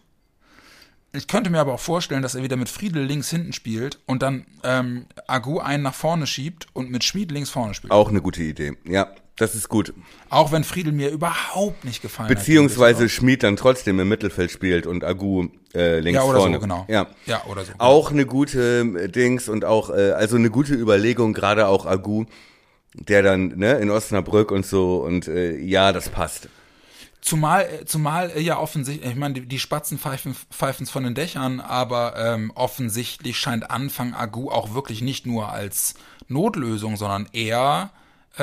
ich 1.12 1.26
könnte 1.26 1.48
mir 1.50 1.58
aber 1.58 1.74
auch 1.74 1.80
vorstellen, 1.80 2.22
dass 2.22 2.34
er 2.34 2.42
wieder 2.42 2.56
mit 2.56 2.68
Friedel 2.68 3.02
links 3.02 3.30
hinten 3.30 3.52
spielt 3.52 3.98
und 4.06 4.22
dann 4.22 4.46
ähm, 4.62 5.06
Agu 5.26 5.58
einen 5.58 5.82
nach 5.82 5.94
vorne 5.94 6.26
schiebt 6.26 6.66
und 6.74 6.90
mit 6.90 7.02
Schmid 7.02 7.32
links 7.32 7.48
vorne 7.50 7.74
spielt. 7.74 7.92
Auch 7.92 8.10
eine 8.10 8.20
gute 8.20 8.42
Idee. 8.42 8.74
Ja, 8.84 9.08
das 9.38 9.54
ist 9.54 9.68
gut. 9.68 9.94
Auch 10.30 10.52
wenn 10.52 10.64
Friedel 10.64 10.92
mir 10.92 11.10
überhaupt 11.10 11.84
nicht 11.84 12.02
gefallen 12.02 12.28
Beziehungsweise 12.28 13.04
hat. 13.04 13.10
Schmid 13.10 13.42
dann 13.42 13.56
trotzdem 13.56 14.00
im 14.00 14.08
Mittelfeld 14.08 14.50
spielt 14.50 14.86
und 14.86 15.04
Agu 15.04 15.48
äh, 15.74 16.00
links 16.00 16.16
Ja, 16.16 16.24
oder 16.24 16.40
vorne. 16.40 16.56
so, 16.56 16.60
genau. 16.60 16.84
Ja. 16.88 17.06
Ja, 17.26 17.44
oder 17.46 17.64
so. 17.64 17.72
Auch 17.78 18.10
eine 18.10 18.26
gute 18.26 18.80
äh, 18.80 19.08
Dings 19.08 19.48
und 19.48 19.64
auch, 19.64 19.90
äh, 19.90 20.10
also 20.12 20.36
eine 20.36 20.50
gute 20.50 20.74
Überlegung, 20.74 21.32
gerade 21.32 21.68
auch 21.68 21.86
Agu, 21.86 22.24
der 22.94 23.22
dann, 23.22 23.56
ne, 23.56 23.74
in 23.78 23.90
Osnabrück 23.90 24.50
und 24.50 24.66
so 24.66 24.98
und 24.98 25.28
äh, 25.28 25.56
ja, 25.56 25.92
das 25.92 26.08
passt. 26.08 26.48
Zumal, 27.20 27.62
äh, 27.62 27.84
zumal 27.84 28.32
ja 28.40 28.58
offensichtlich, 28.58 29.10
ich 29.10 29.16
meine, 29.16 29.34
die, 29.34 29.46
die 29.46 29.58
Spatzen 29.58 29.98
pfeifen 29.98 30.34
es 30.82 30.90
von 30.90 31.04
den 31.04 31.14
Dächern, 31.14 31.60
aber 31.60 32.14
ähm, 32.16 32.52
offensichtlich 32.54 33.38
scheint 33.38 33.70
Anfang 33.70 34.14
Agu 34.14 34.50
auch 34.50 34.74
wirklich 34.74 35.00
nicht 35.02 35.26
nur 35.26 35.50
als 35.50 35.94
Notlösung, 36.28 36.96
sondern 36.96 37.28
eher 37.32 37.90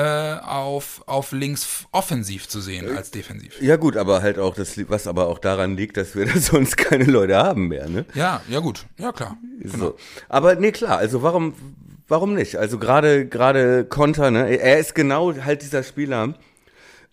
auf, 0.02 1.02
auf 1.06 1.32
links 1.32 1.86
offensiv 1.92 2.48
zu 2.48 2.60
sehen 2.60 2.94
als 2.96 3.10
defensiv. 3.10 3.60
Ja 3.62 3.76
gut, 3.76 3.96
aber 3.96 4.22
halt 4.22 4.38
auch 4.38 4.54
das, 4.54 4.76
was 4.90 5.06
aber 5.06 5.28
auch 5.28 5.38
daran 5.38 5.76
liegt, 5.76 5.96
dass 5.96 6.14
wir 6.14 6.26
da 6.32 6.38
sonst 6.38 6.76
keine 6.76 7.04
Leute 7.04 7.36
haben 7.36 7.68
mehr, 7.68 7.88
ne? 7.88 8.04
Ja, 8.14 8.42
ja 8.48 8.60
gut, 8.60 8.86
ja 8.98 9.12
klar. 9.12 9.38
Genau. 9.60 9.78
So. 9.78 9.96
Aber 10.28 10.54
nee, 10.56 10.72
klar, 10.72 10.98
also 10.98 11.22
warum, 11.22 11.54
warum 12.08 12.34
nicht? 12.34 12.56
Also 12.56 12.78
gerade, 12.78 13.26
gerade 13.26 13.84
Konter, 13.86 14.30
ne? 14.30 14.58
Er 14.58 14.78
ist 14.78 14.94
genau 14.94 15.34
halt 15.34 15.62
dieser 15.62 15.82
Spieler, 15.82 16.34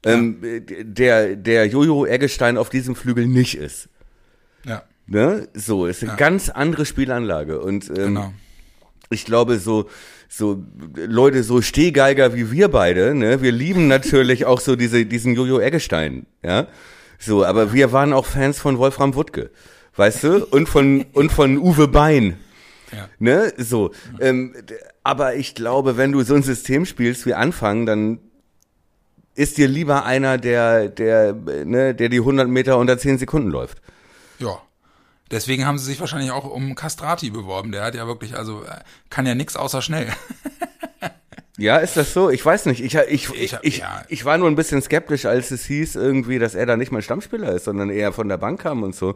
ähm, 0.05 0.41
der, 0.41 1.35
der 1.37 1.67
Jojo 1.67 2.05
Eggestein 2.05 2.57
auf 2.57 2.69
diesem 2.69 2.95
Flügel 2.95 3.27
nicht 3.27 3.55
ist. 3.57 3.87
Ja, 4.65 4.83
Ne? 5.05 5.47
So, 5.53 5.85
ist 5.85 6.01
eine 6.01 6.11
Ja. 6.11 6.17
ganz 6.17 6.49
andere 6.49 6.85
Spielanlage. 6.85 7.59
Und 7.61 7.89
ähm, 7.89 7.95
genau. 7.95 8.33
ich 9.09 9.25
glaube, 9.25 9.59
so, 9.59 9.89
so 10.35 10.63
Leute, 10.95 11.43
so 11.43 11.61
Stehgeiger 11.61 12.33
wie 12.33 12.51
wir 12.51 12.69
beide, 12.69 13.13
ne, 13.13 13.43
wir 13.43 13.51
lieben 13.51 13.87
natürlich 13.87 14.45
auch 14.45 14.59
so 14.59 14.75
diese, 14.75 15.05
diesen 15.05 15.35
Jojo 15.35 15.59
Eggestein, 15.59 16.25
ja. 16.41 16.67
So, 17.19 17.45
aber 17.45 17.71
wir 17.71 17.91
waren 17.91 18.13
auch 18.13 18.25
Fans 18.25 18.59
von 18.59 18.79
Wolfram 18.79 19.13
Wuttke, 19.13 19.51
weißt 19.95 20.23
du? 20.23 20.45
Und 20.47 20.67
von, 20.67 21.05
und 21.13 21.31
von 21.31 21.57
Uwe 21.59 21.87
Bein. 21.87 22.37
Ja. 22.91 23.09
Ne, 23.19 23.53
so. 23.57 23.91
Ähm, 24.19 24.55
aber 25.03 25.35
ich 25.35 25.53
glaube, 25.53 25.97
wenn 25.97 26.11
du 26.11 26.23
so 26.23 26.33
ein 26.33 26.43
System 26.43 26.87
spielst 26.87 27.27
wie 27.27 27.35
Anfang, 27.35 27.85
dann 27.85 28.17
ist 29.35 29.57
dir 29.57 29.67
lieber 29.67 30.03
einer, 30.03 30.39
der, 30.39 30.89
der, 30.89 31.33
ne, 31.33 31.93
der 31.93 32.09
die 32.09 32.19
100 32.19 32.47
Meter 32.47 32.79
unter 32.79 32.97
10 32.97 33.19
Sekunden 33.19 33.51
läuft. 33.51 33.83
Ja. 34.39 34.59
Deswegen 35.31 35.65
haben 35.65 35.79
sie 35.79 35.85
sich 35.85 35.99
wahrscheinlich 35.99 36.31
auch 36.31 36.45
um 36.45 36.75
Castrati 36.75 37.29
beworben. 37.31 37.71
Der 37.71 37.83
hat 37.83 37.95
ja 37.95 38.05
wirklich, 38.07 38.37
also 38.37 38.63
äh, 38.63 38.79
kann 39.09 39.25
ja 39.25 39.35
nix 39.35 39.55
außer 39.55 39.81
schnell. 39.81 40.07
Ja, 41.55 41.77
ist 41.77 41.95
das 41.97 42.13
so? 42.13 42.31
Ich 42.31 42.43
weiß 42.43 42.65
nicht. 42.65 42.81
Ich, 42.83 42.95
ich, 42.95 43.29
ich, 43.29 43.55
Ich 43.61 43.77
ja. 43.77 44.01
ich 44.09 44.25
war 44.25 44.39
nur 44.39 44.47
ein 44.49 44.55
bisschen 44.55 44.81
skeptisch, 44.81 45.25
als 45.27 45.51
es 45.51 45.63
hieß 45.65 45.95
irgendwie, 45.95 46.39
dass 46.39 46.55
er 46.55 46.65
da 46.65 46.77
nicht 46.77 46.91
mal 46.91 47.03
Stammspieler 47.03 47.51
ist, 47.53 47.65
sondern 47.65 47.91
eher 47.91 48.11
von 48.11 48.27
der 48.27 48.37
Bank 48.37 48.61
kam 48.61 48.81
und 48.81 48.95
so. 48.95 49.15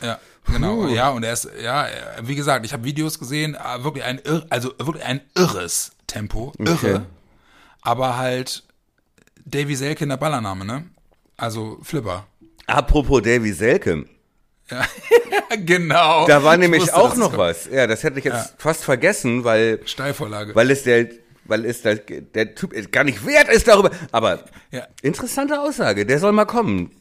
Ja, 0.00 0.18
genau. 0.46 0.88
Ja, 0.88 1.10
und 1.10 1.22
er 1.22 1.34
ist, 1.34 1.50
ja, 1.62 1.84
er- 1.84 2.26
wie 2.26 2.34
gesagt, 2.34 2.64
ich 2.64 2.72
habe 2.72 2.84
Videos 2.84 3.18
gesehen, 3.18 3.54
äh, 3.56 3.84
wirklich 3.84 4.04
ein, 4.04 4.18
irr, 4.24 4.46
also 4.48 4.72
wirklich 4.78 5.04
ein 5.04 5.20
irres 5.36 5.92
Tempo, 6.06 6.54
irre. 6.58 6.72
Okay. 6.72 7.00
Aber 7.82 8.16
halt 8.16 8.62
Davy 9.44 9.76
Selke 9.76 10.04
in 10.04 10.08
der 10.08 10.16
Ballername, 10.16 10.64
ne? 10.64 10.84
Also 11.36 11.78
Flipper. 11.82 12.26
Apropos 12.68 13.20
Davy 13.20 13.52
Selke, 13.52 14.06
genau. 15.66 16.26
da 16.26 16.42
war 16.42 16.54
Ich 16.54 16.60
nämlich 16.60 16.82
wusste, 16.82 16.96
auch 16.96 17.16
noch 17.16 17.36
was. 17.36 17.68
Ja, 17.70 17.86
das 17.86 18.02
hätte 18.02 18.18
ich 18.18 18.24
jetzt 18.24 18.34
Ja. 18.34 18.50
fast 18.58 18.84
vergessen, 18.84 19.44
weil, 19.44 19.80
Steilvorlage. 19.84 20.54
weil 20.54 20.70
es 20.70 20.82
der, 20.84 21.08
weil 21.44 21.64
es 21.64 21.82
der, 21.82 21.96
der 21.96 22.54
Typ 22.54 22.72
gar 22.92 23.04
nicht 23.04 23.26
wert 23.26 23.48
ist 23.48 23.66
darüber. 23.68 23.90
Aber 24.12 24.44
Ja. 24.70 24.86
interessante 25.02 25.60
Aussage, 25.60 26.06
der 26.06 26.18
soll 26.18 26.32
mal 26.32 26.44
kommen. 26.44 26.92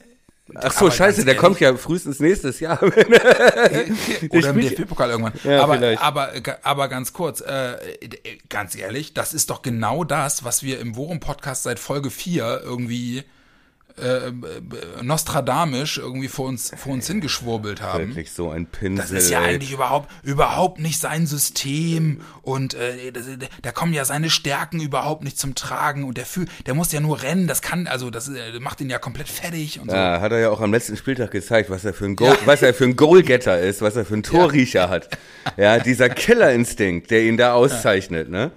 Ach 0.55 0.71
so, 0.71 0.86
Aber 0.86 0.91
scheiße, 0.91 1.17
der 1.25 1.36
ehrlich- 1.36 1.39
kommt 1.39 1.60
ja 1.60 1.75
frühüst 1.75 2.08
nächstes 2.19 2.60
Jahr. 2.60 2.82
Oder 2.84 4.49
im 4.49 4.60
DFB-Pokal 4.60 5.12
irgendwann. 5.12 5.34
Ja, 5.43 5.62
aber, 5.63 5.75
vielleicht. 5.75 6.01
aber, 6.01 6.32
aber 6.63 6.88
ganz 6.88 7.13
kurz, 7.13 7.41
äh, 7.41 7.77
ganz 8.49 8.75
ehrlich, 8.75 9.13
das 9.13 9.34
ist 9.36 9.51
doch 9.51 9.62
genau 9.62 10.03
das, 10.03 10.43
was 10.43 10.63
wir 10.63 10.79
im 10.79 10.95
Worum-Podcast 10.95 11.63
seit 11.63 11.77
Folge 11.77 12.10
4 12.10 12.62
irgendwie 12.63 13.23
äh, 14.02 14.28
äh, 14.28 14.32
Nostradamisch 15.04 15.98
irgendwie 15.98 16.28
vor 16.28 16.48
uns, 16.48 16.72
vor 16.76 16.94
uns 16.94 17.08
hingeschwurbelt 17.08 17.82
haben. 17.82 18.10
Wirklich 18.10 18.32
so 18.32 18.50
ein 18.50 18.66
Pinsel. 18.66 18.98
Das 18.98 19.12
ist 19.12 19.30
ja 19.30 19.42
eigentlich 19.42 19.72
überhaupt, 19.72 20.10
überhaupt 20.24 20.80
nicht 20.80 21.00
sein 21.00 21.28
System 21.28 22.22
und 22.42 22.74
äh, 22.74 23.12
da 23.62 23.72
kommen 23.72 23.94
ja 23.94 24.06
seine 24.06 24.30
Stärken 24.30 24.80
überhaupt 24.80 25.24
nicht 25.24 25.38
zum 25.40 25.56
Tragen 25.56 26.04
und 26.04 26.18
der 26.18 26.26
fühl, 26.26 26.48
der 26.66 26.74
muss 26.74 26.92
ja 26.92 27.00
nur 27.00 27.22
rennen, 27.22 27.48
das 27.48 27.62
kann, 27.62 27.88
also 27.88 28.10
das 28.10 28.30
äh, 28.30 28.60
macht 28.60 28.82
ihn 28.82 28.90
ja 28.90 29.00
komplett 29.00 29.30
fertig 29.30 29.80
und 29.80 29.90
so. 29.90 29.96
Ja, 29.96 30.22
hat 30.22 30.32
er 30.32 30.40
ja 30.40 30.50
auch 30.50 30.62
am 30.62 30.72
letzten 30.72 30.98
Spieltag 30.98 31.32
gezeigt, 31.32 31.70
was 31.70 31.86
er 31.86 31.94
für 31.94 32.06
ein 32.06 32.16
Goal, 32.16 32.38
was 32.46 32.62
er 32.62 32.74
für 32.74 32.86
ein 32.86 32.96
Goalgetter 32.96 33.60
ist, 33.60 33.82
was 33.82 33.96
er 33.96 34.06
für 34.06 34.16
ein 34.16 34.24
Torriecher 34.24 34.90
hat. 34.90 35.10
Ja, 35.58 35.80
dieser 35.80 36.10
Killerinstinkt, 36.10 37.12
der 37.12 37.24
ihn 37.24 37.38
da 37.38 37.54
auszeichnet, 37.54 38.30
ne? 38.30 38.52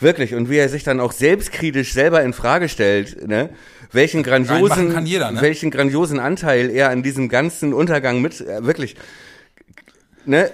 Wirklich. 0.00 0.34
Und 0.34 0.50
wie 0.50 0.58
er 0.58 0.68
sich 0.68 0.84
dann 0.84 1.00
auch 1.00 1.12
selbstkritisch 1.12 1.92
selber 1.92 2.22
in 2.22 2.32
Frage 2.32 2.68
stellt, 2.68 3.26
ne? 3.28 3.50
Welchen 3.92 4.22
grandiosen, 4.22 4.92
kann 4.92 5.06
jeder, 5.06 5.30
ne? 5.30 5.40
welchen 5.40 5.70
grandiosen 5.70 6.18
Anteil 6.18 6.70
er 6.70 6.90
an 6.90 7.02
diesem 7.02 7.28
ganzen 7.28 7.72
Untergang 7.74 8.20
mit, 8.22 8.40
äh, 8.40 8.64
wirklich, 8.64 8.96
ne? 10.24 10.50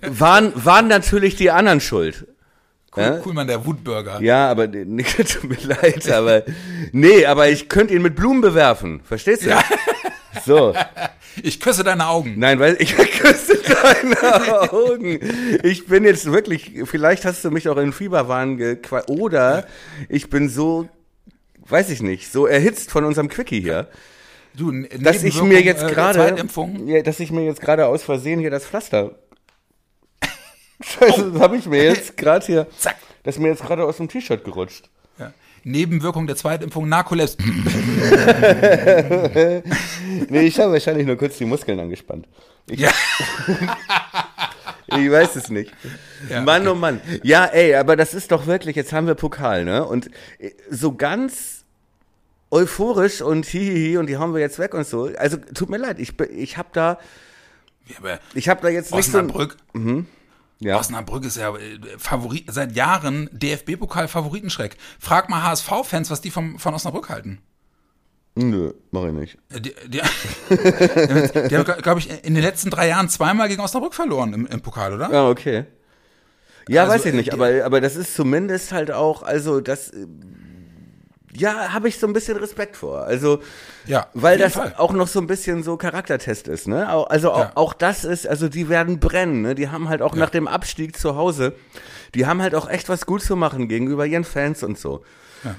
Waren, 0.00 0.52
waren 0.56 0.88
natürlich 0.88 1.36
die 1.36 1.50
anderen 1.50 1.80
schuld. 1.80 2.26
Cool, 2.96 3.02
Ja? 3.02 3.20
cool, 3.24 3.32
man, 3.34 3.46
der 3.46 3.64
Wutburger. 3.64 4.20
Ja, 4.20 4.50
aber 4.50 4.66
nee, 4.66 5.02
tut 5.04 5.44
mir 5.44 5.58
leid, 5.62 6.10
aber 6.10 6.42
nee, 6.92 7.26
aber 7.26 7.48
ich 7.48 7.68
könnte 7.68 7.94
ihn 7.94 8.02
mit 8.02 8.16
Blumen 8.16 8.40
bewerfen, 8.40 9.00
verstehst 9.04 9.44
du? 9.46 9.50
So, 10.44 10.74
Ich 11.42 11.60
küsse 11.60 11.84
deine 11.84 12.08
Augen. 12.08 12.34
nein, 12.38 12.58
weil 12.58 12.76
ich 12.80 12.96
küsse 13.20 13.58
deine 13.62 14.72
Augen. 14.72 15.20
Ich 15.62 15.86
bin 15.86 16.04
jetzt 16.04 16.30
wirklich, 16.32 16.72
vielleicht 16.84 17.24
hast 17.24 17.44
du 17.44 17.50
mich 17.52 17.68
auch 17.68 17.76
in 17.76 17.92
Fieberwahn 17.92 18.56
gequatscht 18.56 19.08
oder 19.08 19.66
ich 20.08 20.30
bin 20.30 20.48
so, 20.48 20.88
weiß 21.70 21.90
ich 21.90 22.02
nicht, 22.02 22.32
so 22.32 22.46
erhitzt 22.46 22.90
von 22.90 23.04
unserem 23.04 23.28
Quickie 23.28 23.60
hier, 23.60 23.88
Du, 24.54 24.72
dass 24.98 25.22
ich 25.22 25.40
mir 25.42 25.60
jetzt 25.62 25.84
äh, 25.84 25.88
gerade, 25.88 26.34
ja, 26.86 27.02
dass 27.02 27.20
ich 27.20 27.30
mir 27.30 27.44
jetzt 27.44 27.60
gerade 27.60 27.86
aus 27.86 28.02
Versehen 28.02 28.40
hier 28.40 28.50
das 28.50 28.66
Pflaster, 28.66 29.12
Scheiße, 30.82 31.30
das 31.32 31.40
habe 31.40 31.56
ich 31.56 31.66
mir 31.66 31.84
jetzt 31.84 32.16
gerade 32.16 32.44
hier, 32.44 32.66
Zack. 32.78 32.96
das 33.22 33.36
ist 33.36 33.40
mir 33.40 33.48
jetzt 33.48 33.62
gerade 33.64 33.84
aus 33.84 33.98
dem 33.98 34.08
T-Shirt 34.08 34.44
gerutscht. 34.44 34.90
Ja. 35.18 35.32
Nebenwirkung 35.64 36.26
der 36.26 36.36
Zweitimpfung, 36.36 36.88
Narkolepsie. 36.88 37.38
Nee, 40.30 40.42
ich 40.42 40.58
habe 40.58 40.72
wahrscheinlich 40.72 41.06
nur 41.06 41.16
kurz 41.16 41.38
die 41.38 41.44
Muskeln 41.44 41.78
angespannt. 41.78 42.26
Ich, 42.66 42.80
Ja. 42.80 42.90
ich 44.88 45.10
weiß 45.10 45.36
es 45.36 45.50
nicht. 45.50 45.72
Ja, 46.28 46.40
Mann, 46.40 46.66
oh 46.66 46.74
Mann. 46.74 47.00
Ja, 47.22 47.46
ey, 47.46 47.74
aber 47.74 47.96
das 47.96 48.14
ist 48.14 48.32
doch 48.32 48.46
wirklich, 48.46 48.76
jetzt 48.76 48.92
haben 48.92 49.06
wir 49.06 49.14
Pokal, 49.14 49.64
ne? 49.64 49.84
Und 49.84 50.10
äh, 50.38 50.50
so 50.70 50.94
ganz 50.94 51.57
euphorisch 52.50 53.20
und 53.22 53.46
hihihi 53.46 53.98
und 53.98 54.06
die 54.06 54.16
haben 54.16 54.32
wir 54.34 54.40
jetzt 54.40 54.58
weg 54.58 54.74
und 54.74 54.86
so. 54.86 55.10
Also 55.18 55.36
tut 55.36 55.68
mir 55.68 55.76
leid, 55.78 55.98
ich, 55.98 56.18
ich 56.20 56.56
habe 56.56 56.68
da, 56.72 56.98
Ja, 57.86 58.18
ich 58.34 58.48
habe 58.48 58.60
da 58.62 58.68
jetzt 58.68 58.94
nicht 58.94 59.10
so. 59.10 59.18
Osnabrück, 59.18 59.56
Ja. 60.60 60.78
Osnabrück 60.78 61.24
ist 61.24 61.36
ja 61.36 61.54
äh, 61.56 61.78
Favorit, 61.98 62.44
seit 62.52 62.74
Jahren 62.74 63.28
DFB-Pokal-Favoritenschreck. 63.32 64.76
Frag 64.98 65.28
mal 65.28 65.42
HSV-Fans, 65.42 66.10
was 66.10 66.20
die 66.20 66.30
vom, 66.30 66.58
von 66.58 66.74
Osnabrück 66.74 67.08
halten. 67.10 67.40
Nö, 68.34 68.72
mach 68.92 69.04
ich 69.06 69.12
nicht. 69.12 69.38
Äh, 69.52 69.60
Die, 69.60 69.74
die, 69.88 70.00
die 71.48 71.56
haben, 71.56 71.82
glaube 71.82 72.00
ich, 72.00 72.24
in 72.24 72.34
den 72.34 72.42
letzten 72.42 72.70
drei 72.70 72.88
Jahren 72.88 73.08
zweimal 73.08 73.48
gegen 73.48 73.60
Osnabrück 73.62 73.94
verloren 73.94 74.32
im, 74.32 74.46
im 74.46 74.60
Pokal, 74.60 74.94
oder? 74.94 75.10
Ja, 75.12 75.28
okay. 75.28 75.64
Ja, 76.68 76.82
Also, 76.82 76.94
weiß 76.94 77.04
ich 77.06 77.12
äh, 77.14 77.16
nicht, 77.16 77.32
aber, 77.32 77.64
aber 77.64 77.80
das 77.80 77.96
ist 77.96 78.14
zumindest 78.14 78.72
halt 78.72 78.90
auch, 78.90 79.22
also 79.22 79.60
das, 79.60 79.90
ja, 81.38 81.72
habe 81.72 81.88
ich 81.88 81.98
so 81.98 82.06
ein 82.06 82.12
bisschen 82.12 82.36
Respekt 82.36 82.76
vor. 82.76 83.02
Also, 83.02 83.40
Ja, 83.86 84.08
weil 84.14 84.38
das 84.38 84.54
Fall. 84.54 84.74
auch 84.76 84.92
noch 84.92 85.08
so 85.08 85.20
ein 85.20 85.26
bisschen 85.26 85.62
so 85.62 85.76
Charaktertest 85.76 86.48
ist, 86.48 86.68
ne? 86.68 86.88
Also 86.88 87.32
auch, 87.32 87.38
Ja. 87.38 87.52
auch 87.54 87.72
das 87.72 88.04
ist, 88.04 88.26
also 88.26 88.48
die 88.48 88.68
werden 88.68 89.00
brennen, 89.00 89.42
ne? 89.42 89.54
Die 89.54 89.68
haben 89.68 89.88
halt 89.88 90.02
auch 90.02 90.14
nach 90.14 90.30
dem 90.30 90.46
Abstieg 90.48 90.96
zu 90.98 91.16
Hause, 91.16 91.54
die 92.14 92.26
haben 92.26 92.42
halt 92.42 92.54
auch 92.54 92.68
echt 92.68 92.88
was 92.88 93.06
gut 93.06 93.22
zu 93.22 93.36
machen 93.36 93.68
gegenüber 93.68 94.04
ihren 94.06 94.24
Fans 94.24 94.62
und 94.62 94.78
so. 94.78 95.02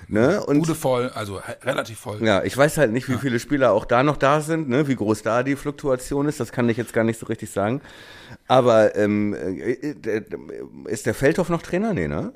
Ne? 0.09 0.43
Und 0.43 0.59
Bude 0.59 0.75
voll, 0.75 1.09
also 1.15 1.39
relativ 1.63 1.99
voll. 1.99 2.21
ja, 2.21 2.43
ich 2.43 2.57
weiß 2.57 2.77
halt 2.77 2.91
nicht, 2.91 3.07
wie 3.07 3.15
viele 3.17 3.39
Spieler 3.39 3.71
auch 3.71 3.85
da 3.85 4.03
noch 4.03 4.17
da 4.17 4.41
sind, 4.41 4.67
ne? 4.67 4.89
wie 4.89 4.95
groß 4.97 5.21
da 5.21 5.41
die 5.41 5.55
Fluktuation 5.55 6.27
ist, 6.27 6.41
das 6.41 6.51
kann 6.51 6.67
ich 6.67 6.75
jetzt 6.75 6.91
gar 6.91 7.05
nicht 7.05 7.17
so 7.17 7.27
richtig 7.27 7.49
sagen. 7.51 7.81
Aber 8.49 8.97
ähm, 8.97 9.33
äh, 9.33 9.71
äh, 9.71 10.23
ist 10.87 11.05
der 11.05 11.13
Feldhoff 11.13 11.47
noch 11.47 11.61
Trainer? 11.61 11.93
Nee, 11.93 12.09
ne? 12.09 12.33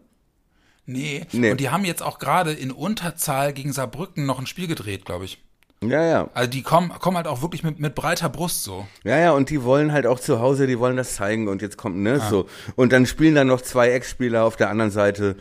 Nee. 0.86 1.26
Nee. 1.32 1.52
Und 1.52 1.60
die 1.60 1.70
haben 1.70 1.86
jetzt 1.86 2.04
auch 2.04 2.20
gerade 2.20 2.52
in 2.52 2.72
Unterzahl 2.72 3.54
gegen 3.54 3.72
Saarbrücken 3.72 4.26
noch 4.26 4.40
ein 4.40 4.48
Spiel 4.48 4.68
gedreht, 4.68 5.06
glaube 5.06 5.26
ich. 5.26 5.42
Ja, 5.82 6.04
ja. 6.04 6.30
Also 6.34 6.50
die 6.50 6.62
kommen, 6.62 6.90
kommen 6.90 7.18
halt 7.18 7.28
auch 7.28 7.42
wirklich 7.42 7.64
mit, 7.64 7.80
mit 7.80 7.96
breiter 7.96 8.30
Brust 8.30 8.64
so. 8.64 8.88
Ja, 9.04 9.18
ja, 9.18 9.32
und 9.32 9.50
die 9.50 9.64
wollen 9.64 9.92
halt 9.92 10.06
auch 10.06 10.20
zu 10.20 10.40
Hause, 10.40 10.68
die 10.68 10.80
wollen 10.80 10.98
das 10.98 11.16
zeigen 11.16 11.48
und 11.48 11.62
jetzt 11.62 11.78
kommt, 11.78 11.98
ne, 11.98 12.20
so. 12.30 12.48
Und 12.76 12.94
dann 12.94 13.06
spielen 13.06 13.36
dann 13.36 13.48
noch 13.48 13.62
zwei 13.62 13.90
Ex-Spieler 13.92 14.44
auf 14.46 14.56
der 14.56 14.70
anderen 14.70 14.92
Seite. 14.92 15.36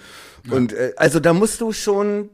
Und 0.51 0.73
äh, 0.73 0.95
also 0.97 1.21
da 1.21 1.33
musst 1.33 1.61
du 1.61 1.73
schon, 1.73 2.31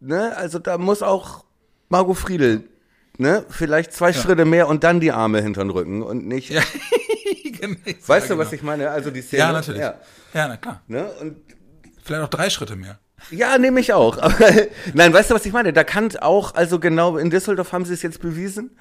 ne, 0.00 0.36
also 0.36 0.58
da 0.58 0.76
muss 0.78 1.02
auch 1.02 1.44
Margot 1.88 2.16
Friedel, 2.16 2.64
ne, 3.16 3.44
vielleicht 3.48 3.92
zwei 3.92 4.12
Schritte 4.12 4.44
mehr 4.44 4.68
und 4.68 4.84
dann 4.84 5.00
die 5.00 5.12
Arme 5.12 5.40
hinter 5.40 5.64
den 5.64 5.70
Rücken 5.70 6.02
und 6.02 6.26
nicht. 6.26 6.50
Ja. 6.50 6.62
Genau. 7.62 7.76
Weißt 8.08 8.28
ja, 8.28 8.34
du, 8.34 8.40
was 8.40 8.50
genau. 8.50 8.60
ich 8.60 8.62
meine? 8.64 8.90
Also 8.90 9.12
die 9.12 9.22
Szene. 9.22 9.38
Ja, 9.42 9.52
natürlich. 9.52 9.80
Ja, 9.80 9.94
Ja, 10.34 10.48
na 10.48 10.56
klar. 10.56 10.82
ne? 10.88 11.08
Und 11.20 11.36
Vielleicht 12.02 12.22
auch 12.24 12.28
drei 12.28 12.50
Schritte 12.50 12.76
mehr. 12.76 12.98
Ja, 13.30 13.56
nehme 13.58 13.80
ich 13.80 13.92
auch. 13.92 14.18
Aber, 14.22 14.36
nein, 14.94 15.12
weißt 15.12 15.30
du, 15.30 15.34
was 15.34 15.46
ich 15.46 15.52
meine? 15.52 15.72
Da 15.72 15.84
kann 15.84 16.14
auch, 16.16 16.54
also 16.54 16.78
genau, 16.80 17.16
in 17.16 17.30
Düsseldorf 17.30 17.72
haben 17.72 17.84
sie 17.84 17.94
es 17.94 18.02
jetzt 18.02 18.20
bewiesen. 18.20 18.76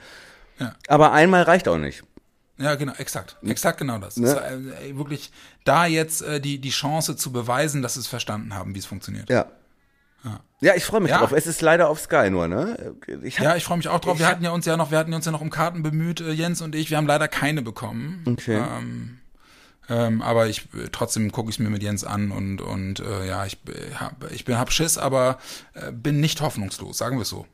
Ja. 0.60 0.76
Aber 0.88 1.12
einmal 1.12 1.44
reicht 1.44 1.68
auch 1.68 1.78
nicht. 1.78 2.04
Ja, 2.58 2.76
genau, 2.76 2.94
exakt. 2.98 3.38
Exakt 3.44 3.80
genau 3.80 3.98
das. 3.98 4.18
Ne? 4.18 4.36
War, 4.36 4.52
äh, 4.52 4.98
wirklich 4.98 5.32
da 5.64 5.86
jetzt 5.86 6.22
äh, 6.22 6.40
die, 6.40 6.60
die 6.60 6.70
Chance 6.70 7.16
zu 7.16 7.32
beweisen, 7.32 7.82
dass 7.82 7.96
sie 7.96 8.02
es 8.02 8.08
verstanden 8.08 8.54
haben, 8.54 8.76
wie 8.76 8.80
es 8.80 8.86
funktioniert. 8.86 9.30
Ja. 9.30 9.48
Ja, 10.64 10.76
ich 10.76 10.86
freue 10.86 11.00
mich 11.02 11.10
Ja. 11.10 11.18
drauf. 11.18 11.32
Es 11.32 11.48
ist 11.48 11.62
leider 11.64 11.90
auf 11.90 12.00
Sky 12.00 12.30
nur, 12.30 12.48
ne? 12.48 12.94
Ich 13.24 13.40
hab, 13.40 13.46
Ja, 13.46 13.56
ich 13.56 13.64
freue 13.64 13.78
mich 13.78 13.88
auch 13.88 14.00
drauf. 14.00 14.20
Wir 14.20 14.28
hatten 14.28 14.44
ja 14.44 14.52
uns 14.52 14.68
ja 14.68 14.78
noch, 14.78 14.92
wir 14.92 15.00
hatten 15.00 15.12
uns 15.12 15.26
ja 15.26 15.32
noch 15.32 15.42
um 15.42 15.50
Karten 15.50 15.82
bemüht, 15.82 16.22
äh, 16.22 16.30
Jens 16.32 16.62
und 16.62 16.76
ich. 16.76 16.92
Wir 16.92 16.98
haben 16.98 17.08
leider 17.08 17.28
keine 17.28 17.64
bekommen. 17.64 18.24
Okay. 18.28 18.58
Ähm, 18.58 19.21
ähm, 19.92 20.22
aber 20.22 20.48
ich 20.48 20.70
äh, 20.74 20.88
trotzdem 20.92 21.32
gucke 21.32 21.50
ich 21.50 21.60
mir 21.60 21.70
mit 21.70 21.84
Jens 21.84 22.06
an 22.06 22.32
und 22.32 22.62
und 22.62 23.02
äh, 23.02 23.28
ja, 23.28 23.46
ich 23.46 23.58
äh, 23.68 23.96
hab, 23.96 24.32
ich 24.32 24.46
bin 24.46 24.58
hab 24.58 24.72
Schiss, 24.72 24.98
aber 24.98 25.38
äh, 25.74 25.92
bin 25.92 26.22
nicht 26.22 26.40
hoffnungslos, 26.40 26.98
sagen 26.98 27.18
wir 27.18 27.24
es 27.24 27.30
so. 27.30 27.46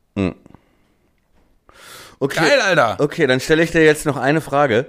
okay. 2.19 2.39
Geil, 2.39 2.61
Alter. 2.61 2.97
Okay, 2.99 3.25
dann 3.25 3.39
stelle 3.39 3.63
ich 3.63 3.71
dir 3.71 3.83
jetzt 3.83 4.05
noch 4.05 4.17
eine 4.17 4.41
Frage. 4.41 4.85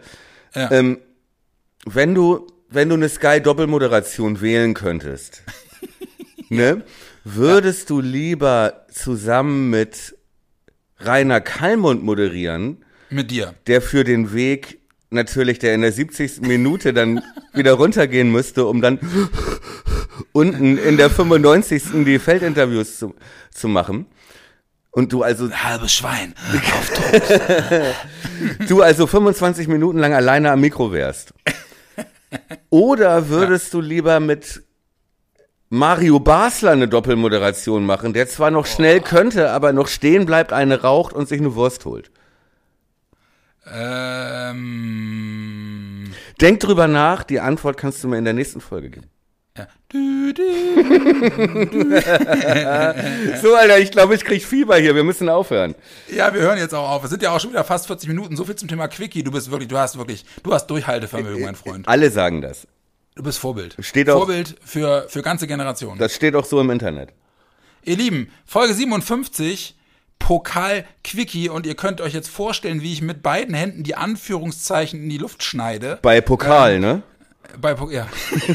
Ja. 0.55 0.71
Ähm, 0.71 0.99
wenn 1.87 2.15
du, 2.15 2.47
wenn 2.69 2.91
du 2.91 2.97
eine 2.97 3.09
Sky-Doppelmoderation 3.09 4.41
wählen 4.43 4.75
könntest, 4.75 5.43
ne? 6.51 6.85
Würdest 7.25 7.91
du 7.91 8.01
lieber 8.01 8.87
zusammen 8.91 9.69
mit 9.71 10.17
Rainer 10.99 11.41
Kallmund 11.41 12.03
moderieren, 12.03 12.85
Mit 13.11 13.31
dir. 13.31 13.55
der 13.67 13.83
für 13.83 14.03
den 14.05 14.33
Weg 14.33 14.78
natürlich, 15.11 15.59
der 15.59 15.75
in 15.75 15.83
der 15.83 15.93
70. 15.93 16.43
Minute 16.43 16.93
dann 16.93 17.23
wieder 17.53 17.73
runtergehen 17.73 18.31
müsste, 18.31 18.67
um 18.67 18.81
dann 18.81 18.99
unten 20.33 20.79
in 20.79 20.97
der 20.97 21.11
95. 21.11 22.05
die 22.05 22.19
Feldinterviews 22.19 22.99
zu, 22.99 23.15
zu 23.51 23.69
machen. 23.69 24.07
Und 24.91 25.13
du 25.13 25.23
also, 25.23 25.51
Halbes 25.51 25.93
Schwein. 25.93 26.35
du 28.69 28.83
also 28.83 29.07
25 29.07 29.69
Minuten 29.69 29.99
lang 29.99 30.15
alleine 30.15 30.51
am 30.51 30.61
Mikro 30.61 30.93
wärst. 30.93 31.35
Oder 32.71 33.29
würdest 33.29 33.73
du 33.75 33.81
lieber 33.81 34.21
mit 34.21 34.63
Mario 35.71 36.19
Basler 36.19 36.71
eine 36.71 36.89
Doppelmoderation 36.89 37.85
machen, 37.85 38.13
der 38.13 38.29
zwar 38.29 38.51
noch 38.51 38.67
schnell 38.67 39.01
könnte, 39.01 39.51
aber 39.51 39.73
noch 39.73 39.89
stehen 39.89 40.27
bleibt, 40.27 40.53
eine 40.53 40.81
raucht 40.81 41.13
und 41.13 41.29
sich 41.29 41.41
eine 41.41 41.55
Wurst 41.55 41.85
holt? 41.85 42.11
Ähm, 44.79 46.13
Denk 46.41 46.61
drüber 46.61 46.87
nach, 46.89 47.25
die 47.25 47.41
Antwort 47.41 47.77
kannst 47.77 48.03
du 48.05 48.09
mir 48.09 48.19
in 48.19 48.25
der 48.25 48.35
nächsten 48.35 48.61
Folge 48.61 48.91
geben. 48.91 49.07
ja. 49.57 49.67
Du, 49.89 50.33
du. 50.33 50.43
So, 53.43 53.55
Alter, 53.55 53.79
ich 53.79 53.91
glaube, 53.91 54.15
ich 54.15 54.25
krieg 54.25 54.45
Fieber 54.45 54.77
hier. 54.77 54.95
Wir 54.95 55.05
müssen 55.05 55.29
aufhören. 55.29 55.75
ja, 56.15 56.33
wir 56.35 56.41
hören 56.43 56.59
jetzt 56.59 56.75
auch 56.75 56.91
auf. 56.91 57.05
Es 57.05 57.11
sind 57.11 57.23
ja 57.23 57.31
auch 57.35 57.41
schon 57.41 57.51
wieder 57.51 57.65
fast 57.65 57.87
40 57.87 58.09
Minuten. 58.09 58.37
So 58.37 58.45
viel 58.45 58.57
zum 58.57 58.69
Thema 58.69 58.89
Quickie. 58.89 59.23
Du 59.23 59.31
bist 59.31 59.51
wirklich, 59.51 59.69
du 59.69 59.79
hast 59.79 59.97
wirklich, 59.99 60.25
du 60.43 60.53
hast 60.53 60.67
Durchhaltevermögen, 60.69 61.43
mein 61.45 61.55
Freund. 61.55 61.89
Alle 61.89 62.11
sagen 62.11 62.41
das. 62.43 62.67
Du 63.15 63.23
bist 63.23 63.39
Vorbild. 63.39 63.77
Steht 63.81 64.11
auch- 64.11 64.19
Vorbild 64.19 64.57
für, 64.65 65.07
für 65.09 65.23
ganze 65.23 65.47
Generationen. 65.47 65.99
Das 65.99 66.15
steht 66.15 66.35
auch 66.35 66.45
so 66.45 66.61
im 66.61 66.71
Internet. 66.71 67.11
Ihr 67.85 67.97
Lieben, 67.97 68.31
Folge 68.45 68.75
57, 68.75 69.77
Pokal 70.19 70.85
Quickie 71.05 71.49
und 71.49 71.67
ihr 71.67 71.75
könnt 71.75 72.01
euch 72.01 72.13
jetzt 72.15 72.29
vorstellen, 72.29 72.83
wie 72.83 72.93
ich 72.93 73.03
mit 73.03 73.23
beiden 73.23 73.55
Händen 73.55 73.83
die 73.83 73.95
Anführungszeichen 73.95 75.03
in 75.03 75.09
die 75.09 75.19
Luft 75.19 75.43
schneide. 75.43 75.99
Bei 76.03 76.21
Pokal, 76.21 76.81
ne? 76.81 77.03
Bei 77.61 77.75
Pokal, 77.75 77.95
ja. 77.95 78.09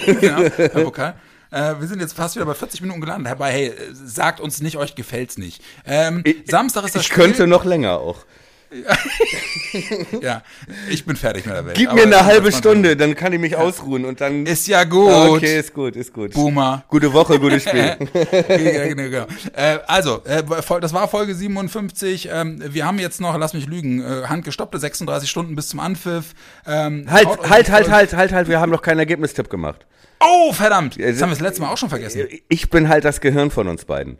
genau, 0.19 0.41
bei 0.57 0.67
Pokal. 0.69 1.15
Äh, 1.51 1.75
wir 1.79 1.87
sind 1.87 1.99
jetzt 1.99 2.13
fast 2.13 2.35
wieder 2.35 2.45
bei 2.45 2.53
40 2.53 2.81
Minuten 2.81 3.01
gelandet. 3.01 3.31
Dabei, 3.31 3.51
hey, 3.51 3.73
sagt 3.91 4.39
uns 4.39 4.61
nicht, 4.61 4.77
euch 4.77 4.95
gefällt's 4.95 5.37
nicht. 5.37 5.61
Ähm, 5.85 6.23
Samstag 6.47 6.85
ist 6.85 6.95
das 6.95 7.03
Ich 7.03 7.07
Spiel. 7.07 7.23
könnte 7.23 7.47
noch 7.47 7.63
länger 7.65 7.99
auch. 7.99 8.25
Ja, 10.21 10.43
ich 10.89 11.05
bin 11.05 11.15
fertig 11.15 11.45
mit 11.45 11.55
der 11.55 11.65
Welt. 11.65 11.75
Gib 11.77 11.89
Aber 11.89 11.97
mir 11.97 12.03
eine 12.17 12.25
halbe 12.25 12.51
Stunde, 12.51 12.95
dann 12.95 13.15
kann 13.15 13.33
ich 13.33 13.39
mich 13.39 13.55
ausruhen 13.55 14.05
und 14.05 14.21
dann. 14.21 14.45
Ist 14.45 14.67
ja 14.67 14.83
gut. 14.83 15.11
Okay, 15.11 15.59
ist 15.59 15.73
gut, 15.73 15.95
ist 15.95 16.13
gut. 16.13 16.33
Boomer. 16.33 16.83
Gute 16.87 17.11
Woche, 17.13 17.39
gutes 17.39 17.63
Spiel. 17.67 17.95
ja, 18.13 18.87
genau, 18.87 19.09
genau. 19.09 19.25
Äh, 19.53 19.79
also, 19.87 20.21
äh, 20.25 20.43
das 20.79 20.93
war 20.93 21.07
Folge 21.07 21.33
57. 21.35 22.29
Ähm, 22.31 22.63
wir 22.69 22.85
haben 22.85 22.99
jetzt 22.99 23.19
noch, 23.21 23.37
lass 23.37 23.53
mich 23.53 23.67
lügen, 23.67 24.01
äh, 24.01 24.27
handgestoppte 24.27 24.77
36 24.79 25.29
Stunden 25.29 25.55
bis 25.55 25.69
zum 25.69 25.79
Anpfiff. 25.79 26.33
Ähm, 26.67 27.05
halt, 27.09 27.27
halt, 27.27 27.49
halt, 27.49 27.67
Folge- 27.67 27.91
halt, 27.91 28.13
halt, 28.15 28.31
halt, 28.33 28.47
wir 28.47 28.59
haben 28.59 28.71
noch 28.71 28.81
keinen 28.81 28.99
Ergebnistipp 28.99 29.49
gemacht. 29.49 29.85
Oh, 30.19 30.53
verdammt. 30.53 30.97
Das 30.99 31.21
haben 31.21 31.29
wir 31.29 31.35
das 31.35 31.41
letzte 31.41 31.61
Mal 31.61 31.69
auch 31.71 31.77
schon 31.77 31.89
vergessen. 31.89 32.27
Ich 32.47 32.69
bin 32.69 32.87
halt 32.87 33.03
das 33.03 33.19
Gehirn 33.19 33.51
von 33.51 33.67
uns 33.67 33.85
beiden. 33.85 34.19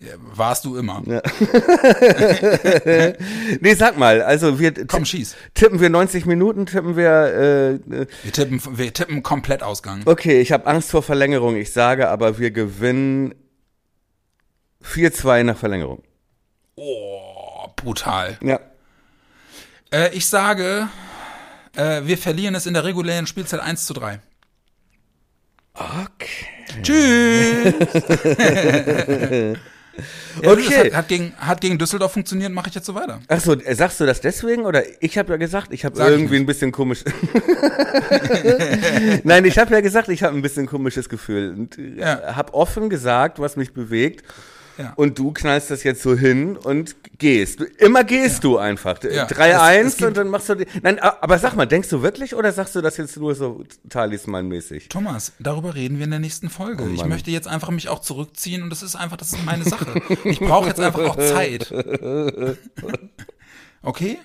Ja, 0.00 0.12
warst 0.18 0.64
du 0.64 0.76
immer. 0.76 1.02
Nee, 3.60 3.74
sag 3.74 3.96
mal, 3.96 4.22
also 4.22 4.58
wir 4.58 4.86
Komm, 4.86 5.04
schieß. 5.04 5.36
tippen 5.54 5.80
wir 5.80 5.88
90 5.88 6.26
Minuten, 6.26 6.66
tippen 6.66 6.96
wir 6.96 7.10
äh, 7.10 7.74
äh, 7.74 8.06
Wir 8.22 8.32
tippen, 8.32 8.60
wir 8.78 8.92
tippen 8.92 9.22
komplett 9.22 9.62
Ausgang. 9.62 10.02
Okay, 10.04 10.40
ich 10.40 10.52
habe 10.52 10.66
Angst 10.66 10.90
vor 10.90 11.02
Verlängerung. 11.02 11.56
Ich 11.56 11.72
sage 11.72 12.08
aber, 12.08 12.38
wir 12.38 12.50
gewinnen 12.50 13.34
4-2 14.84 15.44
nach 15.44 15.56
Verlängerung. 15.56 16.02
Oh, 16.76 17.68
brutal. 17.76 18.36
Ja. 18.42 18.60
Äh, 19.92 20.12
ich 20.14 20.26
sage, 20.26 20.88
äh, 21.76 22.02
wir 22.04 22.18
verlieren 22.18 22.54
es 22.54 22.66
in 22.66 22.74
der 22.74 22.84
regulären 22.84 23.26
Spielzeit 23.26 23.60
1 23.60 23.86
zu 23.86 23.94
3. 23.94 24.20
Okay. 25.74 26.82
Tschüss. 26.82 27.74
ja, 30.42 30.50
Okay. 30.50 30.90
Hat, 30.90 30.94
hat, 30.94 31.08
gegen, 31.08 31.32
hat 31.38 31.60
gegen 31.60 31.78
Düsseldorf 31.78 32.12
funktioniert, 32.12 32.52
mache 32.52 32.68
ich 32.68 32.74
jetzt 32.74 32.86
so 32.86 32.94
weiter. 32.94 33.20
Ach 33.28 33.40
so, 33.40 33.54
äh, 33.54 33.74
sagst 33.74 34.00
du 34.00 34.06
das 34.06 34.20
deswegen 34.20 34.64
oder 34.64 34.82
ich 35.00 35.16
habe 35.18 35.32
ja 35.32 35.36
gesagt, 35.36 35.72
ich 35.72 35.84
habe 35.84 35.96
ich 35.96 36.00
irgendwie 36.06 36.34
nicht. 36.34 36.42
ein 36.42 36.46
bisschen 36.46 36.72
komisch. 36.72 37.04
Nein, 39.24 39.44
ich 39.44 39.58
habe 39.58 39.74
ja 39.74 39.80
gesagt, 39.80 40.08
ich 40.08 40.22
habe 40.22 40.36
ein 40.36 40.42
bisschen 40.42 40.66
komisches 40.66 41.08
Gefühl 41.08 41.54
und 41.56 41.78
äh, 41.78 42.00
Ja. 42.00 42.36
habe 42.36 42.54
offen 42.54 42.90
gesagt, 42.90 43.38
was 43.38 43.56
mich 43.56 43.72
bewegt. 43.72 44.24
Ja. 44.78 44.92
Und 44.96 45.18
du 45.18 45.32
knallst 45.32 45.70
das 45.70 45.82
jetzt 45.84 46.02
so 46.02 46.16
hin 46.16 46.56
und 46.56 46.96
gehst. 47.18 47.60
Immer 47.60 48.02
gehst 48.04 48.42
du 48.44 48.58
einfach. 48.58 49.02
Ja. 49.04 49.26
3-1 49.26 49.80
Es- 49.80 49.86
es 49.86 49.96
gibt- 49.98 50.08
und 50.08 50.16
dann 50.16 50.28
machst 50.28 50.48
du 50.48 50.54
die. 50.56 50.66
Nein, 50.82 50.98
aber 50.98 51.38
sag 51.38 51.54
mal, 51.54 51.66
denkst 51.66 51.88
du 51.90 52.02
wirklich 52.02 52.34
oder 52.34 52.52
sagst 52.52 52.74
du 52.74 52.80
das 52.80 52.96
jetzt 52.96 53.16
nur 53.16 53.34
so 53.34 53.62
talismanmäßig? 53.88 54.88
Thomas, 54.88 55.32
darüber 55.38 55.74
reden 55.74 55.98
wir 55.98 56.04
in 56.04 56.10
der 56.10 56.18
nächsten 56.20 56.50
Folge. 56.50 56.84
ich 56.84 56.98
Oh 56.98 57.02
Mann. 57.02 57.08
möchte 57.10 57.30
jetzt 57.30 57.46
einfach 57.48 57.70
mich 57.70 57.88
auch 57.88 58.00
zurückziehen 58.00 58.62
und 58.62 58.70
das 58.70 58.82
ist 58.82 58.96
einfach, 58.96 59.16
das 59.16 59.32
ist 59.32 59.44
meine 59.44 59.64
Sache. 59.64 60.00
Ich 60.24 60.40
brauche 60.40 60.68
jetzt 60.68 60.80
einfach 60.80 61.04
auch 61.04 61.16
Zeit. 61.16 61.72
Okay? 63.84 64.18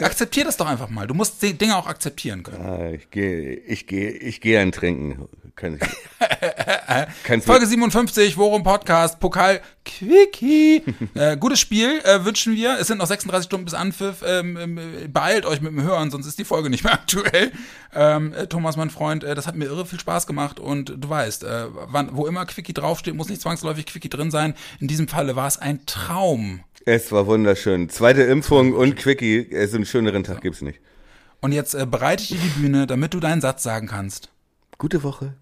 Akzeptier 0.00 0.44
das 0.44 0.56
doch 0.56 0.66
einfach 0.66 0.90
mal. 0.90 1.06
Du 1.06 1.14
musst 1.14 1.42
die 1.42 1.56
Dinge 1.56 1.76
auch 1.76 1.86
akzeptieren 1.86 2.42
können. 2.42 2.64
Ah, 2.64 2.90
ich 2.90 3.10
gehe, 3.10 3.54
ich 3.54 3.86
gehe, 3.86 4.10
ich 4.10 4.40
gehe 4.40 4.60
ein 4.60 4.70
Trinken. 4.70 5.28
Kann 5.58 5.80
Folge 7.42 7.66
57, 7.66 8.36
Worum 8.36 8.62
Podcast, 8.62 9.18
Pokal 9.18 9.60
Quickie. 9.84 10.84
äh, 11.14 11.36
gutes 11.36 11.58
Spiel 11.58 11.98
äh, 12.04 12.24
wünschen 12.24 12.54
wir. 12.54 12.78
Es 12.78 12.86
sind 12.86 12.98
noch 12.98 13.08
36 13.08 13.46
Stunden 13.46 13.64
bis 13.64 13.74
Anpfiff. 13.74 14.22
Ähm, 14.24 14.56
ähm, 14.56 15.12
beeilt 15.12 15.46
euch 15.46 15.60
mit 15.60 15.72
dem 15.72 15.82
Hören, 15.82 16.12
sonst 16.12 16.26
ist 16.26 16.38
die 16.38 16.44
Folge 16.44 16.70
nicht 16.70 16.84
mehr 16.84 16.92
aktuell. 16.94 17.50
Ähm, 17.92 18.32
äh, 18.34 18.46
Thomas, 18.46 18.76
mein 18.76 18.90
Freund, 18.90 19.24
äh, 19.24 19.34
das 19.34 19.48
hat 19.48 19.56
mir 19.56 19.64
irre 19.64 19.84
viel 19.84 19.98
Spaß 19.98 20.28
gemacht 20.28 20.60
und 20.60 20.94
du 20.96 21.08
weißt, 21.08 21.42
äh, 21.42 21.66
wann, 21.70 22.10
wo 22.12 22.26
immer 22.26 22.46
Quickie 22.46 22.74
draufsteht, 22.74 23.16
muss 23.16 23.28
nicht 23.28 23.42
zwangsläufig 23.42 23.86
Quickie 23.86 24.10
drin 24.10 24.30
sein. 24.30 24.54
In 24.78 24.86
diesem 24.86 25.08
Falle 25.08 25.34
war 25.34 25.48
es 25.48 25.58
ein 25.58 25.84
Traum. 25.86 26.60
Es 26.90 27.12
war 27.12 27.26
wunderschön. 27.26 27.90
Zweite 27.90 28.22
Impfung 28.22 28.72
und 28.72 28.96
Quickie. 28.96 29.46
So 29.66 29.76
einen 29.76 29.84
schöneren 29.84 30.24
Tag 30.24 30.40
gibt's 30.40 30.62
nicht. 30.62 30.80
Und 31.42 31.52
jetzt 31.52 31.74
äh, 31.74 31.84
bereite 31.84 32.22
ich 32.22 32.30
dir 32.30 32.38
die 32.38 32.60
Bühne, 32.60 32.86
damit 32.86 33.12
du 33.12 33.20
deinen 33.20 33.42
Satz 33.42 33.62
sagen 33.62 33.86
kannst. 33.86 34.30
Gute 34.78 35.02
Woche. 35.02 35.34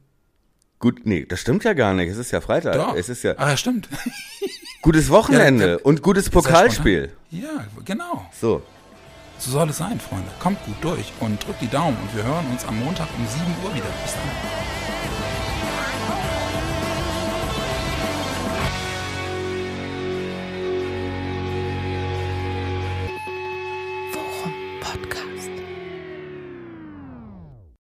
Gut, 0.81 1.03
nee, 1.07 1.25
das 1.25 1.41
stimmt 1.41 1.63
ja 1.63 1.73
gar 1.75 1.95
nicht. 1.95 2.11
Es 2.11 2.17
ist 2.17 2.33
ja 2.33 2.41
Freitag. 2.41 2.75
Doch. 2.75 2.97
Es 2.97 3.09
ist 3.09 3.23
ja 3.23 3.35
Ach 3.37 3.51
ja, 3.51 3.57
stimmt. 3.57 3.89
gutes 4.83 5.09
Wochenende 5.09 5.71
Ja, 5.71 5.79
und 5.85 6.03
gutes 6.03 6.31
Pokalspiel. 6.31 7.13
Ja, 7.31 7.65
genau. 7.85 8.29
So. 8.33 8.63
So 9.39 9.53
soll 9.53 9.71
es 9.71 9.77
sein, 9.77 10.01
Freunde. 10.01 10.29
Kommt 10.41 10.59
gut 10.65 10.75
durch 10.81 11.13
und 11.21 11.47
drückt 11.47 11.61
die 11.61 11.69
Daumen 11.69 11.97
und 11.97 12.17
wir 12.17 12.25
hören 12.25 12.47
uns 12.51 12.65
am 12.65 12.77
Montag 12.81 13.07
um 13.17 13.25
7 13.25 13.41
Uhr 13.63 13.73
wieder. 13.73 13.87
Bis 14.03 14.15
dann. 14.15 14.96